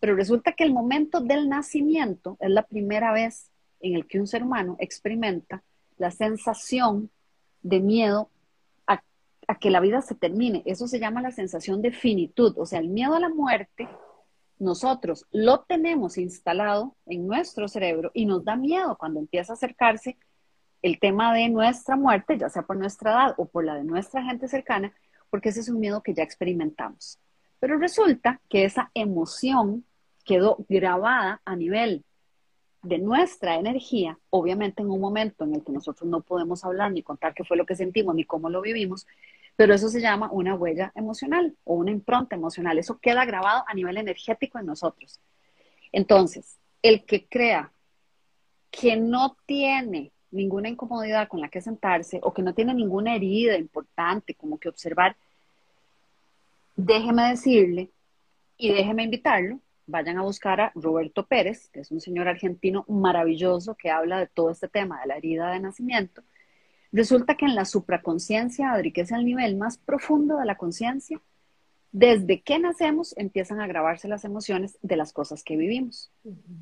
Pero 0.00 0.16
resulta 0.16 0.52
que 0.52 0.64
el 0.64 0.74
momento 0.74 1.20
del 1.20 1.48
nacimiento 1.48 2.36
es 2.40 2.50
la 2.50 2.66
primera 2.66 3.12
vez 3.12 3.52
en 3.78 3.94
el 3.94 4.08
que 4.08 4.18
un 4.18 4.26
ser 4.26 4.42
humano 4.42 4.76
experimenta 4.80 5.62
la 5.96 6.10
sensación 6.10 7.10
de 7.62 7.80
miedo 7.80 8.30
a, 8.86 9.02
que 9.60 9.70
la 9.70 9.80
vida 9.80 10.02
se 10.02 10.14
termine. 10.14 10.62
Eso 10.66 10.88
se 10.88 10.98
llama 10.98 11.22
la 11.22 11.30
sensación 11.30 11.82
de 11.82 11.92
finitud, 11.92 12.54
o 12.56 12.66
sea, 12.66 12.78
el 12.78 12.88
miedo 12.88 13.14
a 13.14 13.20
la 13.20 13.28
muerte 13.28 13.88
nosotros 14.58 15.26
lo 15.32 15.62
tenemos 15.62 16.16
instalado 16.16 16.96
en 17.06 17.26
nuestro 17.26 17.68
cerebro 17.68 18.10
y 18.14 18.24
nos 18.24 18.44
da 18.44 18.56
miedo 18.56 18.96
cuando 18.96 19.20
empieza 19.20 19.52
a 19.52 19.56
acercarse 19.56 20.16
el 20.80 20.98
tema 21.00 21.34
de 21.34 21.48
nuestra 21.48 21.96
muerte, 21.96 22.38
ya 22.38 22.48
sea 22.48 22.62
por 22.62 22.76
nuestra 22.76 23.12
edad 23.12 23.34
o 23.36 23.46
por 23.46 23.64
la 23.64 23.74
de 23.74 23.84
nuestra 23.84 24.22
gente 24.22 24.48
cercana, 24.48 24.92
porque 25.30 25.48
ese 25.48 25.60
es 25.60 25.68
un 25.68 25.80
miedo 25.80 26.02
que 26.02 26.14
ya 26.14 26.22
experimentamos. 26.22 27.18
Pero 27.58 27.78
resulta 27.78 28.40
que 28.48 28.64
esa 28.64 28.90
emoción 28.94 29.84
quedó 30.24 30.64
grabada 30.68 31.40
a 31.44 31.56
nivel 31.56 32.04
de 32.84 32.98
nuestra 32.98 33.56
energía, 33.56 34.18
obviamente 34.30 34.82
en 34.82 34.90
un 34.90 35.00
momento 35.00 35.44
en 35.44 35.54
el 35.54 35.64
que 35.64 35.72
nosotros 35.72 36.08
no 36.08 36.20
podemos 36.20 36.64
hablar 36.64 36.92
ni 36.92 37.02
contar 37.02 37.34
qué 37.34 37.44
fue 37.44 37.56
lo 37.56 37.66
que 37.66 37.74
sentimos 37.74 38.14
ni 38.14 38.24
cómo 38.24 38.50
lo 38.50 38.60
vivimos, 38.60 39.06
pero 39.56 39.74
eso 39.74 39.88
se 39.88 40.00
llama 40.00 40.30
una 40.30 40.54
huella 40.54 40.92
emocional 40.94 41.56
o 41.64 41.74
una 41.74 41.90
impronta 41.90 42.36
emocional. 42.36 42.78
Eso 42.78 42.98
queda 42.98 43.24
grabado 43.24 43.64
a 43.66 43.74
nivel 43.74 43.96
energético 43.96 44.58
en 44.58 44.66
nosotros. 44.66 45.20
Entonces, 45.92 46.58
el 46.82 47.04
que 47.04 47.26
crea 47.26 47.72
que 48.70 48.96
no 48.96 49.36
tiene 49.46 50.12
ninguna 50.30 50.68
incomodidad 50.68 51.28
con 51.28 51.40
la 51.40 51.48
que 51.48 51.60
sentarse 51.60 52.18
o 52.22 52.34
que 52.34 52.42
no 52.42 52.52
tiene 52.52 52.74
ninguna 52.74 53.14
herida 53.14 53.56
importante 53.56 54.34
como 54.34 54.58
que 54.58 54.68
observar, 54.68 55.16
déjeme 56.76 57.30
decirle 57.30 57.90
y 58.58 58.72
déjeme 58.72 59.04
invitarlo, 59.04 59.60
vayan 59.86 60.18
a 60.18 60.22
buscar 60.22 60.60
a 60.60 60.72
Roberto 60.74 61.26
Pérez, 61.26 61.68
que 61.70 61.80
es 61.80 61.90
un 61.90 62.00
señor 62.00 62.28
argentino 62.28 62.84
maravilloso 62.88 63.74
que 63.74 63.90
habla 63.90 64.18
de 64.20 64.26
todo 64.26 64.50
este 64.50 64.68
tema 64.68 65.00
de 65.00 65.06
la 65.06 65.16
herida 65.16 65.50
de 65.50 65.60
nacimiento 65.60 66.22
Resulta 66.94 67.34
que 67.34 67.44
en 67.44 67.56
la 67.56 67.64
supraconciencia, 67.64 68.70
Adri, 68.70 68.92
que 68.92 69.00
es 69.00 69.10
el 69.10 69.24
nivel 69.24 69.56
más 69.56 69.78
profundo 69.78 70.38
de 70.38 70.44
la 70.44 70.56
conciencia, 70.56 71.20
desde 71.90 72.40
que 72.40 72.60
nacemos 72.60 73.18
empiezan 73.18 73.60
a 73.60 73.66
grabarse 73.66 74.06
las 74.06 74.24
emociones 74.24 74.78
de 74.80 74.94
las 74.94 75.12
cosas 75.12 75.42
que 75.42 75.56
vivimos. 75.56 76.12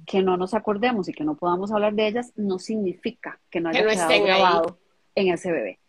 Que 0.06 0.22
no 0.22 0.38
nos 0.38 0.54
acordemos 0.54 1.06
y 1.10 1.12
que 1.12 1.24
no 1.24 1.36
podamos 1.36 1.70
hablar 1.70 1.92
de 1.92 2.06
ellas 2.06 2.32
no 2.34 2.58
significa 2.58 3.42
que 3.50 3.60
no 3.60 3.68
haya 3.68 3.86
quedado 3.86 4.24
grabado 4.24 4.78
en 5.14 5.28
ese 5.34 5.52
bebé. 5.52 5.80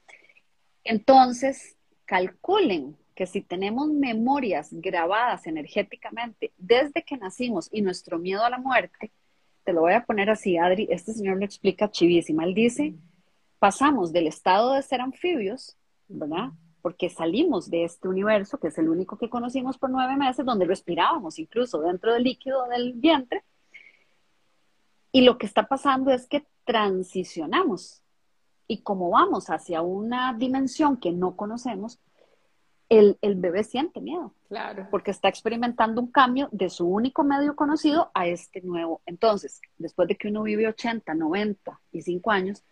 Entonces, 0.83 1.77
calculen 2.03 2.97
que 3.13 3.27
si 3.27 3.41
tenemos 3.41 3.89
memorias 3.89 4.69
grabadas 4.71 5.47
energéticamente 5.47 6.51
desde 6.57 7.03
que 7.03 7.17
nacimos 7.17 7.69
y 7.71 7.81
nuestro 7.81 8.19
miedo 8.19 8.43
a 8.43 8.49
la 8.49 8.57
muerte, 8.57 9.11
te 9.63 9.73
lo 9.73 9.81
voy 9.81 9.93
a 9.93 10.05
poner 10.05 10.29
así, 10.29 10.57
Adri, 10.57 10.87
este 10.89 11.13
señor 11.13 11.37
lo 11.37 11.45
explica 11.45 11.89
chivísima. 11.89 12.43
Él 12.43 12.53
dice 12.53 12.95
pasamos 13.63 14.11
del 14.11 14.27
estado 14.27 14.73
de 14.73 14.81
ser 14.81 14.99
anfibios, 14.99 15.77
¿verdad? 16.09 16.49
Porque 16.81 17.09
salimos 17.09 17.69
de 17.69 17.85
este 17.85 18.09
universo, 18.09 18.59
que 18.59 18.67
es 18.67 18.77
el 18.77 18.89
único 18.89 19.17
que 19.17 19.29
conocimos 19.29 19.77
por 19.77 19.89
nueve 19.89 20.17
meses, 20.17 20.45
donde 20.45 20.65
respirábamos 20.65 21.39
incluso 21.39 21.79
dentro 21.79 22.11
del 22.11 22.23
líquido 22.23 22.67
del 22.67 22.91
vientre. 22.91 23.45
Y 25.13 25.21
lo 25.21 25.37
que 25.37 25.45
está 25.45 25.65
pasando 25.65 26.11
es 26.11 26.27
que 26.27 26.45
transicionamos. 26.65 28.03
Y 28.67 28.81
como 28.81 29.11
vamos 29.11 29.49
hacia 29.49 29.81
una 29.81 30.33
dimensión 30.33 30.97
que 30.97 31.13
no 31.13 31.37
conocemos, 31.37 32.01
el, 32.97 33.17
el, 33.21 33.35
bebé 33.35 33.63
siente 33.63 34.01
miedo. 34.01 34.33
Claro. 34.47 34.87
Porque 34.91 35.11
está 35.11 35.27
experimentando 35.27 36.01
un 36.01 36.11
cambio 36.11 36.49
de 36.51 36.69
su 36.69 36.87
único 36.87 37.23
medio 37.23 37.55
conocido 37.55 38.11
a 38.13 38.27
este 38.27 38.61
nuevo. 38.61 39.01
Entonces, 39.05 39.61
después 39.77 40.07
de 40.07 40.15
que 40.15 40.27
uno 40.27 40.43
vive 40.43 40.67
80, 40.67 41.13
90 41.13 41.79
y 41.91 42.01
5 42.01 42.31
años, 42.31 42.63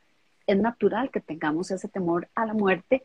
es 0.48 0.58
natural 0.58 1.10
que 1.12 1.22
tengamos 1.22 1.72
ese 1.72 1.88
temor 1.88 2.30
a 2.36 2.46
la 2.46 2.54
muerte 2.54 3.04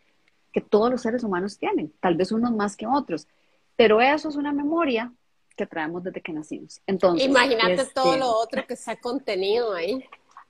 que 0.52 0.60
todos 0.60 0.90
los 0.90 1.02
seres 1.02 1.22
humanos 1.22 1.58
tienen, 1.58 1.92
tal 2.00 2.16
vez 2.16 2.32
unos 2.32 2.50
más 2.50 2.76
que 2.76 2.86
otros, 2.86 3.28
pero 3.76 4.00
eso 4.00 4.30
es 4.30 4.36
una 4.36 4.52
memoria 4.52 5.12
que 5.54 5.66
traemos 5.66 6.02
desde 6.02 6.22
que 6.22 6.32
nacimos. 6.32 6.80
Entonces, 6.86 7.26
imagínate 7.26 7.84
todo 7.94 8.14
este, 8.14 8.20
lo 8.20 8.30
otro 8.30 8.66
que 8.66 8.74
está 8.74 8.96
contenido 8.96 9.74
ahí. 9.74 10.02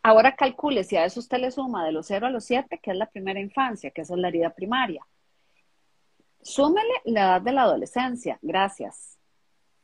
Ahora 0.03 0.37
calcule 0.37 0.85
si 0.85 0.97
a 0.97 1.05
eso 1.05 1.19
usted 1.19 1.39
le 1.39 1.51
suma 1.51 1.85
de 1.85 1.91
los 1.91 2.07
0 2.07 2.27
a 2.27 2.31
los 2.31 2.45
7, 2.45 2.79
que 2.81 2.93
es 2.93 2.97
la 2.97 3.07
primera 3.07 3.41
infancia, 3.41 3.91
que 3.91 4.03
esa 4.03 4.15
es 4.15 4.21
la 4.21 4.29
herida 4.29 4.51
primaria. 4.51 5.05
Súmele 6.47 6.95
la 7.07 7.23
edad 7.23 7.43
de 7.43 7.53
la 7.53 7.63
adolescencia, 7.63 8.39
gracias. 8.41 9.19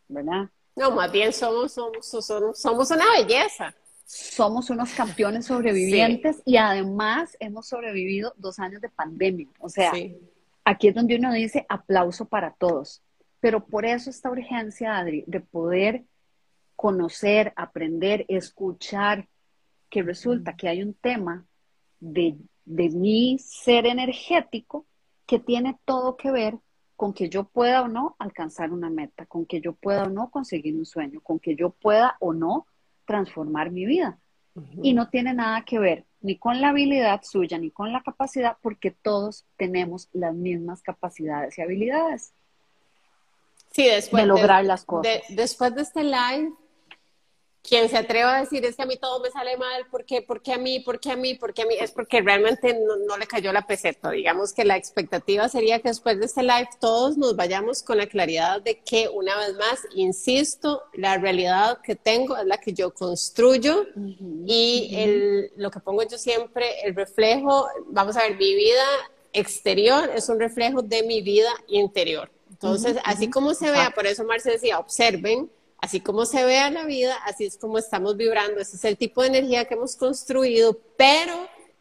¿Verdad? 0.06 0.48
No, 0.76 0.92
más 0.92 1.10
bien 1.10 1.32
somos, 1.32 1.72
somos, 1.72 2.06
somos, 2.06 2.90
una 2.92 3.04
belleza. 3.18 3.74
Somos 4.04 4.70
unos 4.70 4.92
campeones 4.92 5.46
sobrevivientes 5.46 6.40
y 6.44 6.58
además 6.58 7.36
hemos 7.40 7.66
sobrevivido 7.66 8.32
dos 8.36 8.60
años 8.60 8.80
de 8.80 8.90
pandemia. 8.90 9.48
O 9.58 9.68
sea, 9.68 9.92
aquí 10.64 10.88
es 10.88 10.94
donde 10.94 11.16
uno 11.16 11.32
dice 11.32 11.66
aplauso 11.68 12.26
para 12.26 12.52
todos. 12.52 13.02
Pero 13.40 13.66
por 13.66 13.84
eso 13.84 14.08
esta 14.08 14.30
urgencia, 14.30 14.96
Adri, 14.96 15.24
de 15.26 15.40
poder 15.40 16.04
conocer, 16.76 17.52
aprender, 17.56 18.24
escuchar, 18.28 19.28
que 19.90 20.04
resulta 20.04 20.54
que 20.54 20.68
hay 20.68 20.82
un 20.82 20.94
tema 20.94 21.44
de, 21.98 22.36
de 22.64 22.88
mi 22.90 23.38
ser 23.40 23.86
energético 23.86 24.86
que 25.26 25.38
tiene 25.38 25.78
todo 25.84 26.16
que 26.16 26.30
ver 26.30 26.58
con 26.96 27.12
que 27.12 27.28
yo 27.28 27.44
pueda 27.44 27.82
o 27.82 27.88
no 27.88 28.16
alcanzar 28.18 28.72
una 28.72 28.90
meta, 28.90 29.26
con 29.26 29.46
que 29.46 29.60
yo 29.60 29.72
pueda 29.72 30.04
o 30.04 30.08
no 30.08 30.30
conseguir 30.30 30.76
un 30.76 30.86
sueño, 30.86 31.20
con 31.20 31.38
que 31.38 31.56
yo 31.56 31.70
pueda 31.70 32.16
o 32.20 32.32
no 32.32 32.66
transformar 33.06 33.70
mi 33.70 33.86
vida. 33.86 34.18
Y 34.82 34.92
no 34.92 35.08
tiene 35.08 35.32
nada 35.32 35.64
que 35.64 35.78
ver 35.78 36.04
ni 36.22 36.38
con 36.38 36.60
la 36.60 36.68
habilidad 36.68 37.22
suya, 37.24 37.58
ni 37.58 37.70
con 37.70 37.92
la 37.92 38.02
capacidad, 38.02 38.56
porque 38.62 38.90
todos 38.90 39.44
tenemos 39.56 40.08
las 40.12 40.34
mismas 40.34 40.82
capacidades 40.82 41.58
y 41.58 41.62
habilidades. 41.62 42.32
Sí, 43.72 43.84
después 43.86 44.22
de 44.22 44.28
lograr 44.28 44.64
las 44.64 44.84
cosas. 44.84 45.22
después 45.30 45.74
de 45.74 45.82
este 45.82 46.04
live, 46.04 46.52
quien 47.62 47.88
se 47.88 47.96
atreva 47.96 48.36
a 48.36 48.40
decir 48.40 48.64
es 48.64 48.74
que 48.74 48.82
a 48.82 48.86
mí 48.86 48.96
todo 48.96 49.20
me 49.20 49.30
sale 49.30 49.56
mal, 49.56 49.86
¿por 49.88 50.04
qué? 50.04 50.20
¿Por 50.20 50.42
qué 50.42 50.52
a 50.52 50.58
mí? 50.58 50.80
¿Por 50.80 50.98
qué 50.98 51.12
a 51.12 51.16
mí? 51.16 51.34
¿Por 51.34 51.54
qué 51.54 51.62
a 51.62 51.66
mí? 51.66 51.74
Es 51.78 51.92
porque 51.92 52.20
realmente 52.20 52.76
no, 53.06 53.16
le 53.16 53.26
cayó 53.26 53.52
la 53.52 53.66
peseta. 53.66 54.10
Digamos 54.10 54.52
que 54.52 54.64
la 54.64 54.76
expectativa 54.76 55.48
sería 55.48 55.78
que 55.80 55.88
después 55.88 56.18
de 56.18 56.26
este 56.26 56.42
live 56.42 56.68
todos 56.80 57.16
nos 57.16 57.36
vayamos 57.36 57.82
con 57.84 57.98
la 57.98 58.06
claridad 58.06 58.60
de 58.60 58.80
que, 58.80 59.08
una 59.08 59.36
vez 59.38 59.54
más, 59.54 59.80
insisto, 59.94 60.82
la 60.94 61.18
realidad 61.18 61.78
que 61.82 61.94
tengo 61.94 62.36
es 62.36 62.46
la 62.46 62.58
que 62.58 62.72
yo 62.72 62.92
construyo 62.92 63.86
y 64.44 64.94
el, 64.98 65.52
lo 65.56 65.70
que 65.70 65.78
pongo 65.78 66.02
yo 66.02 66.18
siempre, 66.18 66.80
el 66.84 66.96
reflejo, 66.96 67.68
vamos 67.86 68.16
a 68.16 68.22
ver, 68.22 68.36
mi 68.36 68.54
vida 68.54 68.84
exterior 69.32 70.10
es 70.14 70.28
un 70.28 70.40
reflejo 70.40 70.82
de 70.82 71.04
mi 71.04 71.22
vida 71.22 71.50
interior. 71.68 72.28
Entonces, 72.50 72.96
así 73.04 73.30
como 73.30 73.54
se 73.54 73.70
vea, 73.70 73.90
por 73.90 74.06
eso 74.06 74.24
Marce 74.24 74.50
decía, 74.50 74.78
observen 74.78 75.50
Así 75.82 76.00
como 76.00 76.26
se 76.26 76.44
vea 76.44 76.70
la 76.70 76.84
vida, 76.84 77.16
así 77.26 77.44
es 77.44 77.58
como 77.58 77.76
estamos 77.76 78.16
vibrando. 78.16 78.60
Ese 78.60 78.76
es 78.76 78.84
el 78.84 78.96
tipo 78.96 79.20
de 79.20 79.28
energía 79.28 79.64
que 79.64 79.74
hemos 79.74 79.96
construido, 79.96 80.78
pero 80.96 81.34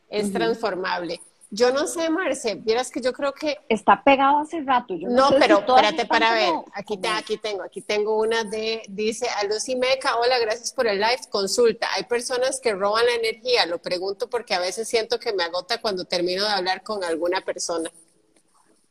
es 0.10 0.34
transformable. 0.34 1.22
Yo 1.52 1.72
no 1.72 1.86
sé, 1.86 2.10
Marce, 2.10 2.56
vieras 2.56 2.90
que 2.90 3.00
yo 3.00 3.14
creo 3.14 3.32
que... 3.32 3.60
Está 3.70 4.04
pegado 4.04 4.40
hace 4.40 4.62
rato. 4.62 4.96
no, 4.96 5.30
pero 5.38 5.60
espérate 5.60 6.08
para 6.08 6.34
ver. 6.34 6.52
Aquí, 6.74 6.98
te, 6.98 7.10
aquí 7.10 7.38
tengo, 7.38 7.62
aquí 7.62 7.82
tengo 7.82 8.18
una 8.18 8.44
de, 8.44 8.82
dice, 8.90 9.28
a 9.30 9.44
Lucy 9.44 9.76
Meca, 9.76 10.18
hola, 10.18 10.40
gracias 10.40 10.74
por 10.74 10.88
el 10.88 11.00
live, 11.00 11.20
consulta. 11.30 11.88
Hay 11.94 12.06
personas 12.06 12.60
que 12.60 12.74
roban 12.74 13.06
la 13.06 13.14
energía, 13.14 13.68
lo 13.68 13.78
pregunto 13.78 14.32
porque 14.32 14.56
a 14.56 14.60
veces 14.60 14.88
siento 14.88 15.20
que 15.20 15.32
me 15.34 15.44
agota 15.44 15.80
cuando 15.80 16.06
termino 16.06 16.44
de 16.44 16.50
hablar 16.50 16.82
con 16.82 17.04
alguna 17.04 17.42
persona. 17.42 17.92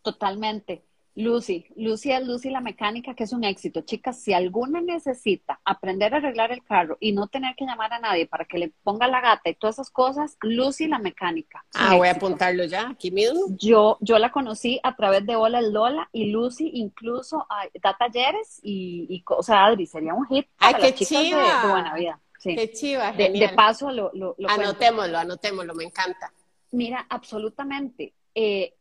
Totalmente. 0.03 0.85
Lucy, 1.21 1.67
Lucy 1.77 2.13
es 2.13 2.27
Lucy 2.27 2.51
la 2.51 2.61
mecánica, 2.61 3.15
que 3.15 3.25
es 3.25 3.33
un 3.33 3.45
éxito. 3.45 3.83
Chicas, 3.83 4.21
si 4.21 4.33
alguna 4.33 4.81
necesita 4.81 5.61
aprender 5.65 6.15
a 6.15 6.19
arreglar 6.19 6.53
el 6.53 6.65
carro 6.65 6.97
y 7.01 7.13
no 7.13 7.29
tener 7.29 7.55
que 7.57 7.65
llamar 7.65 7.93
a 7.93 8.01
nadie 8.01 8.27
para 8.27 8.45
que 8.45 8.59
le 8.59 8.73
ponga 8.83 9.07
la 9.07 9.21
gata 9.21 9.51
y 9.51 9.55
todas 9.55 9.77
esas 9.77 9.91
cosas, 9.91 10.37
Lucy 10.43 10.89
la 10.89 10.99
mecánica. 10.99 11.65
Ah, 11.75 11.95
voy 11.97 12.09
a 12.09 12.13
apuntarlo 12.13 12.65
ya, 12.65 12.89
aquí 12.89 13.11
mismo. 13.11 13.41
Yo, 13.51 13.99
yo 14.01 14.19
la 14.19 14.33
conocí 14.33 14.81
a 14.83 14.97
través 14.97 15.27
de 15.27 15.37
Hola 15.37 15.61
el 15.61 15.73
Lola 15.73 16.09
y 16.13 16.31
Lucy 16.31 16.71
incluso 16.75 17.47
da 17.83 17.97
talleres 17.97 18.61
y, 18.63 19.07
y, 19.09 19.25
o 19.27 19.43
sea, 19.43 19.67
Adri, 19.67 19.87
sería 19.87 20.15
un 20.15 20.27
hit 20.27 20.47
para 20.59 20.79
Ay, 20.79 20.93
qué 20.93 21.05
chiva. 21.05 21.63
De, 21.63 21.69
buena 21.69 21.95
vida. 21.95 22.21
Qué 22.43 22.73
chiva, 22.73 23.13
de, 23.13 23.53
paso 23.55 23.91
lo, 23.91 24.11
lo, 24.15 24.35
Anotémoslo, 24.49 25.19
anotémoslo, 25.19 25.75
me 25.75 25.85
encanta. 25.85 26.33
Mira, 26.73 27.05
absolutamente. 27.09 28.15
Eh, 28.35 28.75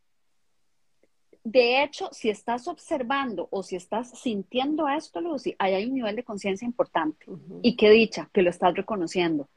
de 1.44 1.84
hecho, 1.84 2.10
si 2.12 2.30
estás 2.30 2.68
observando 2.68 3.48
o 3.52 3.64
si 3.64 3.76
estás 3.76 4.20
sintiendo 4.20 4.88
esto, 4.88 5.22
Lucy, 5.22 5.56
ahí 5.58 5.74
hay 5.74 5.86
un 5.86 5.94
nivel 5.94 6.16
de 6.16 6.24
conciencia 6.24 6.66
importante. 6.66 7.26
Y 7.62 7.76
qué 7.76 7.90
dicha 7.90 8.30
que 8.34 8.42
lo 8.42 8.50
estás 8.50 8.74
reconociendo. 8.76 9.48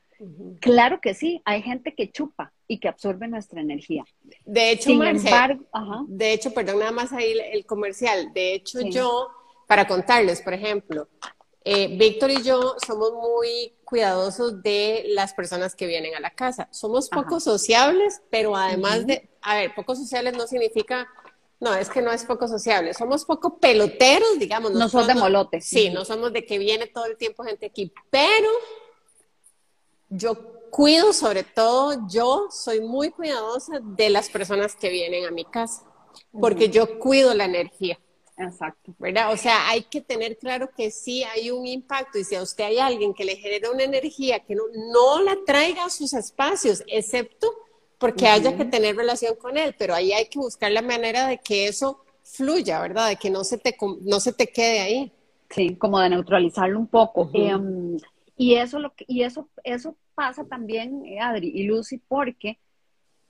Claro 0.60 1.00
que 1.00 1.14
sí, 1.14 1.42
hay 1.44 1.62
gente 1.62 1.94
que 1.94 2.12
chupa 2.12 2.52
y 2.68 2.78
que 2.78 2.88
absorbe 2.88 3.26
nuestra 3.26 3.60
energía. 3.60 4.04
De 4.44 4.70
hecho, 4.70 4.90
Sin 4.90 5.02
embargo, 5.02 5.64
de 6.06 6.32
hecho, 6.32 6.54
perdón, 6.54 6.78
nada 6.78 6.92
más 6.92 7.12
ahí 7.12 7.34
el 7.52 7.66
comercial. 7.66 8.32
De 8.32 8.54
hecho, 8.54 8.80
yo, 8.82 9.28
para 9.66 9.88
contarles, 9.88 10.40
por 10.40 10.54
ejemplo, 10.54 11.08
eh, 11.64 11.96
Víctor 11.96 12.30
y 12.30 12.42
yo 12.42 12.76
somos 12.84 13.12
muy 13.12 13.74
cuidadosos 13.84 14.62
de 14.62 15.04
las 15.08 15.34
personas 15.34 15.74
que 15.74 15.86
vienen 15.86 16.14
a 16.14 16.20
la 16.20 16.30
casa. 16.30 16.68
Somos 16.70 17.08
poco 17.08 17.40
sociables, 17.40 18.22
pero 18.30 18.56
además 18.56 19.06
de, 19.06 19.28
a 19.40 19.56
ver, 19.56 19.74
poco 19.74 19.94
sociables 19.94 20.36
no 20.36 20.46
significa 20.46 21.08
no, 21.62 21.72
es 21.76 21.88
que 21.88 22.02
no 22.02 22.10
es 22.10 22.24
poco 22.24 22.48
sociable. 22.48 22.92
Somos 22.92 23.24
poco 23.24 23.56
peloteros, 23.58 24.36
digamos. 24.36 24.72
No 24.72 24.88
somos 24.88 25.06
de 25.06 25.14
molote. 25.14 25.60
Sí, 25.60 25.90
no 25.90 26.04
somos 26.04 26.32
de 26.32 26.44
que 26.44 26.58
viene 26.58 26.88
todo 26.88 27.04
el 27.04 27.16
tiempo 27.16 27.44
gente 27.44 27.66
aquí. 27.66 27.92
Pero 28.10 28.48
yo 30.08 30.34
cuido, 30.70 31.12
sobre 31.12 31.44
todo, 31.44 32.04
yo 32.08 32.48
soy 32.50 32.80
muy 32.80 33.10
cuidadosa 33.10 33.78
de 33.80 34.10
las 34.10 34.28
personas 34.28 34.74
que 34.74 34.90
vienen 34.90 35.24
a 35.24 35.30
mi 35.30 35.44
casa. 35.44 35.84
Porque 36.32 36.68
yo 36.68 36.98
cuido 36.98 37.32
la 37.32 37.44
energía. 37.44 37.96
Exacto. 38.36 38.92
¿Verdad? 38.98 39.32
O 39.32 39.36
sea, 39.36 39.68
hay 39.68 39.82
que 39.82 40.00
tener 40.00 40.38
claro 40.38 40.68
que 40.76 40.90
sí 40.90 41.22
hay 41.22 41.52
un 41.52 41.64
impacto 41.64 42.18
y 42.18 42.24
si 42.24 42.34
a 42.34 42.42
usted 42.42 42.64
hay 42.64 42.80
alguien 42.80 43.14
que 43.14 43.24
le 43.24 43.36
genera 43.36 43.70
una 43.70 43.84
energía 43.84 44.40
que 44.40 44.56
no, 44.56 44.64
no 44.92 45.22
la 45.22 45.36
traiga 45.46 45.84
a 45.84 45.90
sus 45.90 46.12
espacios, 46.12 46.82
excepto 46.88 47.54
porque 48.02 48.26
haya 48.26 48.56
que 48.56 48.64
tener 48.64 48.96
relación 48.96 49.36
con 49.36 49.56
él, 49.56 49.76
pero 49.78 49.94
ahí 49.94 50.12
hay 50.12 50.26
que 50.26 50.40
buscar 50.40 50.72
la 50.72 50.82
manera 50.82 51.28
de 51.28 51.38
que 51.38 51.68
eso 51.68 52.04
fluya, 52.24 52.80
¿verdad? 52.80 53.08
De 53.08 53.16
que 53.16 53.30
no 53.30 53.44
se 53.44 53.58
te, 53.58 53.76
no 54.02 54.18
se 54.18 54.32
te 54.32 54.48
quede 54.48 54.80
ahí. 54.80 55.12
Sí, 55.48 55.76
como 55.76 56.00
de 56.00 56.10
neutralizarlo 56.10 56.80
un 56.80 56.88
poco. 56.88 57.30
Em, 57.32 57.96
y 58.36 58.54
eso, 58.56 58.80
lo 58.80 58.92
y 59.06 59.22
eso, 59.22 59.48
eso 59.62 59.96
pasa 60.16 60.44
también, 60.44 61.04
Adri 61.20 61.52
y 61.54 61.62
Lucy, 61.62 61.98
porque 62.08 62.58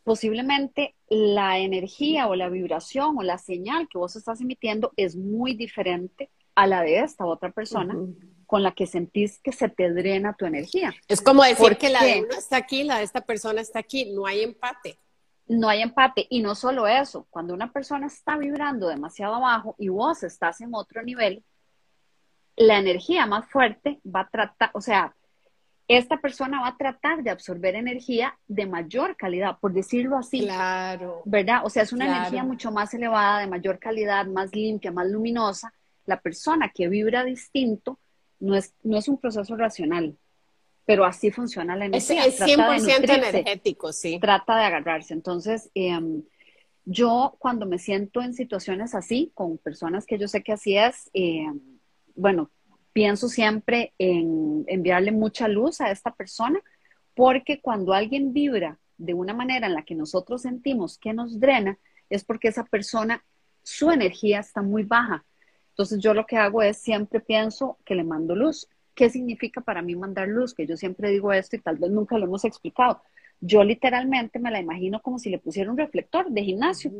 posiblemente 0.04 0.94
la 1.10 1.58
energía 1.58 2.26
o 2.26 2.34
la 2.34 2.48
vibración 2.48 3.18
o 3.18 3.22
la 3.22 3.36
señal 3.36 3.88
que 3.90 3.98
vos 3.98 4.16
estás 4.16 4.40
emitiendo 4.40 4.92
es 4.96 5.16
muy 5.16 5.54
diferente 5.54 6.30
a 6.54 6.66
la 6.66 6.80
de 6.80 7.00
esta 7.00 7.26
otra 7.26 7.50
persona 7.50 7.94
con 8.52 8.62
la 8.62 8.72
que 8.72 8.86
sentís 8.86 9.40
que 9.40 9.50
se 9.50 9.70
te 9.70 9.90
drena 9.90 10.34
tu 10.34 10.44
energía. 10.44 10.92
Es 11.08 11.22
como 11.22 11.42
decir 11.42 11.78
que 11.78 11.88
la 11.88 12.04
de 12.04 12.20
uno 12.20 12.36
está 12.36 12.58
aquí, 12.58 12.84
la 12.84 12.98
de 12.98 13.04
esta 13.04 13.22
persona 13.22 13.62
está 13.62 13.78
aquí, 13.78 14.12
no 14.12 14.26
hay 14.26 14.42
empate. 14.42 14.98
No 15.46 15.70
hay 15.70 15.80
empate. 15.80 16.26
Y 16.28 16.42
no 16.42 16.54
solo 16.54 16.86
eso, 16.86 17.26
cuando 17.30 17.54
una 17.54 17.72
persona 17.72 18.08
está 18.08 18.36
vibrando 18.36 18.88
demasiado 18.88 19.36
abajo 19.36 19.74
y 19.78 19.88
vos 19.88 20.22
estás 20.22 20.60
en 20.60 20.74
otro 20.74 21.02
nivel, 21.02 21.42
la 22.54 22.76
energía 22.76 23.24
más 23.24 23.48
fuerte 23.48 24.02
va 24.04 24.20
a 24.20 24.28
tratar, 24.28 24.70
o 24.74 24.82
sea, 24.82 25.14
esta 25.88 26.18
persona 26.18 26.60
va 26.60 26.68
a 26.68 26.76
tratar 26.76 27.22
de 27.22 27.30
absorber 27.30 27.74
energía 27.74 28.38
de 28.48 28.66
mayor 28.66 29.16
calidad, 29.16 29.56
por 29.60 29.72
decirlo 29.72 30.18
así. 30.18 30.42
Claro. 30.42 31.22
¿Verdad? 31.24 31.62
O 31.64 31.70
sea, 31.70 31.84
es 31.84 31.92
una 31.94 32.04
energía 32.04 32.44
mucho 32.44 32.70
más 32.70 32.92
elevada, 32.92 33.40
de 33.40 33.46
mayor 33.46 33.78
calidad, 33.78 34.26
más 34.26 34.54
limpia, 34.54 34.92
más 34.92 35.06
luminosa. 35.06 35.72
La 36.04 36.20
persona 36.20 36.68
que 36.68 36.88
vibra 36.88 37.24
distinto 37.24 37.98
no 38.42 38.56
es, 38.56 38.74
no 38.82 38.98
es 38.98 39.08
un 39.08 39.18
proceso 39.18 39.56
racional, 39.56 40.16
pero 40.84 41.04
así 41.04 41.30
funciona 41.30 41.76
la 41.76 41.86
energía. 41.86 42.26
Es, 42.26 42.40
100% 42.40 43.08
energético, 43.08 43.92
sí. 43.92 44.18
Trata 44.20 44.58
de 44.58 44.64
agarrarse. 44.64 45.14
Entonces, 45.14 45.70
em, 45.74 46.24
yo 46.84 47.36
cuando 47.38 47.66
me 47.66 47.78
siento 47.78 48.20
en 48.20 48.34
situaciones 48.34 48.94
así, 48.94 49.30
con 49.34 49.58
personas 49.58 50.06
que 50.06 50.18
yo 50.18 50.26
sé 50.26 50.42
que 50.42 50.52
así 50.52 50.76
es, 50.76 51.08
em, 51.12 51.60
bueno, 52.16 52.50
pienso 52.92 53.28
siempre 53.28 53.94
en 53.98 54.64
enviarle 54.66 55.12
mucha 55.12 55.46
luz 55.46 55.80
a 55.80 55.92
esta 55.92 56.12
persona, 56.12 56.60
porque 57.14 57.60
cuando 57.60 57.92
alguien 57.92 58.32
vibra 58.32 58.78
de 58.98 59.14
una 59.14 59.34
manera 59.34 59.68
en 59.68 59.74
la 59.74 59.84
que 59.84 59.94
nosotros 59.94 60.42
sentimos 60.42 60.98
que 60.98 61.12
nos 61.12 61.38
drena, 61.38 61.78
es 62.10 62.24
porque 62.24 62.48
esa 62.48 62.64
persona, 62.64 63.24
su 63.62 63.92
energía 63.92 64.40
está 64.40 64.62
muy 64.62 64.82
baja. 64.82 65.24
Entonces 65.72 65.98
yo 66.00 66.14
lo 66.14 66.26
que 66.26 66.36
hago 66.36 66.62
es 66.62 66.76
siempre 66.76 67.20
pienso 67.20 67.78
que 67.84 67.94
le 67.94 68.04
mando 68.04 68.36
luz. 68.36 68.68
¿Qué 68.94 69.08
significa 69.08 69.62
para 69.62 69.82
mí 69.82 69.96
mandar 69.96 70.28
luz? 70.28 70.54
Que 70.54 70.66
yo 70.66 70.76
siempre 70.76 71.10
digo 71.10 71.32
esto 71.32 71.56
y 71.56 71.60
tal 71.60 71.76
vez 71.76 71.90
nunca 71.90 72.18
lo 72.18 72.26
hemos 72.26 72.44
explicado. 72.44 73.02
Yo 73.40 73.64
literalmente 73.64 74.38
me 74.38 74.50
la 74.50 74.60
imagino 74.60 75.00
como 75.00 75.18
si 75.18 75.30
le 75.30 75.38
pusiera 75.38 75.70
un 75.70 75.78
reflector 75.78 76.30
de 76.30 76.44
gimnasio 76.44 76.92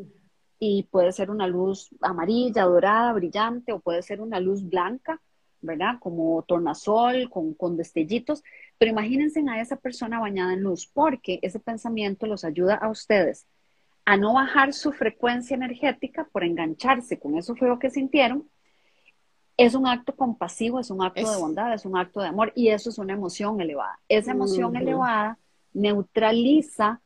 y 0.58 0.84
puede 0.84 1.12
ser 1.12 1.30
una 1.30 1.46
luz 1.46 1.90
amarilla, 2.00 2.64
dorada, 2.64 3.12
brillante 3.12 3.72
o 3.72 3.80
puede 3.80 4.02
ser 4.02 4.20
una 4.20 4.40
luz 4.40 4.66
blanca, 4.68 5.20
¿verdad? 5.60 5.96
Como 6.00 6.42
tornasol, 6.42 7.28
con, 7.30 7.54
con 7.54 7.76
destellitos, 7.76 8.42
pero 8.78 8.90
imagínense 8.90 9.42
a 9.48 9.60
esa 9.60 9.76
persona 9.76 10.18
bañada 10.18 10.54
en 10.54 10.62
luz, 10.62 10.90
porque 10.92 11.38
ese 11.42 11.60
pensamiento 11.60 12.26
los 12.26 12.44
ayuda 12.44 12.76
a 12.76 12.88
ustedes 12.88 13.46
a 14.04 14.16
no 14.16 14.34
bajar 14.34 14.72
su 14.72 14.92
frecuencia 14.92 15.54
energética 15.54 16.28
por 16.32 16.44
engancharse 16.44 17.18
con 17.18 17.36
eso 17.36 17.54
feo 17.54 17.78
que 17.78 17.90
sintieron. 17.90 18.48
Es 19.56 19.74
un 19.74 19.86
acto 19.86 20.14
compasivo, 20.14 20.80
es 20.80 20.90
un 20.90 21.02
acto 21.02 21.30
de 21.30 21.36
bondad, 21.36 21.74
es 21.74 21.84
un 21.84 21.96
acto 21.96 22.20
de 22.20 22.28
amor 22.28 22.52
y 22.54 22.68
eso 22.68 22.90
es 22.90 22.98
una 22.98 23.12
emoción 23.12 23.60
elevada. 23.60 23.98
Esa 24.08 24.32
emoción 24.32 24.76
elevada 24.76 25.38
neutraliza 25.72 27.00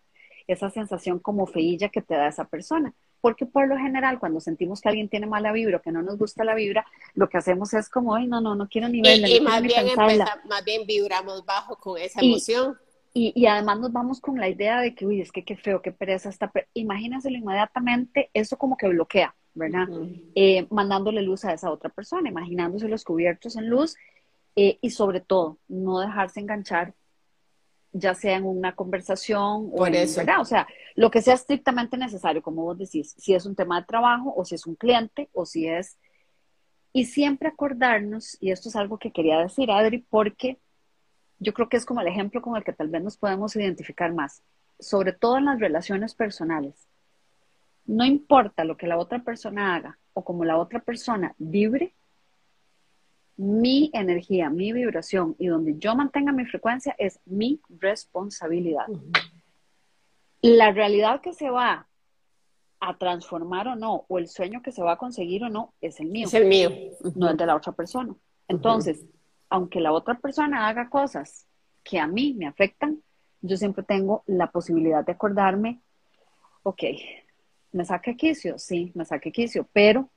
esa 0.46 0.70
sensación 0.70 1.18
como 1.18 1.46
feilla 1.46 1.88
que 1.88 2.02
te 2.02 2.14
da 2.14 2.28
esa 2.28 2.44
persona. 2.44 2.94
Porque 3.20 3.46
por 3.46 3.66
lo 3.66 3.76
general, 3.76 4.20
cuando 4.20 4.40
sentimos 4.40 4.80
que 4.80 4.88
alguien 4.88 5.08
tiene 5.08 5.26
mala 5.26 5.50
vibra 5.50 5.78
o 5.78 5.82
que 5.82 5.90
no 5.90 6.02
nos 6.02 6.16
gusta 6.16 6.44
la 6.44 6.54
vibra, 6.54 6.86
lo 7.14 7.28
que 7.28 7.38
hacemos 7.38 7.74
es 7.74 7.88
como, 7.88 8.14
ay, 8.14 8.28
no, 8.28 8.40
no, 8.40 8.54
no 8.54 8.68
quiero 8.68 8.88
ni 8.88 9.00
verla. 9.00 9.28
Y, 9.28 9.40
más, 9.40 9.62
bien 9.62 9.86
más 10.48 10.64
bien 10.64 10.86
vibramos 10.86 11.44
bajo 11.44 11.76
con 11.76 11.98
esa 11.98 12.20
emoción. 12.20 12.78
Y, 13.18 13.32
y, 13.34 13.46
además 13.46 13.80
nos 13.80 13.92
vamos 13.92 14.20
con 14.20 14.38
la 14.38 14.46
idea 14.46 14.82
de 14.82 14.94
que, 14.94 15.06
uy, 15.06 15.22
es 15.22 15.32
que 15.32 15.42
qué 15.42 15.56
feo, 15.56 15.80
qué 15.80 15.90
pereza 15.90 16.28
está. 16.28 16.52
Imagínenselo 16.74 17.38
inmediatamente, 17.38 18.28
eso 18.34 18.58
como 18.58 18.76
que 18.76 18.88
bloquea, 18.88 19.34
¿verdad? 19.54 19.88
Eh, 20.34 20.66
mandándole 20.68 21.22
luz 21.22 21.46
a 21.46 21.54
esa 21.54 21.70
otra 21.70 21.88
persona, 21.88 22.28
imaginándose 22.28 22.88
los 22.88 23.04
cubiertos 23.04 23.56
en 23.56 23.70
luz 23.70 23.96
eh, 24.54 24.76
y 24.82 24.90
sobre 24.90 25.22
todo, 25.22 25.58
no 25.66 26.00
dejarse 26.00 26.40
enganchar 26.40 26.92
ya 27.90 28.12
sea 28.12 28.36
en 28.36 28.44
una 28.44 28.74
conversación 28.74 29.70
o 29.72 29.86
en, 29.86 29.94
eso. 29.94 30.18
¿verdad? 30.20 30.42
O 30.42 30.44
sea, 30.44 30.68
lo 30.94 31.10
que 31.10 31.22
sea 31.22 31.32
estrictamente 31.32 31.96
necesario, 31.96 32.42
como 32.42 32.64
vos 32.64 32.76
decís, 32.76 33.14
si 33.16 33.32
es 33.32 33.46
un 33.46 33.56
tema 33.56 33.80
de 33.80 33.86
trabajo 33.86 34.34
o 34.36 34.44
si 34.44 34.56
es 34.56 34.66
un 34.66 34.74
cliente 34.74 35.30
o 35.32 35.46
si 35.46 35.66
es... 35.66 35.96
Y 36.92 37.06
siempre 37.06 37.48
acordarnos, 37.48 38.36
y 38.42 38.50
esto 38.50 38.68
es 38.68 38.76
algo 38.76 38.98
que 38.98 39.10
quería 39.10 39.38
decir, 39.38 39.70
Adri, 39.70 40.04
porque 40.10 40.58
yo 41.38 41.52
creo 41.52 41.68
que 41.68 41.76
es 41.76 41.84
como 41.84 42.00
el 42.00 42.08
ejemplo 42.08 42.40
con 42.42 42.56
el 42.56 42.64
que 42.64 42.72
tal 42.72 42.88
vez 42.88 43.02
nos 43.02 43.16
podemos 43.16 43.54
identificar 43.56 44.12
más, 44.12 44.42
sobre 44.78 45.12
todo 45.12 45.38
en 45.38 45.46
las 45.46 45.60
relaciones 45.60 46.14
personales. 46.14 46.88
No 47.84 48.04
importa 48.04 48.64
lo 48.64 48.76
que 48.76 48.86
la 48.86 48.98
otra 48.98 49.20
persona 49.20 49.74
haga 49.74 49.98
o 50.14 50.24
como 50.24 50.44
la 50.44 50.58
otra 50.58 50.80
persona 50.80 51.34
vibre, 51.38 51.94
mi 53.36 53.90
energía, 53.92 54.48
mi 54.48 54.72
vibración 54.72 55.36
y 55.38 55.48
donde 55.48 55.78
yo 55.78 55.94
mantenga 55.94 56.32
mi 56.32 56.46
frecuencia 56.46 56.94
es 56.98 57.20
mi 57.26 57.60
responsabilidad. 57.68 58.86
La 60.40 60.72
realidad 60.72 61.20
que 61.20 61.34
se 61.34 61.50
va 61.50 61.86
a 62.80 62.98
transformar 62.98 63.68
o 63.68 63.76
no, 63.76 64.04
o 64.08 64.18
el 64.18 64.28
sueño 64.28 64.62
que 64.62 64.72
se 64.72 64.82
va 64.82 64.92
a 64.92 64.98
conseguir 64.98 65.44
o 65.44 65.48
no, 65.48 65.72
es 65.80 66.00
el 66.00 66.08
mío. 66.08 66.26
Es 66.26 66.34
el 66.34 66.46
mío. 66.46 66.70
No 67.14 67.30
es 67.30 67.36
de 67.36 67.46
la 67.46 67.56
otra 67.56 67.72
persona. 67.72 68.14
Entonces, 68.48 69.04
aunque 69.48 69.80
la 69.80 69.92
otra 69.92 70.18
persona 70.18 70.68
haga 70.68 70.88
cosas 70.88 71.46
que 71.82 71.98
a 71.98 72.06
mí 72.06 72.34
me 72.34 72.46
afectan, 72.46 73.02
yo 73.40 73.56
siempre 73.56 73.84
tengo 73.84 74.22
la 74.26 74.50
posibilidad 74.50 75.04
de 75.04 75.12
acordarme, 75.12 75.80
ok, 76.62 76.82
me 77.72 77.84
saque 77.84 78.16
quicio, 78.16 78.58
sí, 78.58 78.90
me 78.94 79.04
saque 79.04 79.30
quicio, 79.30 79.68
pero 79.72 80.10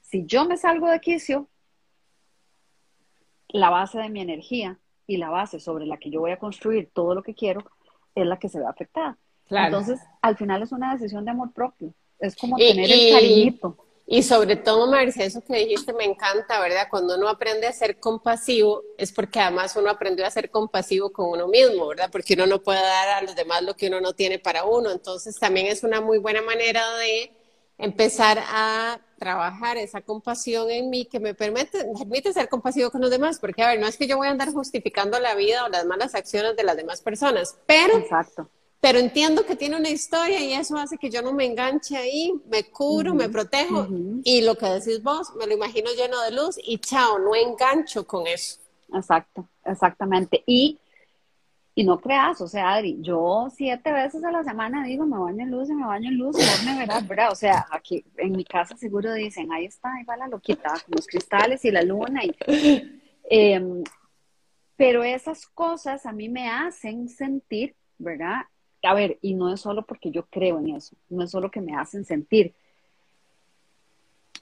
si 0.00 0.24
yo 0.26 0.44
me 0.44 0.56
salgo 0.56 0.88
de 0.88 1.00
quicio, 1.00 1.48
la 3.48 3.70
base 3.70 3.98
de 3.98 4.10
mi 4.10 4.20
energía 4.20 4.78
y 5.06 5.16
la 5.16 5.30
base 5.30 5.60
sobre 5.60 5.86
la 5.86 5.98
que 5.98 6.10
yo 6.10 6.20
voy 6.20 6.32
a 6.32 6.38
construir 6.38 6.90
todo 6.92 7.14
lo 7.14 7.22
que 7.22 7.34
quiero 7.34 7.64
es 8.14 8.26
la 8.26 8.38
que 8.38 8.48
se 8.48 8.58
ve 8.58 8.66
afectada. 8.66 9.18
Entonces, 9.50 10.00
al 10.20 10.36
final 10.36 10.62
es 10.62 10.72
una 10.72 10.92
decisión 10.92 11.24
de 11.24 11.30
amor 11.30 11.52
propio. 11.52 11.94
Es 12.18 12.36
como 12.36 12.56
tener 12.56 12.90
el 12.90 13.12
cariñito. 13.12 13.76
Y 14.10 14.22
sobre 14.22 14.56
todo, 14.56 14.86
Marcia, 14.86 15.26
eso 15.26 15.42
que 15.42 15.54
dijiste 15.54 15.92
me 15.92 16.04
encanta, 16.04 16.58
¿verdad? 16.60 16.88
Cuando 16.90 17.14
uno 17.16 17.28
aprende 17.28 17.66
a 17.66 17.72
ser 17.72 18.00
compasivo, 18.00 18.82
es 18.96 19.12
porque 19.12 19.38
además 19.38 19.76
uno 19.76 19.90
aprendió 19.90 20.24
a 20.24 20.30
ser 20.30 20.50
compasivo 20.50 21.12
con 21.12 21.28
uno 21.28 21.46
mismo, 21.46 21.86
¿verdad? 21.88 22.08
Porque 22.10 22.32
uno 22.32 22.46
no 22.46 22.62
puede 22.62 22.80
dar 22.80 23.08
a 23.10 23.22
los 23.22 23.36
demás 23.36 23.62
lo 23.62 23.74
que 23.74 23.88
uno 23.88 24.00
no 24.00 24.14
tiene 24.14 24.38
para 24.38 24.64
uno. 24.64 24.90
Entonces, 24.90 25.38
también 25.38 25.66
es 25.66 25.82
una 25.82 26.00
muy 26.00 26.16
buena 26.16 26.40
manera 26.40 26.90
de 26.96 27.32
empezar 27.76 28.42
a 28.48 28.98
trabajar 29.18 29.76
esa 29.76 30.00
compasión 30.00 30.70
en 30.70 30.88
mí 30.88 31.04
que 31.04 31.20
me 31.20 31.34
permite, 31.34 31.84
permite 31.98 32.32
ser 32.32 32.48
compasivo 32.48 32.90
con 32.90 33.02
los 33.02 33.10
demás, 33.10 33.38
porque 33.38 33.62
a 33.62 33.68
ver, 33.68 33.78
no 33.78 33.86
es 33.86 33.98
que 33.98 34.06
yo 34.06 34.16
voy 34.16 34.28
a 34.28 34.30
andar 34.30 34.52
justificando 34.52 35.20
la 35.20 35.34
vida 35.34 35.66
o 35.66 35.68
las 35.68 35.84
malas 35.84 36.14
acciones 36.14 36.56
de 36.56 36.64
las 36.64 36.78
demás 36.78 37.02
personas, 37.02 37.58
pero, 37.66 37.92
pero 38.80 38.98
entiendo 38.98 39.44
que 39.44 39.56
tiene 39.56 39.76
una 39.76 39.90
historia 39.90 40.40
y 40.40 40.52
eso 40.52 40.76
hace 40.76 40.98
que 40.98 41.10
yo 41.10 41.22
no 41.22 41.32
me 41.32 41.44
enganche 41.44 41.96
ahí, 41.96 42.32
me 42.48 42.64
curo, 42.64 43.14
me 43.14 43.28
protejo 43.28 43.88
y 44.24 44.42
lo 44.42 44.56
que 44.56 44.66
decís 44.66 45.02
vos, 45.02 45.34
me 45.36 45.46
lo 45.46 45.54
imagino 45.54 45.90
lleno 45.96 46.20
de 46.22 46.30
luz 46.32 46.56
y 46.62 46.78
chao, 46.78 47.18
no 47.18 47.34
engancho 47.34 48.06
con 48.06 48.26
eso. 48.26 48.58
Exacto, 48.92 49.48
exactamente. 49.64 50.42
Y 50.46 50.78
y 51.78 51.84
no 51.84 52.00
creas, 52.00 52.40
o 52.40 52.48
sea, 52.48 52.72
Adri, 52.72 52.96
yo 53.02 53.46
siete 53.54 53.92
veces 53.92 54.24
a 54.24 54.32
la 54.32 54.42
semana 54.42 54.82
digo, 54.82 55.06
me 55.06 55.16
baño 55.16 55.44
en 55.44 55.50
luz 55.52 55.70
y 55.70 55.74
me 55.74 55.86
baño 55.86 56.08
en 56.08 56.18
luz, 56.18 56.36
y 56.36 56.66
me 56.66 56.76
verás, 56.76 57.06
¿verdad? 57.06 57.30
O 57.30 57.36
sea, 57.36 57.68
aquí 57.70 58.04
en 58.16 58.32
mi 58.32 58.44
casa 58.44 58.76
seguro 58.76 59.14
dicen, 59.14 59.52
ahí 59.52 59.66
está, 59.66 59.94
ahí 59.94 60.02
va 60.02 60.16
la 60.16 60.26
loquita, 60.26 60.70
con 60.70 60.96
los 60.96 61.06
cristales 61.06 61.64
y 61.64 61.70
la 61.70 61.82
luna. 61.82 62.22
Y, 62.24 62.34
em, 63.30 63.84
pero 64.74 65.04
esas 65.04 65.46
cosas 65.46 66.04
a 66.04 66.10
mí 66.10 66.28
me 66.28 66.48
hacen 66.48 67.08
sentir, 67.08 67.76
¿verdad? 67.96 68.42
A 68.82 68.94
ver, 68.94 69.18
y 69.22 69.34
no 69.34 69.52
es 69.52 69.60
solo 69.60 69.84
porque 69.84 70.10
yo 70.10 70.26
creo 70.26 70.58
en 70.58 70.76
eso, 70.76 70.96
no 71.08 71.24
es 71.24 71.30
solo 71.30 71.50
que 71.50 71.60
me 71.60 71.74
hacen 71.76 72.04
sentir. 72.04 72.54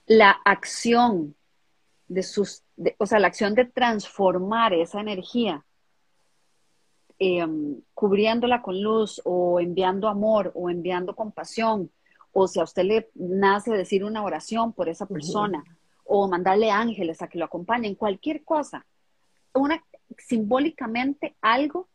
La 0.07 0.31
acción 0.45 1.35
de 2.09 2.23
sus, 2.23 2.63
o 2.99 3.07
sea, 3.07 3.19
la 3.19 3.27
acción 3.29 3.55
de 3.55 3.65
transformar 3.65 4.73
esa 4.75 5.01
energía 5.01 5.65
Em, 7.19 7.81
cubriéndola 7.95 8.61
con 8.61 8.83
luz 8.83 9.23
o 9.25 9.59
enviando 9.59 10.07
amor 10.07 10.53
o 10.55 10.69
enviando 10.69 11.17
compasión, 11.17 11.91
o 12.31 12.47
si 12.47 12.61
a 12.61 12.65
usted 12.65 12.83
le 12.83 13.11
nace 13.15 13.73
decir 13.73 14.05
una 14.05 14.23
oración 14.23 14.75
por 14.75 14.91
esa 14.91 15.07
persona, 15.07 15.65
o 16.05 16.29
mandarle 16.29 16.71
ángeles 16.71 17.23
a 17.23 17.29
que 17.29 17.39
lo 17.39 17.47
acompañen, 17.47 17.95
cualquier 17.95 18.45
cosa, 18.45 18.85
una, 19.55 19.83
simbólicamente 20.19 21.37
algo 21.41 21.89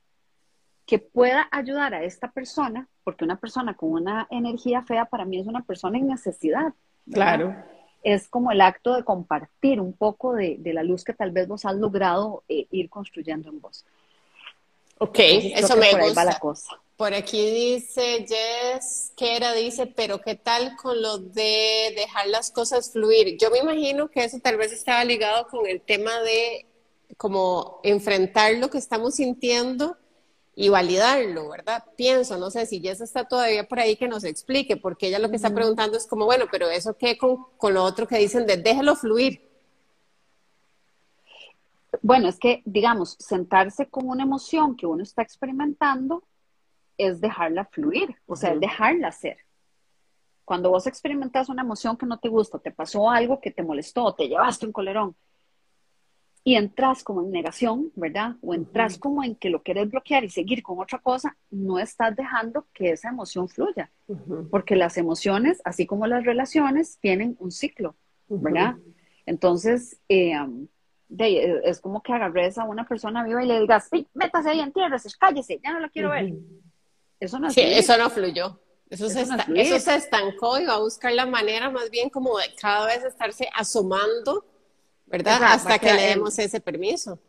que 0.85 0.99
pueda 0.99 1.47
ayudar 1.51 1.93
a 1.93 2.03
esta 2.03 2.31
persona, 2.31 2.87
porque 3.03 3.23
una 3.23 3.39
persona 3.39 3.75
con 3.75 3.91
una 3.91 4.27
energía 4.29 4.81
fea 4.81 5.05
para 5.05 5.25
mí 5.25 5.39
es 5.39 5.47
una 5.47 5.63
persona 5.63 5.97
en 5.97 6.07
necesidad. 6.07 6.73
Claro. 7.11 7.55
Es 8.03 8.27
como 8.27 8.51
el 8.51 8.61
acto 8.61 8.95
de 8.95 9.03
compartir 9.03 9.79
un 9.79 9.93
poco 9.93 10.33
de, 10.33 10.59
la 10.65 10.83
luz 10.83 11.03
que 11.03 11.13
tal 11.13 11.31
vez 11.31 11.47
vos 11.47 11.65
has 11.65 11.75
logrado 11.75 12.43
eh, 12.49 12.67
ir 12.71 12.89
construyendo 12.89 13.49
en 13.49 13.61
vos. 13.61 13.85
Ok, 14.97 15.17
eso 15.19 15.77
me 15.77 15.93
gusta. 15.93 16.23
La 16.23 16.39
cosa. 16.39 16.79
Por 16.95 17.15
aquí 17.15 17.49
dice 17.49 18.23
Jess, 18.27 19.11
que 19.17 19.35
era, 19.35 19.53
dice, 19.53 19.87
pero 19.87 20.21
¿qué 20.21 20.35
tal 20.35 20.75
con 20.75 21.01
lo 21.01 21.17
de 21.17 21.93
dejar 21.95 22.27
las 22.27 22.51
cosas 22.51 22.91
fluir? 22.91 23.37
Yo 23.39 23.49
me 23.49 23.57
imagino 23.57 24.07
que 24.09 24.23
eso 24.23 24.37
tal 24.39 24.57
vez 24.57 24.71
estaba 24.71 25.03
ligado 25.03 25.47
con 25.47 25.65
el 25.65 25.81
tema 25.81 26.19
de 26.19 26.67
como 27.17 27.79
enfrentar 27.83 28.53
lo 28.57 28.69
que 28.69 28.77
estamos 28.77 29.15
sintiendo 29.15 29.97
y 30.55 30.69
validarlo, 30.69 31.49
¿verdad? 31.49 31.83
Pienso, 31.95 32.37
no 32.37 32.51
sé 32.51 32.65
si 32.65 32.81
Jess 32.81 33.01
está 33.01 33.25
todavía 33.27 33.67
por 33.67 33.79
ahí 33.79 33.95
que 33.95 34.07
nos 34.07 34.23
explique, 34.23 34.77
porque 34.77 35.07
ella 35.07 35.19
lo 35.19 35.29
que 35.29 35.37
está 35.37 35.53
preguntando 35.53 35.97
es 35.97 36.05
como, 36.05 36.25
bueno, 36.25 36.45
pero 36.51 36.69
eso 36.69 36.97
qué 36.97 37.17
con, 37.17 37.45
con 37.57 37.73
lo 37.73 37.83
otro 37.83 38.07
que 38.07 38.17
dicen 38.17 38.45
de 38.45 38.57
déjelo 38.57 38.95
fluir. 38.95 39.49
Bueno, 42.01 42.27
es 42.27 42.39
que, 42.39 42.61
digamos, 42.65 43.15
sentarse 43.19 43.87
con 43.87 44.07
una 44.07 44.23
emoción 44.23 44.75
que 44.75 44.85
uno 44.85 45.03
está 45.03 45.21
experimentando 45.21 46.23
es 46.97 47.21
dejarla 47.21 47.65
fluir, 47.65 48.15
o 48.27 48.35
sea, 48.35 48.53
es 48.53 48.59
dejarla 48.59 49.11
ser. 49.11 49.37
Cuando 50.45 50.69
vos 50.69 50.87
experimentas 50.87 51.49
una 51.49 51.61
emoción 51.61 51.97
que 51.97 52.05
no 52.05 52.19
te 52.19 52.27
gusta, 52.27 52.59
te 52.59 52.71
pasó 52.71 53.09
algo 53.09 53.39
que 53.39 53.51
te 53.51 53.63
molestó, 53.63 54.13
te 54.13 54.27
llevaste 54.27 54.65
un 54.65 54.73
colerón, 54.73 55.15
y 56.43 56.55
entras 56.55 57.03
como 57.03 57.21
en 57.21 57.31
negación, 57.31 57.91
¿verdad? 57.95 58.35
O 58.41 58.53
entras 58.53 58.97
como 58.97 59.23
en 59.23 59.35
que 59.35 59.49
lo 59.49 59.61
quieres 59.61 59.89
bloquear 59.89 60.23
y 60.23 60.29
seguir 60.29 60.63
con 60.63 60.79
otra 60.79 60.99
cosa, 60.99 61.37
no 61.51 61.77
estás 61.77 62.15
dejando 62.15 62.65
que 62.73 62.91
esa 62.91 63.09
emoción 63.09 63.47
fluya, 63.47 63.91
porque 64.49 64.75
las 64.75 64.97
emociones, 64.97 65.61
así 65.65 65.85
como 65.85 66.07
las 66.07 66.25
relaciones, 66.25 66.97
tienen 66.99 67.37
un 67.39 67.51
ciclo, 67.51 67.95
¿verdad? 68.27 68.75
Entonces, 69.25 69.99
eh, 70.09 70.33
de, 71.09 71.61
es 71.63 71.79
como 71.79 72.01
que 72.01 72.13
agarres 72.13 72.57
a 72.57 72.63
una 72.63 72.87
persona 72.87 73.23
viva 73.23 73.43
y 73.43 73.47
le 73.47 73.59
digas, 73.59 73.87
sí, 73.91 74.07
métase 74.13 74.49
ahí, 74.49 74.59
en 74.61 74.71
tierra, 74.71 74.97
cállese, 75.19 75.59
ya 75.63 75.73
no 75.73 75.79
la 75.79 75.89
quiero 75.89 76.09
ver. 76.09 76.33
Eso 77.19 77.37
no 77.37 77.51
sí, 77.51 77.61
eso 77.61 77.97
no 77.97 78.09
fluyó. 78.09 78.59
Eso, 78.89 79.07
se 79.07 79.21
eso, 79.21 79.79
se 79.79 79.95
estancó 79.95 80.59
y 80.59 80.65
va 80.65 80.73
a 80.73 80.79
buscar 80.79 81.13
la 81.13 81.25
manera 81.25 81.69
más 81.69 81.89
bien 81.89 82.09
como 82.09 82.37
de 82.37 82.53
cada 82.59 82.87
vez 82.87 83.05
estarse 83.05 83.47
asomando, 83.55 84.45
¿verdad? 85.11 85.41
Hasta 85.43 85.77
que 85.77 85.93
le 85.93 86.03
demos 86.03 86.37
ese 86.39 86.59
permiso. 86.61 87.19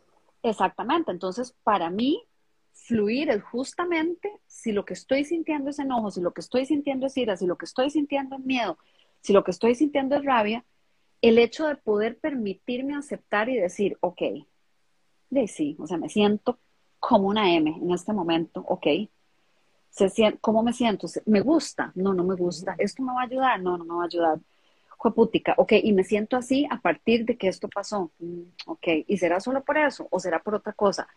Exactamente. 0.41 1.11
Entonces, 1.11 1.53
para 1.63 1.89
mí, 1.89 2.23
fluir 2.71 3.29
es 3.29 3.43
justamente 3.43 4.31
si 4.47 4.71
lo 4.71 4.85
que 4.85 4.93
estoy 4.93 5.25
sintiendo 5.25 5.69
es 5.69 5.79
enojo, 5.79 6.11
si 6.11 6.21
lo 6.21 6.33
que 6.33 6.41
estoy 6.41 6.65
sintiendo 6.65 7.07
es 7.07 7.17
ira, 7.17 7.37
si 7.37 7.45
lo 7.45 7.57
que 7.57 7.65
estoy 7.65 7.89
sintiendo 7.89 8.37
es 8.37 8.43
miedo, 8.43 8.77
si 9.21 9.33
lo 9.33 9.43
que 9.43 9.51
estoy 9.51 9.75
sintiendo 9.75 10.15
es 10.15 10.25
rabia, 10.25 10.65
el 11.21 11.37
hecho 11.37 11.67
de 11.67 11.75
poder 11.75 12.19
permitirme 12.19 12.95
aceptar 12.95 13.47
y 13.47 13.55
decir, 13.55 13.97
ok, 14.01 14.21
de 15.29 15.47
sí, 15.47 15.75
o 15.79 15.87
sea, 15.87 15.97
me 15.97 16.09
siento 16.09 16.59
como 16.99 17.27
una 17.27 17.53
M 17.53 17.69
en 17.81 17.91
este 17.91 18.13
momento, 18.13 18.63
ok. 18.67 18.87
Se, 19.89 20.09
¿Cómo 20.41 20.63
me 20.63 20.73
siento? 20.73 21.07
¿Me 21.25 21.41
gusta? 21.41 21.91
No, 21.93 22.15
no 22.15 22.23
me 22.23 22.35
gusta. 22.35 22.75
¿Esto 22.79 23.03
me 23.03 23.13
va 23.13 23.21
a 23.21 23.25
ayudar? 23.25 23.61
No, 23.61 23.77
no 23.77 23.85
me 23.85 23.93
va 23.93 24.01
a 24.01 24.05
ayudar. 24.05 24.39
Juepútica, 25.03 25.53
ok, 25.57 25.73
y 25.83 25.91
me 25.91 26.05
siento 26.05 26.37
así 26.37 26.65
a 26.69 26.79
partir 26.79 27.25
de 27.25 27.35
que 27.35 27.49
esto 27.49 27.67
pasó. 27.67 28.09
Mm, 28.19 28.43
ok, 28.67 28.87
¿y 29.05 29.17
será 29.17 29.41
solo 29.41 29.61
por 29.61 29.77
eso 29.77 30.07
o 30.09 30.17
será 30.17 30.41
por 30.41 30.55
otra 30.55 30.71
cosa? 30.71 31.09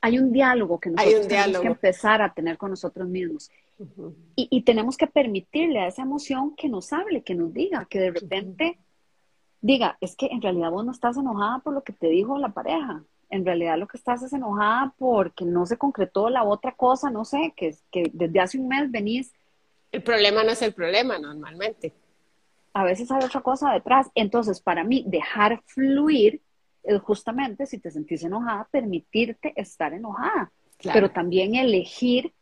Hay 0.00 0.16
un 0.16 0.30
diálogo 0.30 0.78
que 0.78 0.90
nosotros 0.90 1.26
tenemos 1.26 1.60
que 1.60 1.66
empezar 1.66 2.22
a 2.22 2.32
tener 2.32 2.56
con 2.56 2.70
nosotros 2.70 3.08
mismos. 3.08 3.50
y, 4.36 4.62
tenemos 4.62 4.96
que 4.96 5.08
permitirle 5.08 5.80
a 5.80 5.88
esa 5.88 6.02
emoción 6.02 6.54
que 6.54 6.68
nos 6.68 6.92
hable, 6.92 7.24
que 7.24 7.34
nos 7.34 7.52
diga, 7.52 7.84
que 7.90 7.98
de 7.98 8.12
repente 8.12 8.78
diga, 9.60 9.98
es 10.00 10.14
que 10.14 10.26
en 10.26 10.40
realidad 10.40 10.70
vos 10.70 10.84
no 10.84 10.92
estás 10.92 11.16
enojada 11.16 11.58
por 11.64 11.74
lo 11.74 11.82
que 11.82 11.92
te 11.92 12.06
dijo 12.06 12.38
la 12.38 12.50
pareja, 12.50 13.02
en 13.28 13.44
realidad 13.44 13.76
lo 13.76 13.88
que 13.88 13.96
estás 13.96 14.22
es 14.22 14.32
enojada 14.32 14.94
porque 14.98 15.44
no 15.44 15.66
se 15.66 15.78
concretó 15.78 16.30
la 16.30 16.44
otra 16.44 16.76
cosa, 16.76 17.10
no 17.10 17.24
sé, 17.24 17.52
que, 17.56 17.74
que 17.90 18.08
desde 18.12 18.38
hace 18.38 18.56
un 18.56 18.68
mes 18.68 18.88
venís. 18.88 19.32
El 19.90 20.04
problema 20.04 20.44
no 20.44 20.52
es 20.52 20.62
el 20.62 20.72
problema 20.72 21.18
normalmente. 21.18 21.92
A 22.74 22.84
veces 22.84 23.10
hay 23.10 23.24
otra 23.24 23.40
cosa 23.40 23.72
detrás. 23.72 24.10
Entonces, 24.14 24.60
para 24.60 24.84
mí, 24.84 25.04
dejar 25.06 25.62
fluir 25.66 26.42
es 26.82 27.00
justamente, 27.00 27.66
si 27.66 27.78
te 27.78 27.90
sentís 27.90 28.22
enojada, 28.24 28.68
permitirte 28.70 29.54
estar 29.56 29.94
enojada, 29.94 30.52
pero 30.92 31.10
también 31.10 31.54
elegir 31.54 32.34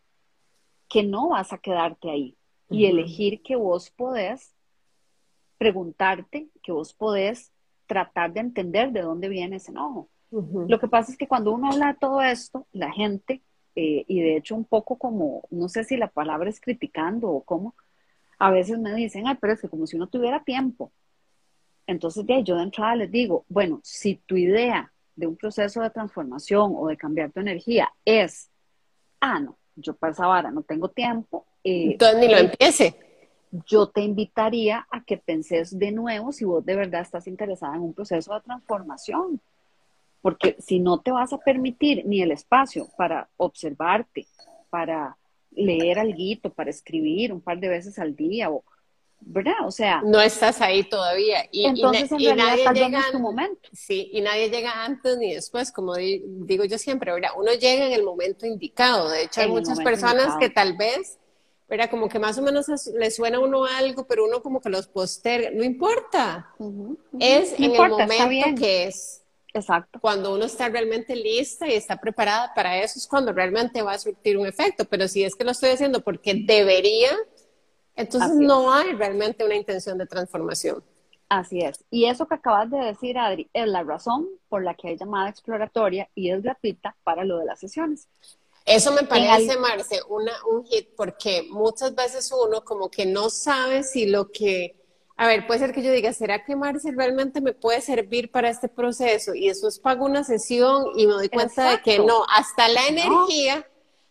que 0.88 1.04
no 1.04 1.28
vas 1.28 1.52
a 1.52 1.58
quedarte 1.58 2.10
ahí. 2.10 2.36
Y 2.68 2.86
elegir 2.86 3.42
que 3.42 3.54
vos 3.54 3.90
podés 3.90 4.54
preguntarte, 5.58 6.48
que 6.62 6.72
vos 6.72 6.92
podés 6.92 7.52
tratar 7.86 8.32
de 8.32 8.40
entender 8.40 8.90
de 8.90 9.02
dónde 9.02 9.28
viene 9.28 9.56
ese 9.56 9.70
enojo. 9.70 10.08
Lo 10.30 10.80
que 10.80 10.88
pasa 10.88 11.12
es 11.12 11.18
que 11.18 11.28
cuando 11.28 11.52
uno 11.52 11.70
habla 11.70 11.92
de 11.92 11.98
todo 11.98 12.22
esto, 12.22 12.66
la 12.72 12.90
gente, 12.90 13.42
eh, 13.76 14.04
y 14.08 14.20
de 14.20 14.36
hecho 14.36 14.54
un 14.54 14.64
poco 14.64 14.96
como, 14.96 15.42
no 15.50 15.68
sé 15.68 15.84
si 15.84 15.96
la 15.96 16.08
palabra 16.08 16.48
es 16.48 16.60
criticando 16.60 17.30
o 17.30 17.42
cómo, 17.42 17.74
a 18.42 18.50
veces 18.50 18.76
me 18.76 18.92
dicen, 18.94 19.28
ay, 19.28 19.36
pero 19.40 19.52
es 19.52 19.60
que 19.60 19.68
como 19.68 19.86
si 19.86 19.94
uno 19.94 20.08
tuviera 20.08 20.42
tiempo. 20.42 20.90
Entonces, 21.86 22.26
de 22.26 22.42
yo 22.42 22.56
de 22.56 22.64
entrada 22.64 22.96
les 22.96 23.08
digo, 23.08 23.44
bueno, 23.48 23.78
si 23.84 24.16
tu 24.16 24.36
idea 24.36 24.92
de 25.14 25.28
un 25.28 25.36
proceso 25.36 25.80
de 25.80 25.90
transformación 25.90 26.72
o 26.76 26.88
de 26.88 26.96
cambiar 26.96 27.30
tu 27.30 27.38
energía 27.38 27.92
es, 28.04 28.50
ah, 29.20 29.38
no, 29.38 29.56
yo 29.76 29.94
para 29.94 30.12
esa 30.12 30.26
vara 30.26 30.50
no 30.50 30.62
tengo 30.62 30.88
tiempo. 30.88 31.46
Eh, 31.62 31.92
Entonces 31.92 32.18
ni 32.18 32.28
lo 32.28 32.36
eh, 32.36 32.40
empiece. 32.40 32.96
Yo 33.66 33.86
te 33.86 34.00
invitaría 34.00 34.88
a 34.90 35.04
que 35.04 35.18
penses 35.18 35.78
de 35.78 35.92
nuevo 35.92 36.32
si 36.32 36.44
vos 36.44 36.66
de 36.66 36.74
verdad 36.74 37.02
estás 37.02 37.28
interesada 37.28 37.76
en 37.76 37.82
un 37.82 37.94
proceso 37.94 38.34
de 38.34 38.40
transformación 38.40 39.40
porque 40.20 40.56
si 40.58 40.80
no 40.80 40.98
te 40.98 41.12
vas 41.12 41.32
a 41.32 41.38
permitir 41.38 42.06
ni 42.06 42.22
el 42.22 42.32
espacio 42.32 42.88
para 42.96 43.28
observarte, 43.36 44.26
para 44.68 45.16
leer 45.54 45.98
algo, 45.98 46.50
para 46.54 46.70
escribir 46.70 47.32
un 47.32 47.40
par 47.40 47.58
de 47.60 47.68
veces 47.68 47.98
al 47.98 48.14
día, 48.16 48.50
o, 48.50 48.64
¿verdad? 49.20 49.66
O 49.66 49.70
sea... 49.70 50.02
No 50.04 50.20
estás 50.20 50.60
ahí 50.60 50.84
todavía. 50.84 51.46
Y, 51.50 51.66
entonces 51.66 52.10
en 52.12 52.18
realidad 52.18 52.64
nadie 52.64 52.84
llega, 52.84 53.06
en 53.06 53.12
tu 53.12 53.18
momento. 53.18 53.68
Sí, 53.72 54.10
y 54.12 54.20
nadie 54.20 54.50
llega 54.50 54.84
antes 54.84 55.18
ni 55.18 55.34
después, 55.34 55.72
como 55.72 55.94
digo 55.96 56.64
yo 56.64 56.78
siempre, 56.78 57.12
¿verdad? 57.12 57.30
Uno 57.36 57.52
llega 57.52 57.86
en 57.86 57.92
el 57.92 58.02
momento 58.02 58.46
indicado. 58.46 59.08
De 59.10 59.24
hecho, 59.24 59.40
hay 59.40 59.48
muchas 59.48 59.80
personas 59.80 60.36
que 60.38 60.50
tal 60.50 60.76
vez... 60.76 61.18
¿verdad? 61.68 61.88
Como 61.88 62.06
que 62.06 62.18
más 62.18 62.36
o 62.36 62.42
menos 62.42 62.66
le 62.92 63.10
suena 63.10 63.38
a 63.38 63.40
uno 63.40 63.64
algo, 63.64 64.06
pero 64.06 64.26
uno 64.26 64.42
como 64.42 64.60
que 64.60 64.68
los 64.68 64.88
posterga. 64.88 65.50
No 65.52 65.64
importa. 65.64 66.54
Es 67.18 67.58
en 67.58 67.72
el 67.72 67.78
momento 67.78 68.60
que 68.60 68.84
es. 68.88 69.21
Exacto. 69.54 69.98
Cuando 70.00 70.34
uno 70.34 70.44
está 70.46 70.68
realmente 70.68 71.14
lista 71.14 71.68
y 71.68 71.74
está 71.74 72.00
preparada 72.00 72.54
para 72.54 72.82
eso 72.82 72.98
es 72.98 73.06
cuando 73.06 73.32
realmente 73.32 73.82
va 73.82 73.92
a 73.92 73.98
surtir 73.98 74.38
un 74.38 74.46
efecto. 74.46 74.84
Pero 74.86 75.08
si 75.08 75.24
es 75.24 75.34
que 75.34 75.44
lo 75.44 75.50
estoy 75.50 75.70
haciendo 75.70 76.00
porque 76.00 76.34
debería, 76.34 77.10
entonces 77.94 78.34
no 78.34 78.72
hay 78.72 78.92
realmente 78.94 79.44
una 79.44 79.54
intención 79.54 79.98
de 79.98 80.06
transformación. 80.06 80.82
Así 81.28 81.60
es. 81.60 81.84
Y 81.90 82.06
eso 82.06 82.26
que 82.26 82.34
acabas 82.34 82.70
de 82.70 82.78
decir, 82.78 83.18
Adri, 83.18 83.48
es 83.52 83.66
la 83.66 83.82
razón 83.82 84.28
por 84.48 84.62
la 84.62 84.74
que 84.74 84.88
hay 84.88 84.96
llamada 84.96 85.30
exploratoria 85.30 86.08
y 86.14 86.30
es 86.30 86.42
gratuita 86.42 86.94
para 87.04 87.24
lo 87.24 87.38
de 87.38 87.46
las 87.46 87.58
sesiones. 87.58 88.08
Eso 88.64 88.92
me 88.92 89.02
parece, 89.02 89.58
Marce, 89.58 90.00
una, 90.08 90.32
un 90.50 90.64
hit 90.64 90.90
porque 90.96 91.46
muchas 91.50 91.94
veces 91.94 92.30
uno 92.32 92.62
como 92.64 92.90
que 92.90 93.06
no 93.06 93.28
sabe 93.28 93.82
si 93.82 94.06
lo 94.06 94.30
que 94.30 94.81
a 95.22 95.28
ver, 95.28 95.46
puede 95.46 95.60
ser 95.60 95.72
que 95.72 95.84
yo 95.84 95.92
diga, 95.92 96.12
¿será 96.12 96.44
que 96.44 96.56
Marce 96.56 96.90
realmente 96.90 97.40
me 97.40 97.52
puede 97.52 97.80
servir 97.80 98.32
para 98.32 98.50
este 98.50 98.66
proceso? 98.66 99.36
Y 99.36 99.48
eso 99.48 99.68
es 99.68 99.78
pago 99.78 100.04
una 100.04 100.24
sesión 100.24 100.86
y 100.96 101.06
me 101.06 101.12
doy 101.12 101.28
cuenta 101.28 101.70
de 101.70 101.80
que 101.80 102.00
no, 102.00 102.24
hasta 102.28 102.66
la 102.66 102.88
energía, 102.88 103.64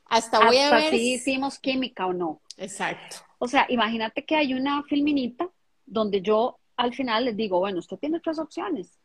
hasta 0.05 0.45
voy 0.45 0.57
a 0.57 0.73
ver. 0.73 0.91
si 0.91 1.15
hicimos 1.15 1.59
química 1.59 2.05
o 2.05 2.13
no. 2.13 2.39
Exacto. 2.55 3.17
O 3.39 3.49
sea, 3.49 3.65
imagínate 3.67 4.23
que 4.23 4.37
hay 4.37 4.53
una 4.53 4.83
filminita 4.83 5.49
donde 5.85 6.21
yo 6.21 6.57
al 6.77 6.93
final 6.93 7.25
les 7.25 7.35
digo, 7.35 7.59
bueno, 7.59 7.79
usted 7.79 7.97
tiene 7.97 8.21
tres 8.21 8.39
opciones. 8.39 8.97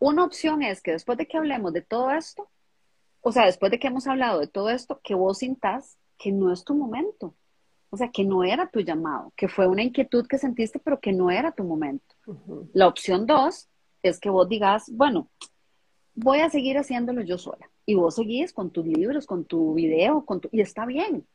Una 0.00 0.24
opción 0.24 0.64
es 0.64 0.82
que 0.82 0.90
después 0.90 1.18
de 1.18 1.28
que 1.28 1.36
hablemos 1.36 1.72
de 1.72 1.82
todo 1.82 2.10
esto, 2.10 2.50
o 3.20 3.30
sea, 3.30 3.46
después 3.46 3.70
de 3.70 3.78
que 3.78 3.86
hemos 3.86 4.08
hablado 4.08 4.40
de 4.40 4.48
todo 4.48 4.70
esto, 4.70 5.00
que 5.04 5.14
vos 5.14 5.38
sintas 5.38 5.98
que 6.18 6.32
no 6.32 6.52
es 6.52 6.64
tu 6.64 6.74
momento. 6.74 7.36
O 7.90 7.96
sea, 7.96 8.10
que 8.10 8.24
no 8.24 8.44
era 8.44 8.68
tu 8.68 8.80
llamado, 8.80 9.32
que 9.36 9.48
fue 9.48 9.66
una 9.66 9.82
inquietud 9.82 10.26
que 10.26 10.38
sentiste, 10.38 10.78
pero 10.78 11.00
que 11.00 11.12
no 11.12 11.30
era 11.30 11.52
tu 11.52 11.64
momento. 11.64 12.14
La 12.72 12.86
opción 12.86 13.26
dos 13.26 13.68
es 14.02 14.20
que 14.20 14.30
vos 14.30 14.48
digas, 14.48 14.84
bueno, 14.92 15.30
voy 16.14 16.40
a 16.40 16.50
seguir 16.50 16.76
haciéndolo 16.76 17.22
yo 17.22 17.38
sola. 17.38 17.70
Y 17.86 17.94
vos 17.94 18.16
seguís 18.16 18.52
con 18.52 18.70
tus 18.70 18.86
libros, 18.86 19.26
con 19.26 19.44
tu 19.44 19.74
video, 19.74 20.24
con 20.24 20.40
tu... 20.40 20.48
y 20.52 20.60
está 20.60 20.84
bien. 20.84 21.26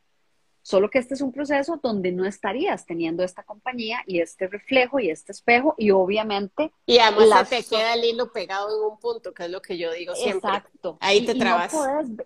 Solo 0.61 0.89
que 0.89 0.99
este 0.99 1.15
es 1.15 1.21
un 1.21 1.33
proceso 1.33 1.79
donde 1.81 2.11
no 2.11 2.25
estarías 2.25 2.85
teniendo 2.85 3.23
esta 3.23 3.43
compañía 3.43 3.99
y 4.07 4.21
este 4.21 4.47
reflejo 4.47 4.99
y 4.99 5.09
este 5.09 5.33
espejo 5.33 5.75
y 5.77 5.91
obviamente... 5.91 6.71
Y 6.85 6.99
además 6.99 7.49
se 7.49 7.63
te 7.63 7.69
queda 7.69 7.95
el 7.95 8.05
hilo 8.05 8.31
pegado 8.31 8.69
en 8.69 8.91
un 8.91 8.97
punto, 8.97 9.33
que 9.33 9.43
es 9.43 9.49
lo 9.49 9.61
que 9.61 9.77
yo 9.77 9.91
digo 9.91 10.15
siempre. 10.15 10.49
Exacto. 10.49 10.97
Ahí 11.01 11.25
te 11.25 11.35
trabas. 11.35 11.73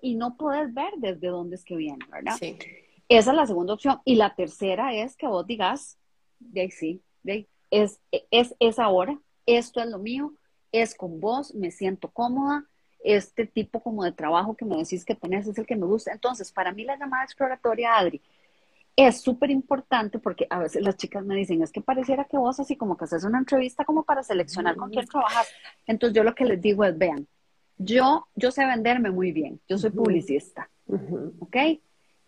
y 0.01 0.15
no 0.15 0.37
puedes 0.37 0.71
ver 0.73 0.91
desde 0.97 1.27
dónde 1.29 1.55
es 1.55 1.63
que 1.63 1.75
viene, 1.75 2.05
¿verdad? 2.11 2.35
Sí. 2.37 2.59
Esa 3.09 3.31
es 3.31 3.37
la 3.37 3.47
segunda 3.47 3.73
opción. 3.73 3.99
Y 4.05 4.15
la 4.15 4.35
tercera 4.35 4.93
es 4.93 5.15
que 5.15 5.27
vos 5.27 5.45
digas, 5.45 5.97
de 6.39 6.61
ahí 6.61 6.71
sí, 6.71 7.01
de 7.23 7.47
es, 7.71 7.99
es, 8.31 8.55
es 8.59 8.79
ahora, 8.79 9.19
esto 9.45 9.81
es 9.81 9.87
lo 9.87 9.99
mío, 9.99 10.33
es 10.71 10.95
con 10.95 11.19
vos, 11.19 11.53
me 11.53 11.71
siento 11.71 12.09
cómoda, 12.09 12.65
este 13.03 13.45
tipo 13.45 13.81
como 13.81 14.03
de 14.03 14.11
trabajo 14.11 14.55
que 14.55 14.65
me 14.65 14.77
decís 14.77 15.05
que 15.05 15.15
tenés 15.15 15.47
es 15.47 15.57
el 15.57 15.65
que 15.65 15.75
me 15.75 15.85
gusta. 15.85 16.11
Entonces, 16.11 16.51
para 16.51 16.71
mí 16.71 16.83
la 16.83 16.97
llamada 16.97 17.23
exploratoria, 17.23 17.97
Adri, 17.97 18.21
es 18.95 19.21
súper 19.21 19.51
importante 19.51 20.17
porque 20.17 20.47
a 20.49 20.59
veces 20.59 20.81
las 20.81 20.97
chicas 20.97 21.23
me 21.23 21.35
dicen, 21.35 21.61
es 21.61 21.71
que 21.71 21.81
pareciera 21.81 22.25
que 22.25 22.37
vos 22.37 22.59
así 22.59 22.75
como 22.75 22.97
que 22.97 23.05
haces 23.05 23.23
una 23.23 23.37
entrevista 23.37 23.85
como 23.85 24.03
para 24.03 24.23
seleccionar 24.23 24.75
con 24.75 24.89
quién 24.89 25.05
trabajas. 25.05 25.47
Entonces 25.85 26.15
yo 26.15 26.23
lo 26.23 26.33
que 26.33 26.45
les 26.45 26.59
digo 26.59 26.83
es, 26.83 26.97
vean, 26.97 27.27
yo, 27.77 28.27
yo 28.35 28.51
sé 28.51 28.65
venderme 28.65 29.11
muy 29.11 29.31
bien, 29.31 29.61
yo 29.69 29.77
soy 29.77 29.91
publicista, 29.91 30.69
¿ok? 31.39 31.57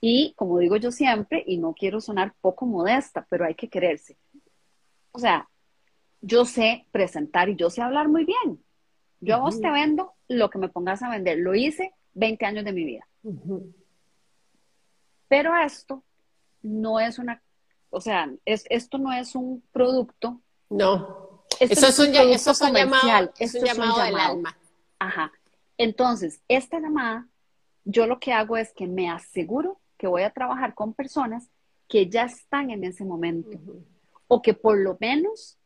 Y 0.01 0.33
como 0.35 0.59
digo 0.59 0.77
yo 0.77 0.91
siempre, 0.91 1.43
y 1.45 1.57
no 1.57 1.73
quiero 1.73 1.99
sonar 1.99 2.33
poco 2.41 2.65
modesta, 2.65 3.25
pero 3.29 3.45
hay 3.45 3.55
que 3.55 3.69
quererse. 3.69 4.17
O 5.11 5.19
sea, 5.19 5.49
yo 6.21 6.45
sé 6.45 6.85
presentar 6.91 7.49
y 7.49 7.55
yo 7.55 7.69
sé 7.69 7.81
hablar 7.81 8.07
muy 8.07 8.25
bien. 8.25 8.63
Yo 9.19 9.35
a 9.35 9.39
vos 9.39 9.59
te 9.59 9.69
vendo 9.69 10.13
lo 10.27 10.49
que 10.49 10.57
me 10.57 10.69
pongas 10.69 11.01
a 11.03 11.09
vender. 11.09 11.39
Lo 11.39 11.55
hice 11.55 11.93
20 12.13 12.45
años 12.45 12.65
de 12.65 12.73
mi 12.73 12.85
vida. 12.85 13.07
Pero 15.27 15.55
esto 15.57 16.03
no 16.61 16.99
es 16.99 17.19
una, 17.19 17.41
o 17.89 18.01
sea, 18.01 18.31
es, 18.45 18.65
esto 18.69 18.97
no 18.97 19.11
es 19.13 19.35
un 19.35 19.61
producto. 19.71 20.41
No. 20.69 21.43
eso 21.59 21.87
es, 21.87 21.99
un, 21.99 22.15
eso 22.15 22.51
es 22.51 22.61
un 22.61 22.73
llamado, 22.73 23.33
es 23.37 23.55
un 23.55 23.65
llamado 23.65 24.01
del 24.01 24.17
alma. 24.17 24.57
Ajá. 24.99 25.31
Entonces, 25.77 26.41
esta 26.47 26.79
llamada, 26.79 27.27
yo 27.85 28.07
lo 28.07 28.19
que 28.19 28.33
hago 28.33 28.57
es 28.57 28.73
que 28.73 28.87
me 28.87 29.09
aseguro 29.09 29.79
que 29.99 30.07
voy 30.07 30.23
a 30.23 30.31
trabajar 30.31 30.73
con 30.73 30.93
personas 30.93 31.51
que 31.87 32.09
ya 32.09 32.23
están 32.23 32.71
en 32.71 32.83
ese 32.85 33.03
momento. 33.03 33.59
O 34.27 34.41
que 34.41 34.53
por 34.53 34.77
lo 34.77 34.97
menos, 34.99 35.59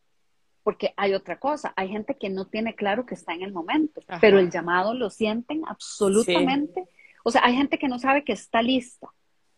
porque 0.64 0.94
hay 0.98 1.14
otra 1.14 1.40
cosa, 1.40 1.72
hay 1.76 1.90
gente 1.90 2.18
que 2.18 2.30
no 2.30 2.48
tiene 2.48 2.76
claro 2.76 3.06
que 3.06 3.14
está 3.14 3.34
en 3.34 3.44
el 3.44 3.54
momento, 3.54 4.02
pero 4.20 4.40
el 4.40 4.50
llamado 4.50 4.94
lo 4.94 5.10
sienten 5.10 5.62
absolutamente. 5.68 6.86
O 7.24 7.32
sea, 7.32 7.42
hay 7.46 7.56
gente 7.56 7.78
que 7.78 7.88
no 7.88 8.00
sabe 8.00 8.24
que 8.24 8.34
está 8.34 8.62
lista, 8.62 9.08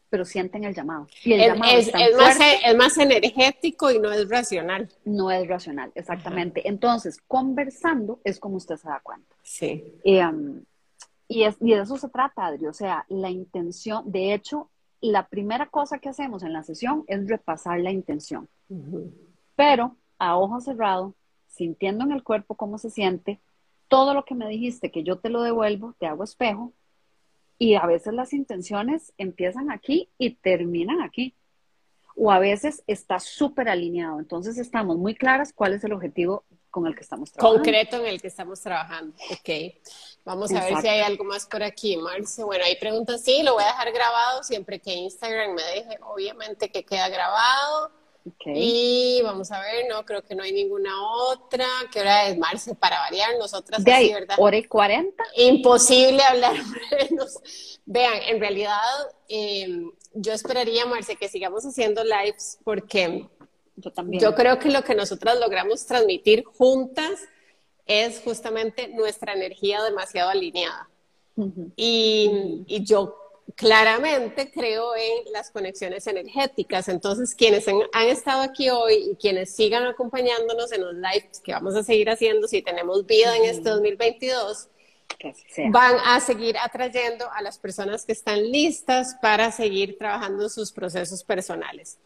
pero 0.09 0.25
sienten 0.25 0.65
el 0.65 0.75
llamado. 0.75 1.07
Y 1.23 1.33
el 1.33 1.41
llamado 1.41 1.77
es, 1.77 1.93
más, 1.93 2.37
es, 2.63 2.75
más, 2.75 2.97
energético 2.97 3.91
y 3.91 3.99
no 3.99 4.11
es 4.11 4.27
racional. 4.27 4.89
No 5.05 5.31
es 5.31 5.47
racional, 5.47 5.91
exactamente. 5.95 6.67
Entonces, 6.67 7.19
conversando 7.27 8.19
es 8.25 8.39
como 8.39 8.57
usted 8.57 8.75
se 8.75 8.89
da 8.89 8.99
cuenta. 9.01 9.35
Sí. 9.41 9.95
Um, 10.03 10.63
y, 11.27 11.43
es, 11.43 11.57
y 11.59 11.73
de 11.73 11.81
eso 11.81 11.97
se 11.97 12.09
trata, 12.09 12.45
Adri. 12.45 12.67
O 12.67 12.73
sea, 12.73 13.05
la 13.09 13.29
intención, 13.29 14.11
de 14.11 14.33
hecho, 14.33 14.69
la 15.01 15.27
primera 15.27 15.67
cosa 15.67 15.99
que 15.99 16.09
hacemos 16.09 16.43
en 16.43 16.53
la 16.53 16.63
sesión 16.63 17.03
es 17.07 17.27
repasar 17.27 17.79
la 17.79 17.91
intención. 17.91 18.49
Pero 19.55 19.95
a 20.17 20.37
ojo 20.37 20.59
cerrado, 20.61 21.15
sintiendo 21.47 22.03
en 22.03 22.11
el 22.11 22.23
cuerpo 22.23 22.55
cómo 22.55 22.77
se 22.77 22.89
siente, 22.89 23.39
todo 23.87 24.13
lo 24.13 24.25
que 24.25 24.35
me 24.35 24.47
dijiste 24.47 24.91
que 24.91 25.03
yo 25.03 25.19
te 25.19 25.29
lo 25.29 25.41
devuelvo, 25.41 25.93
te 25.99 26.07
hago 26.07 26.23
espejo, 26.23 26.73
y 27.57 27.75
a 27.75 27.85
veces 27.85 28.13
las 28.13 28.33
intenciones 28.33 29.13
empiezan 29.17 29.71
aquí 29.71 30.09
y 30.17 30.31
terminan 30.31 31.01
aquí. 31.01 31.35
O 32.17 32.31
a 32.31 32.39
veces 32.39 32.83
está 32.87 33.19
súper 33.19 33.69
alineado. 33.69 34.19
Entonces 34.19 34.57
estamos 34.57 34.97
muy 34.97 35.15
claras 35.15 35.53
cuál 35.53 35.73
es 35.73 35.83
el 35.83 35.93
objetivo 35.93 36.43
con 36.75 36.87
el 36.87 36.93
que 36.93 37.03
estamos 37.03 37.31
trabajando. 37.31 37.63
Concreto 37.63 37.95
en 37.95 38.05
el 38.05 38.21
que 38.21 38.27
estamos 38.27 38.59
trabajando. 38.59 39.15
Ok. 39.31 39.49
Vamos 40.25 40.51
a 40.51 40.65
ver 40.65 40.81
si 40.81 40.89
hay 40.89 40.99
algo 40.99 41.23
más 41.23 41.45
por 41.45 41.63
aquí, 41.63 41.95
Marce. 41.95 42.43
Bueno, 42.43 42.65
hay 42.65 42.75
preguntas. 42.75 43.23
Sí, 43.23 43.43
lo 43.43 43.53
voy 43.53 43.63
a 43.63 43.67
dejar 43.67 43.93
grabado 43.93 44.43
siempre 44.43 44.81
que 44.81 44.93
Instagram 44.93 45.53
me 45.53 45.63
deje. 45.63 45.97
Obviamente 46.01 46.69
que 46.69 46.83
queda 46.83 47.07
grabado. 47.07 47.91
Y 48.45 49.21
vamos 49.23 49.53
a 49.53 49.61
ver, 49.61 49.85
no, 49.89 50.03
creo 50.03 50.21
que 50.21 50.35
no 50.35 50.43
hay 50.43 50.51
ninguna 50.51 50.91
otra. 51.29 51.65
¿Qué 51.93 52.01
hora 52.01 52.27
es, 52.27 52.37
Marce? 52.37 52.75
Para 52.75 52.99
variar, 52.99 53.37
nosotras 53.39 53.81
de 53.81 53.93
ahí, 53.93 54.11
¿verdad? 54.11 54.35
¿Hora 54.37 54.57
y 54.57 54.65
cuarenta? 54.65 55.23
Imposible 55.37 56.21
hablar 56.23 56.55
menos. 57.09 57.39
Vean, 57.85 58.21
en 58.27 58.41
realidad, 58.41 58.81
em, 59.29 59.93
yo 60.13 60.33
esperaría, 60.33 60.85
Marce, 60.85 61.15
que 61.15 61.29
sigamos 61.29 61.63
haciendo 61.65 62.03
lives 62.03 62.57
porque 62.65 63.29
yo 63.75 63.91
también. 63.91 64.21
Yo 64.21 64.35
creo 64.35 64.59
que 64.59 64.69
lo 64.69 64.83
que 64.83 64.95
nosotras 64.95 65.39
logramos 65.39 65.85
transmitir 65.85 66.43
juntas 66.43 67.21
es 67.85 68.21
justamente 68.21 68.87
nuestra 68.87 69.33
energía 69.33 69.83
demasiado 69.83 70.29
alineada. 70.29 70.89
y, 71.75 72.63
y 72.67 72.83
yo 72.83 73.25
claramente 73.53 74.51
creo 74.51 74.95
en 74.95 75.31
las 75.31 75.51
conexiones 75.51 76.07
energéticas. 76.07 76.89
Entonces, 76.89 77.35
quienes 77.35 77.67
han, 77.67 77.81
estado 78.07 78.41
aquí 78.41 78.69
hoy 78.69 79.11
y 79.11 79.15
quienes 79.15 79.55
sigan 79.55 79.85
acompañándonos 79.85 80.71
en 80.71 80.81
los 80.81 80.93
lives 80.95 81.39
que 81.43 81.53
vamos 81.53 81.75
a 81.75 81.83
seguir 81.83 82.09
haciendo 82.09 82.47
si 82.47 82.61
tenemos 82.61 83.05
vida 83.05 83.35
en 83.37 83.45
este 83.45 83.69
2022, 83.69 84.69
van 85.69 85.95
a 86.03 86.19
seguir 86.19 86.57
atrayendo 86.57 87.29
a 87.31 87.41
las 87.41 87.59
personas 87.59 88.05
que 88.05 88.11
están 88.11 88.51
listas 88.51 89.15
para 89.21 89.51
seguir 89.51 89.97
trabajando 89.97 90.49
sus 90.49 90.71
procesos 90.71 91.23
personales. 91.23 91.99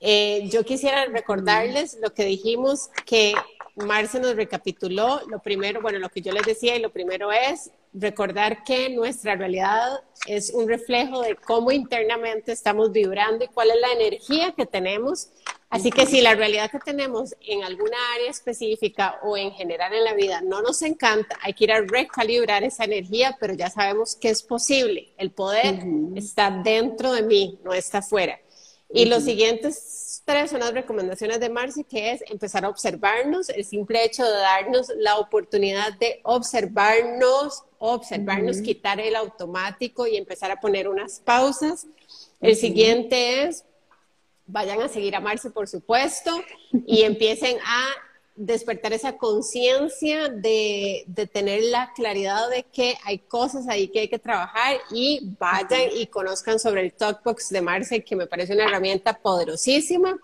Eh, 0.00 0.48
yo 0.50 0.64
quisiera 0.64 1.06
recordarles 1.06 1.98
lo 2.00 2.12
que 2.12 2.24
dijimos 2.24 2.90
que 3.04 3.34
Marce 3.76 4.20
nos 4.20 4.36
recapituló. 4.36 5.20
Lo 5.28 5.40
primero, 5.40 5.82
bueno, 5.82 5.98
lo 5.98 6.08
que 6.08 6.22
yo 6.22 6.32
les 6.32 6.46
decía 6.46 6.76
y 6.76 6.80
lo 6.80 6.90
primero 6.90 7.30
es 7.30 7.70
recordar 7.92 8.62
que 8.64 8.90
nuestra 8.90 9.36
realidad 9.36 10.02
es 10.26 10.50
un 10.50 10.68
reflejo 10.68 11.22
de 11.22 11.34
cómo 11.36 11.70
internamente 11.72 12.52
estamos 12.52 12.92
vibrando 12.92 13.44
y 13.44 13.48
cuál 13.48 13.70
es 13.70 13.80
la 13.80 13.92
energía 13.92 14.52
que 14.52 14.66
tenemos. 14.66 15.30
Así 15.68 15.90
que 15.90 16.06
si 16.06 16.20
la 16.20 16.34
realidad 16.34 16.70
que 16.70 16.78
tenemos 16.78 17.34
en 17.40 17.64
alguna 17.64 17.96
área 18.14 18.30
específica 18.30 19.18
o 19.22 19.36
en 19.36 19.50
general 19.52 19.92
en 19.92 20.04
la 20.04 20.14
vida 20.14 20.40
no 20.40 20.62
nos 20.62 20.80
encanta, 20.82 21.38
hay 21.42 21.54
que 21.54 21.64
ir 21.64 21.72
a 21.72 21.80
recalibrar 21.80 22.62
esa 22.64 22.84
energía, 22.84 23.36
pero 23.40 23.54
ya 23.54 23.68
sabemos 23.68 24.14
que 24.14 24.28
es 24.28 24.42
posible. 24.42 25.12
El 25.16 25.32
poder 25.32 25.82
está 26.14 26.50
dentro 26.50 27.12
de 27.12 27.22
mí, 27.22 27.58
no 27.64 27.74
está 27.74 27.98
afuera. 27.98 28.38
Y 28.92 29.06
los 29.06 29.24
siguientes 29.24 30.22
tres 30.24 30.50
son 30.50 30.60
las 30.60 30.72
recomendaciones 30.72 31.40
de 31.40 31.48
Marcy, 31.48 31.84
que 31.84 32.12
es 32.12 32.22
empezar 32.28 32.64
a 32.64 32.68
observarnos, 32.68 33.48
el 33.48 33.64
simple 33.64 34.04
hecho 34.04 34.24
de 34.24 34.30
darnos 34.30 34.92
la 34.96 35.18
oportunidad 35.18 35.92
de 35.98 36.20
observarnos, 36.24 37.64
observarnos, 37.78 38.60
quitar 38.60 39.00
el 39.00 39.16
automático 39.16 40.06
y 40.06 40.16
empezar 40.16 40.50
a 40.50 40.60
poner 40.60 40.88
unas 40.88 41.20
pausas. 41.20 41.86
El 42.40 42.56
siguiente 42.56 43.44
es, 43.44 43.64
vayan 44.46 44.82
a 44.82 44.88
seguir 44.88 45.14
a 45.16 45.20
Marcy, 45.20 45.50
por 45.50 45.68
supuesto, 45.68 46.30
y 46.86 47.02
empiecen 47.04 47.58
a 47.64 47.88
despertar 48.36 48.92
esa 48.92 49.16
conciencia 49.16 50.28
de, 50.28 51.06
tener 51.32 51.64
la 51.64 51.92
claridad 51.94 52.48
de 52.50 52.64
que 52.64 52.96
hay 53.04 53.18
cosas 53.18 53.66
ahí 53.68 53.88
que 53.88 54.00
hay 54.00 54.08
que 54.08 54.18
trabajar 54.18 54.76
y 54.90 55.20
vayan 55.38 55.90
y 55.94 56.06
conozcan 56.06 56.58
sobre 56.58 56.82
el 56.82 56.92
Talkbox 56.92 57.48
de 57.48 57.62
Marce, 57.62 58.04
que 58.04 58.16
me 58.16 58.26
parece 58.26 58.54
una 58.54 58.64
herramienta 58.64 59.14
poderosísima. 59.14 60.18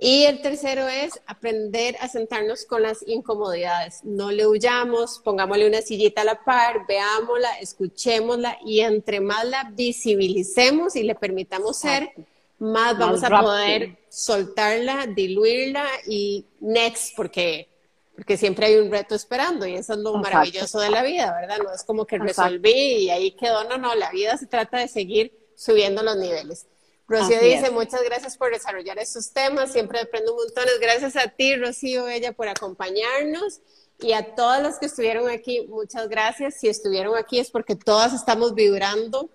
Y 0.00 0.24
el 0.24 0.42
tercero 0.42 0.88
es 0.88 1.20
aprender 1.26 1.96
a 2.00 2.08
sentarnos 2.08 2.64
con 2.64 2.82
las 2.82 3.06
incomodidades. 3.06 4.00
No 4.02 4.32
le 4.32 4.46
huyamos, 4.46 5.20
pongámosle 5.22 5.68
una 5.68 5.82
sillita 5.82 6.22
a 6.22 6.24
la 6.24 6.44
par, 6.44 6.84
veámosla, 6.88 7.60
escuchémosla 7.60 8.58
y 8.66 8.80
entre 8.80 9.20
más 9.20 9.44
la 9.46 9.70
visibilicemos 9.72 10.96
y 10.96 11.04
le 11.04 11.14
permitamos 11.14 11.78
ser, 11.78 12.12
más 12.58 12.98
vamos 12.98 13.22
a 13.22 13.40
poder 13.40 13.98
soltarla, 14.08 15.06
diluirla 15.06 15.86
y 16.06 16.46
next, 16.60 17.16
porque, 17.16 17.68
porque 18.14 18.36
siempre 18.36 18.66
hay 18.66 18.76
un 18.76 18.90
reto 18.90 19.14
esperando 19.14 19.66
y 19.66 19.74
eso 19.74 19.94
es 19.94 19.98
lo 19.98 20.16
maravilloso 20.18 20.80
de 20.80 20.90
la 20.90 21.02
vida, 21.02 21.34
¿verdad? 21.40 21.58
No 21.64 21.72
es 21.72 21.84
como 21.84 22.06
que 22.06 22.18
resolví 22.18 22.70
y 22.70 23.10
ahí 23.10 23.32
quedó, 23.32 23.64
no, 23.64 23.76
no, 23.76 23.94
la 23.94 24.10
vida 24.10 24.36
se 24.36 24.46
trata 24.46 24.78
de 24.78 24.88
seguir 24.88 25.32
subiendo 25.56 26.02
los 26.02 26.16
niveles. 26.16 26.66
Rocío 27.06 27.38
dice, 27.38 27.70
muchas 27.70 28.02
gracias 28.02 28.38
por 28.38 28.50
desarrollar 28.50 28.98
estos 28.98 29.30
temas, 29.32 29.72
siempre 29.72 30.00
aprendo 30.00 30.32
un 30.32 30.38
montón. 30.38 30.64
Gracias 30.80 31.16
a 31.16 31.28
ti, 31.28 31.54
Rocío, 31.56 32.08
ella, 32.08 32.32
por 32.32 32.48
acompañarnos. 32.48 33.60
Y 34.00 34.12
a 34.12 34.34
todas 34.34 34.62
las 34.62 34.78
que 34.78 34.86
estuvieron 34.86 35.28
aquí, 35.28 35.66
muchas 35.68 36.08
gracias. 36.08 36.54
Si 36.58 36.68
estuvieron 36.68 37.16
aquí 37.16 37.38
es 37.38 37.50
porque 37.50 37.76
todas 37.76 38.12
estamos 38.14 38.54
vibrando 38.54 39.28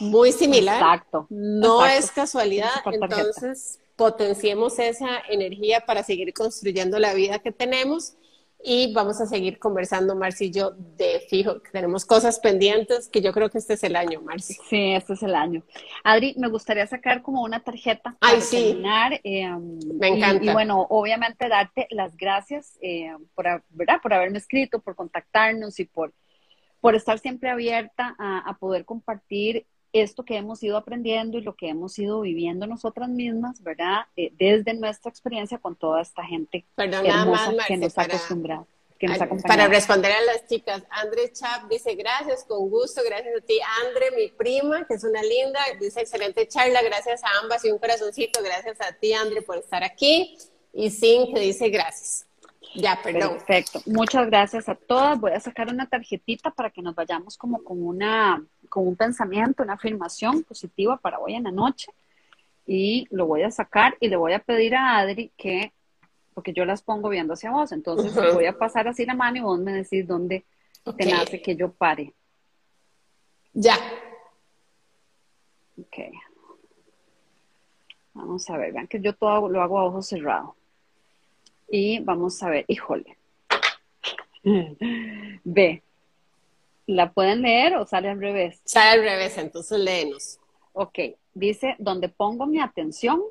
muy 0.00 0.32
similar. 0.32 0.80
Exacto. 0.80 1.26
No 1.30 1.84
es 1.86 2.10
casualidad. 2.10 2.70
Entonces, 2.86 3.80
potenciemos 3.96 4.78
esa 4.78 5.20
energía 5.28 5.84
para 5.86 6.02
seguir 6.02 6.32
construyendo 6.32 6.98
la 6.98 7.14
vida 7.14 7.40
que 7.40 7.52
tenemos 7.52 8.14
y 8.62 8.92
vamos 8.92 9.20
a 9.20 9.26
seguir 9.26 9.58
conversando, 9.58 10.16
Marci 10.16 10.46
y 10.46 10.50
yo, 10.50 10.72
de 10.72 11.20
fijo, 11.28 11.62
que 11.62 11.70
tenemos 11.70 12.04
cosas 12.04 12.40
pendientes, 12.40 13.08
que 13.08 13.20
yo 13.20 13.32
creo 13.32 13.50
que 13.50 13.58
este 13.58 13.74
es 13.74 13.84
el 13.84 13.94
año, 13.94 14.20
Marci. 14.20 14.54
Sí, 14.68 14.92
este 14.92 15.12
es 15.12 15.22
el 15.22 15.34
año. 15.36 15.62
Adri, 16.02 16.34
me 16.38 16.48
gustaría 16.48 16.86
sacar 16.86 17.22
como 17.22 17.42
una 17.42 17.60
tarjeta 17.60 18.16
para 18.18 18.38
terminar. 18.40 19.20
Eh, 19.22 19.48
me 19.48 20.08
encanta. 20.08 20.44
Y, 20.44 20.52
bueno, 20.52 20.86
obviamente 20.90 21.48
darte 21.48 21.86
las 21.90 22.16
gracias 22.16 22.76
eh, 22.82 23.14
por, 23.34 23.62
¿verdad? 23.68 24.00
por 24.02 24.12
haberme 24.12 24.38
escrito, 24.38 24.80
por 24.80 24.96
contactarnos 24.96 25.78
y 25.78 25.84
por, 25.84 26.12
por 26.80 26.96
estar 26.96 27.20
siempre 27.20 27.50
abierta 27.50 28.16
a, 28.18 28.40
a 28.40 28.58
poder 28.58 28.84
compartir 28.84 29.66
esto 29.92 30.24
que 30.24 30.36
hemos 30.36 30.62
ido 30.62 30.76
aprendiendo 30.76 31.38
y 31.38 31.42
lo 31.42 31.54
que 31.54 31.68
hemos 31.68 31.98
ido 31.98 32.20
viviendo 32.20 32.66
nosotras 32.66 33.08
mismas, 33.08 33.62
¿verdad? 33.62 34.06
Eh, 34.16 34.32
desde 34.38 34.74
nuestra 34.74 35.10
experiencia 35.10 35.58
con 35.58 35.76
toda 35.76 36.02
esta 36.02 36.24
gente 36.24 36.64
hermosa 36.76 37.54
que 37.66 37.76
nos 37.76 37.96
ha 37.96 38.02
acostumbrado. 38.02 38.66
para 39.46 39.66
responder 39.68 40.12
a 40.12 40.20
las 40.22 40.46
chicas, 40.46 40.82
André 40.90 41.32
Chap 41.32 41.68
dice 41.70 41.94
gracias, 41.94 42.44
con 42.44 42.68
gusto, 42.68 43.00
gracias 43.04 43.34
a 43.36 43.44
ti, 43.44 43.58
Andre, 43.86 44.10
mi 44.16 44.28
prima, 44.28 44.86
que 44.86 44.94
es 44.94 45.04
una 45.04 45.22
linda, 45.22 45.60
dice 45.80 46.00
excelente 46.00 46.46
charla, 46.48 46.82
gracias 46.82 47.22
a 47.24 47.28
ambas 47.42 47.64
y 47.64 47.70
un 47.70 47.78
corazoncito, 47.78 48.42
gracias 48.42 48.80
a 48.80 48.92
ti, 48.92 49.12
Andre, 49.12 49.42
por 49.42 49.56
estar 49.58 49.84
aquí, 49.84 50.36
y 50.72 50.90
Sin, 50.90 51.32
que 51.32 51.40
dice 51.40 51.70
gracias. 51.70 52.27
Ya, 52.74 53.00
perdón. 53.02 53.38
Perfecto. 53.38 53.80
Muchas 53.86 54.26
gracias 54.26 54.68
a 54.68 54.74
todas. 54.74 55.18
Voy 55.20 55.32
a 55.32 55.40
sacar 55.40 55.68
una 55.68 55.86
tarjetita 55.86 56.50
para 56.50 56.70
que 56.70 56.82
nos 56.82 56.94
vayamos 56.94 57.36
como 57.36 57.62
con 57.62 57.82
una, 57.82 58.44
con 58.68 58.86
un 58.86 58.96
pensamiento, 58.96 59.62
una 59.62 59.74
afirmación 59.74 60.42
positiva 60.42 60.96
para 60.96 61.18
hoy 61.18 61.34
en 61.34 61.44
la 61.44 61.50
noche. 61.50 61.92
Y 62.66 63.06
lo 63.10 63.26
voy 63.26 63.42
a 63.42 63.50
sacar 63.50 63.96
y 64.00 64.08
le 64.08 64.16
voy 64.16 64.34
a 64.34 64.40
pedir 64.40 64.74
a 64.74 64.98
Adri 64.98 65.32
que, 65.36 65.72
porque 66.34 66.52
yo 66.52 66.64
las 66.64 66.82
pongo 66.82 67.08
viendo 67.08 67.32
hacia 67.32 67.50
vos, 67.50 67.72
entonces 67.72 68.14
voy 68.14 68.44
a 68.44 68.58
pasar 68.58 68.86
así 68.86 69.06
la 69.06 69.14
mano 69.14 69.38
y 69.38 69.40
vos 69.40 69.58
me 69.58 69.72
decís 69.72 70.06
dónde 70.06 70.44
te 70.96 71.06
nace 71.06 71.40
que 71.40 71.56
yo 71.56 71.72
pare. 71.72 72.12
Ya. 73.54 73.76
Ok. 75.80 75.96
Vamos 78.12 78.50
a 78.50 78.56
ver, 78.58 78.72
vean 78.72 78.86
que 78.86 79.00
yo 79.00 79.14
todo 79.14 79.48
lo 79.48 79.62
hago 79.62 79.78
a 79.78 79.84
ojos 79.84 80.08
cerrados. 80.08 80.57
Y 81.68 82.00
vamos 82.00 82.42
a 82.42 82.48
ver, 82.48 82.64
híjole. 82.68 83.16
B. 85.44 85.82
¿La 86.86 87.12
pueden 87.12 87.42
leer 87.42 87.76
o 87.76 87.86
sale 87.86 88.08
al 88.08 88.18
revés? 88.18 88.62
Sale 88.64 89.00
al 89.00 89.02
revés, 89.02 89.36
entonces 89.36 89.78
léenos. 89.78 90.38
Ok, 90.72 90.98
dice, 91.34 91.76
donde 91.78 92.08
pongo 92.08 92.46
mi 92.46 92.60
atención, 92.60 93.22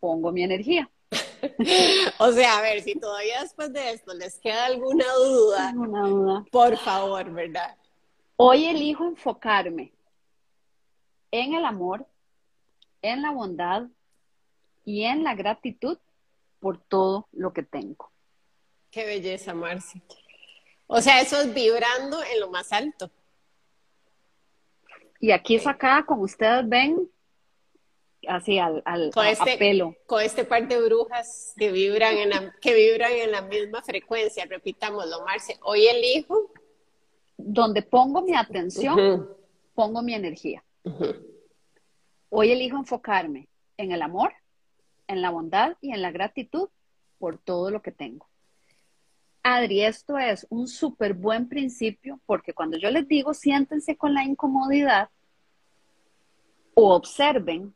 pongo 0.00 0.32
mi 0.32 0.42
energía. 0.42 0.90
o 2.18 2.32
sea, 2.32 2.58
a 2.58 2.60
ver, 2.60 2.82
si 2.82 2.94
todavía 2.94 3.40
después 3.40 3.72
de 3.72 3.92
esto 3.92 4.12
les 4.12 4.38
queda 4.38 4.66
alguna 4.66 5.06
duda, 5.14 5.68
alguna 5.70 6.02
duda, 6.02 6.44
por 6.50 6.76
favor, 6.76 7.30
¿verdad? 7.32 7.76
Hoy 8.36 8.66
elijo 8.66 9.04
enfocarme 9.06 9.92
en 11.30 11.54
el 11.54 11.64
amor, 11.64 12.06
en 13.00 13.22
la 13.22 13.30
bondad 13.30 13.84
y 14.84 15.04
en 15.04 15.24
la 15.24 15.34
gratitud 15.34 15.98
por 16.60 16.78
todo 16.78 17.28
lo 17.32 17.52
que 17.52 17.62
tengo. 17.62 18.10
Qué 18.90 19.04
belleza, 19.06 19.54
Marci. 19.54 20.00
O 20.86 21.00
sea, 21.00 21.20
eso 21.20 21.40
es 21.40 21.52
vibrando 21.54 22.22
en 22.22 22.40
lo 22.40 22.50
más 22.50 22.72
alto. 22.72 23.10
Y 25.20 25.32
aquí 25.32 25.56
es 25.56 25.66
acá, 25.66 26.04
como 26.06 26.22
ustedes 26.22 26.68
ven, 26.68 27.10
así 28.26 28.58
al, 28.58 28.82
al 28.86 29.10
con 29.12 29.24
a- 29.24 29.28
a 29.28 29.32
este, 29.32 29.58
pelo. 29.58 29.94
Con 30.06 30.22
este 30.22 30.44
par 30.44 30.66
de 30.68 30.80
brujas 30.80 31.54
que 31.56 31.72
vibran 31.72 32.16
en 32.16 32.30
la, 32.30 32.54
que 32.60 32.74
vibran 32.74 33.12
en 33.12 33.32
la 33.32 33.42
misma 33.42 33.82
frecuencia. 33.82 34.44
Repitámoslo, 34.46 35.24
Marce. 35.24 35.58
Hoy 35.62 35.86
elijo. 35.86 36.52
Donde 37.40 37.82
pongo 37.82 38.20
mi 38.22 38.34
atención, 38.34 39.28
pongo 39.72 40.02
mi 40.02 40.12
energía. 40.14 40.64
Hoy 42.30 42.50
elijo 42.50 42.76
enfocarme 42.76 43.48
en 43.76 43.92
el 43.92 44.02
amor, 44.02 44.32
en 45.08 45.22
la 45.22 45.30
bondad 45.30 45.76
y 45.80 45.92
en 45.92 46.02
la 46.02 46.12
gratitud 46.12 46.68
por 47.18 47.38
todo 47.38 47.70
lo 47.70 47.82
que 47.82 47.90
tengo. 47.90 48.28
Adri, 49.42 49.82
esto 49.82 50.18
es 50.18 50.46
un 50.50 50.68
súper 50.68 51.14
buen 51.14 51.48
principio 51.48 52.20
porque 52.26 52.52
cuando 52.52 52.76
yo 52.76 52.90
les 52.90 53.08
digo 53.08 53.34
siéntense 53.34 53.96
con 53.96 54.14
la 54.14 54.22
incomodidad 54.22 55.08
o 56.74 56.94
observen, 56.94 57.74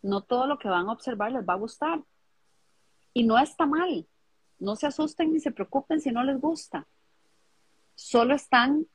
no 0.00 0.22
todo 0.22 0.46
lo 0.46 0.58
que 0.58 0.68
van 0.68 0.88
a 0.88 0.92
observar 0.92 1.32
les 1.32 1.46
va 1.46 1.54
a 1.54 1.58
gustar. 1.58 2.02
Y 3.12 3.24
no 3.24 3.38
está 3.38 3.66
mal. 3.66 4.06
No 4.58 4.76
se 4.76 4.86
asusten 4.86 5.32
ni 5.32 5.40
se 5.40 5.50
preocupen 5.50 6.00
si 6.00 6.10
no 6.10 6.24
les 6.24 6.40
gusta. 6.40 6.86
Solo 7.94 8.34
están 8.34 8.86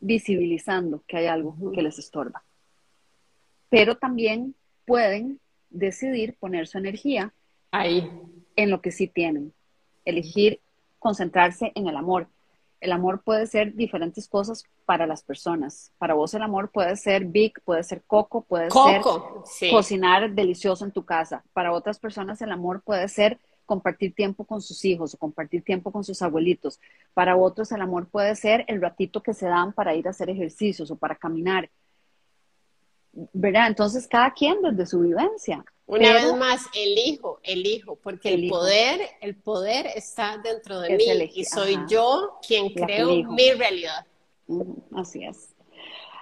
visibilizando 0.00 1.02
que 1.06 1.16
hay 1.16 1.26
algo 1.26 1.56
que 1.72 1.82
les 1.82 1.98
estorba. 1.98 2.44
Pero 3.68 3.96
también 3.96 4.54
pueden 4.84 5.40
decidir 5.72 6.36
poner 6.38 6.66
su 6.66 6.78
energía 6.78 7.32
Ahí. 7.70 8.10
en 8.56 8.70
lo 8.70 8.80
que 8.80 8.92
sí 8.92 9.06
tienen. 9.08 9.52
Elegir 10.04 10.60
concentrarse 10.98 11.72
en 11.74 11.88
el 11.88 11.96
amor. 11.96 12.28
El 12.80 12.90
amor 12.92 13.22
puede 13.22 13.46
ser 13.46 13.74
diferentes 13.74 14.28
cosas 14.28 14.64
para 14.86 15.06
las 15.06 15.22
personas. 15.22 15.92
Para 15.98 16.14
vos 16.14 16.34
el 16.34 16.42
amor 16.42 16.70
puede 16.70 16.96
ser 16.96 17.24
Vic, 17.24 17.60
puede 17.64 17.84
ser 17.84 18.02
Coco, 18.06 18.42
puede 18.42 18.70
ser. 18.70 19.02
Sí. 19.44 19.70
cocinar 19.70 20.32
delicioso 20.32 20.84
en 20.84 20.90
tu 20.90 21.04
casa. 21.04 21.44
Para 21.52 21.72
otras 21.72 21.98
personas 22.00 22.42
el 22.42 22.50
amor 22.50 22.82
puede 22.82 23.06
ser 23.08 23.38
compartir 23.66 24.14
tiempo 24.14 24.44
con 24.44 24.60
sus 24.60 24.84
hijos 24.84 25.14
o 25.14 25.18
compartir 25.18 25.62
tiempo 25.62 25.92
con 25.92 26.02
sus 26.02 26.20
abuelitos. 26.22 26.80
Para 27.14 27.36
otros 27.36 27.70
el 27.70 27.80
amor 27.80 28.08
puede 28.08 28.34
ser 28.34 28.64
el 28.66 28.80
ratito 28.80 29.22
que 29.22 29.32
se 29.32 29.46
dan 29.46 29.72
para 29.72 29.94
ir 29.94 30.08
a 30.08 30.10
hacer 30.10 30.28
ejercicios 30.28 30.90
o 30.90 30.96
para 30.96 31.14
caminar. 31.14 31.70
¿Verdad? 33.12 33.66
Entonces 33.68 34.08
cada 34.08 34.32
quien 34.32 34.62
desde 34.62 34.86
su 34.86 35.00
vivencia. 35.00 35.64
Una 35.86 36.14
Pero 36.14 36.14
vez 36.14 36.36
más, 36.36 36.66
elijo, 36.74 37.40
elijo, 37.42 37.96
porque 37.96 38.32
el 38.32 38.48
poder, 38.48 39.00
el 39.20 39.36
poder 39.36 39.86
está 39.94 40.38
dentro 40.38 40.80
de 40.80 40.94
Es 40.94 40.98
mí 40.98 41.10
elegir, 41.10 41.42
y 41.42 41.44
soy 41.44 41.74
ajá. 41.74 41.86
yo 41.90 42.38
quien 42.46 42.72
La 42.74 42.86
creo 42.86 43.24
mi 43.24 43.50
realidad. 43.52 44.06
Ujú, 44.46 44.82
Así 44.94 45.24
es. 45.24 45.54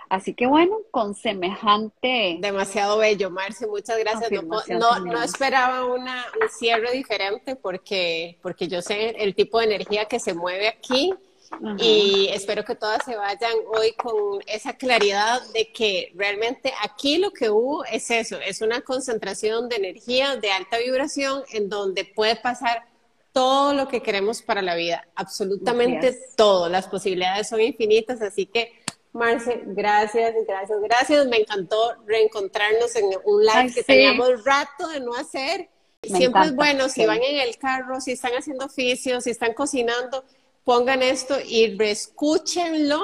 Así 0.08 0.34
que 0.34 0.48
bueno, 0.48 0.78
con 0.90 1.14
semejante 1.14 2.38
Demasiado 2.40 2.98
bello, 2.98 3.30
Marce, 3.30 3.68
muchas 3.68 3.96
gracias. 4.00 4.32
No, 4.32 4.60
no, 4.80 4.98
no 5.04 5.22
esperaba 5.22 5.84
una, 5.84 6.26
un 6.42 6.48
cierre 6.48 6.90
diferente 6.90 7.54
porque, 7.54 8.36
porque 8.42 8.66
yo 8.66 8.82
sé 8.82 9.10
el 9.10 9.36
tipo 9.36 9.60
de 9.60 9.66
energía 9.66 10.06
que 10.06 10.18
se 10.18 10.34
mueve 10.34 10.66
aquí 10.66 11.14
Ajá. 11.50 11.76
y 11.78 12.28
espero 12.32 12.64
que 12.64 12.76
todas 12.76 13.04
se 13.04 13.16
vayan 13.16 13.52
hoy 13.76 13.92
con 13.92 14.40
esa 14.46 14.74
claridad 14.74 15.42
de 15.52 15.72
que 15.72 16.12
realmente 16.14 16.72
aquí 16.82 17.18
lo 17.18 17.32
que 17.32 17.50
hubo 17.50 17.84
es 17.84 18.10
eso, 18.10 18.38
es 18.38 18.60
una 18.60 18.80
concentración 18.82 19.68
de 19.68 19.76
energía 19.76 20.36
de 20.36 20.52
alta 20.52 20.78
vibración 20.78 21.42
en 21.52 21.68
donde 21.68 22.04
puede 22.04 22.36
pasar 22.36 22.84
todo 23.32 23.74
lo 23.74 23.88
que 23.88 24.00
queremos 24.00 24.42
para 24.42 24.62
la 24.62 24.74
vida, 24.74 25.06
absolutamente 25.16 26.08
es. 26.08 26.36
todo, 26.36 26.68
las 26.68 26.86
posibilidades 26.88 27.48
son 27.48 27.60
infinitas, 27.60 28.22
así 28.22 28.46
que 28.46 28.72
Marce, 29.12 29.62
gracias, 29.66 30.32
gracias, 30.46 30.80
gracias, 30.80 31.26
me 31.26 31.38
encantó 31.38 31.96
reencontrarnos 32.06 32.94
en 32.94 33.06
un 33.24 33.40
live 33.42 33.52
Ay, 33.54 33.72
que 33.72 33.80
sí. 33.80 33.86
teníamos 33.86 34.44
rato 34.44 34.86
de 34.88 35.00
no 35.00 35.14
hacer. 35.14 35.68
Me 36.02 36.16
Siempre 36.16 36.42
es 36.42 36.46
encanta, 36.46 36.54
bueno, 36.54 36.88
si 36.88 37.00
sí. 37.00 37.06
van 37.06 37.20
en 37.22 37.40
el 37.40 37.58
carro, 37.58 38.00
si 38.00 38.12
están 38.12 38.32
haciendo 38.32 38.66
oficios, 38.66 39.24
si 39.24 39.30
están 39.30 39.52
cocinando, 39.52 40.24
pongan 40.70 41.02
esto 41.02 41.36
y 41.44 41.76
reescúchenlo, 41.76 43.00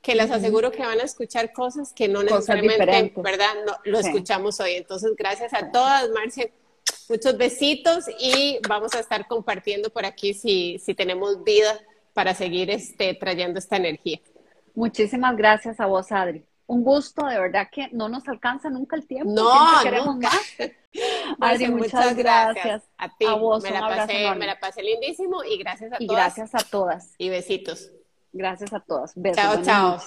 que 0.00 0.14
les 0.14 0.30
aseguro 0.30 0.70
que 0.72 0.80
van 0.80 0.98
a 0.98 1.02
escuchar 1.02 1.52
cosas 1.52 1.92
que 1.92 2.08
no 2.08 2.20
Cosas 2.22 2.32
necesariamente, 2.38 2.86
diferentes. 2.86 3.22
¿verdad? 3.22 3.52
No, 3.66 3.76
lo 3.84 4.00
Sí. 4.00 4.08
escuchamos 4.08 4.58
hoy. 4.60 4.76
Entonces, 4.76 5.12
gracias 5.14 5.52
a 5.52 5.70
todas, 5.70 6.08
Marcia. 6.08 6.48
Muchos 7.10 7.36
besitos 7.36 8.06
y 8.18 8.58
vamos 8.66 8.94
a 8.94 9.00
estar 9.00 9.28
compartiendo 9.28 9.90
por 9.90 10.06
aquí 10.06 10.32
si, 10.32 10.78
si 10.78 10.94
tenemos 10.94 11.44
vida 11.44 11.78
para 12.14 12.34
seguir 12.34 12.70
este, 12.70 13.12
trayendo 13.12 13.58
esta 13.58 13.76
energía. 13.76 14.18
Muchísimas 14.74 15.36
gracias 15.36 15.80
a 15.80 15.86
vos, 15.86 16.10
Adri. 16.12 16.46
Un 16.72 16.84
gusto, 16.84 17.26
de 17.26 17.38
verdad 17.38 17.68
que 17.70 17.88
no 17.92 18.08
nos 18.08 18.26
alcanza 18.28 18.70
nunca 18.70 18.96
el 18.96 19.06
tiempo. 19.06 19.30
No, 19.30 19.52
queremos 19.82 20.14
nunca. 20.14 20.30
más. 20.30 20.54
Adri, 21.38 21.68
Marcia, 21.68 21.70
muchas, 21.70 22.16
gracias. 22.16 22.82
A 22.96 23.14
ti, 23.14 23.26
A 23.26 23.34
vos, 23.34 23.62
me, 23.62 23.68
un 23.68 23.74
la 23.74 23.88
pasé, 23.88 24.34
me 24.36 24.46
la 24.46 24.58
pasé 24.58 24.82
lindísimo 24.82 25.44
y 25.44 25.58
gracias 25.58 25.92
a 25.92 25.96
Y 25.98 26.06
todas. 26.06 26.34
gracias 26.34 26.54
a 26.54 26.66
todas. 26.70 27.14
Y 27.18 27.28
besitos. 27.28 27.90
Gracias 28.32 28.72
a 28.72 28.80
todas. 28.80 29.12
Besos. 29.14 29.36
Chao. 29.36 29.62
Chao. 29.62 29.98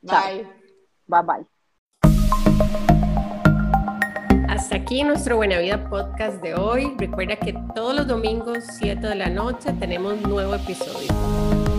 Bye. 0.00 0.48
Bye, 1.06 1.22
bye. 1.22 1.46
Hasta 4.48 4.76
aquí 4.76 5.04
nuestro 5.04 5.36
Buena 5.36 5.58
Vida 5.58 5.90
podcast 5.90 6.40
de 6.40 6.54
hoy. 6.54 6.94
Recuerda 6.96 7.36
que 7.36 7.52
todos 7.74 7.94
los 7.94 8.06
domingos, 8.06 8.64
7 8.78 9.06
de 9.06 9.14
la 9.14 9.28
noche, 9.28 9.74
tenemos 9.74 10.18
nuevo 10.22 10.54
episodio. 10.54 11.73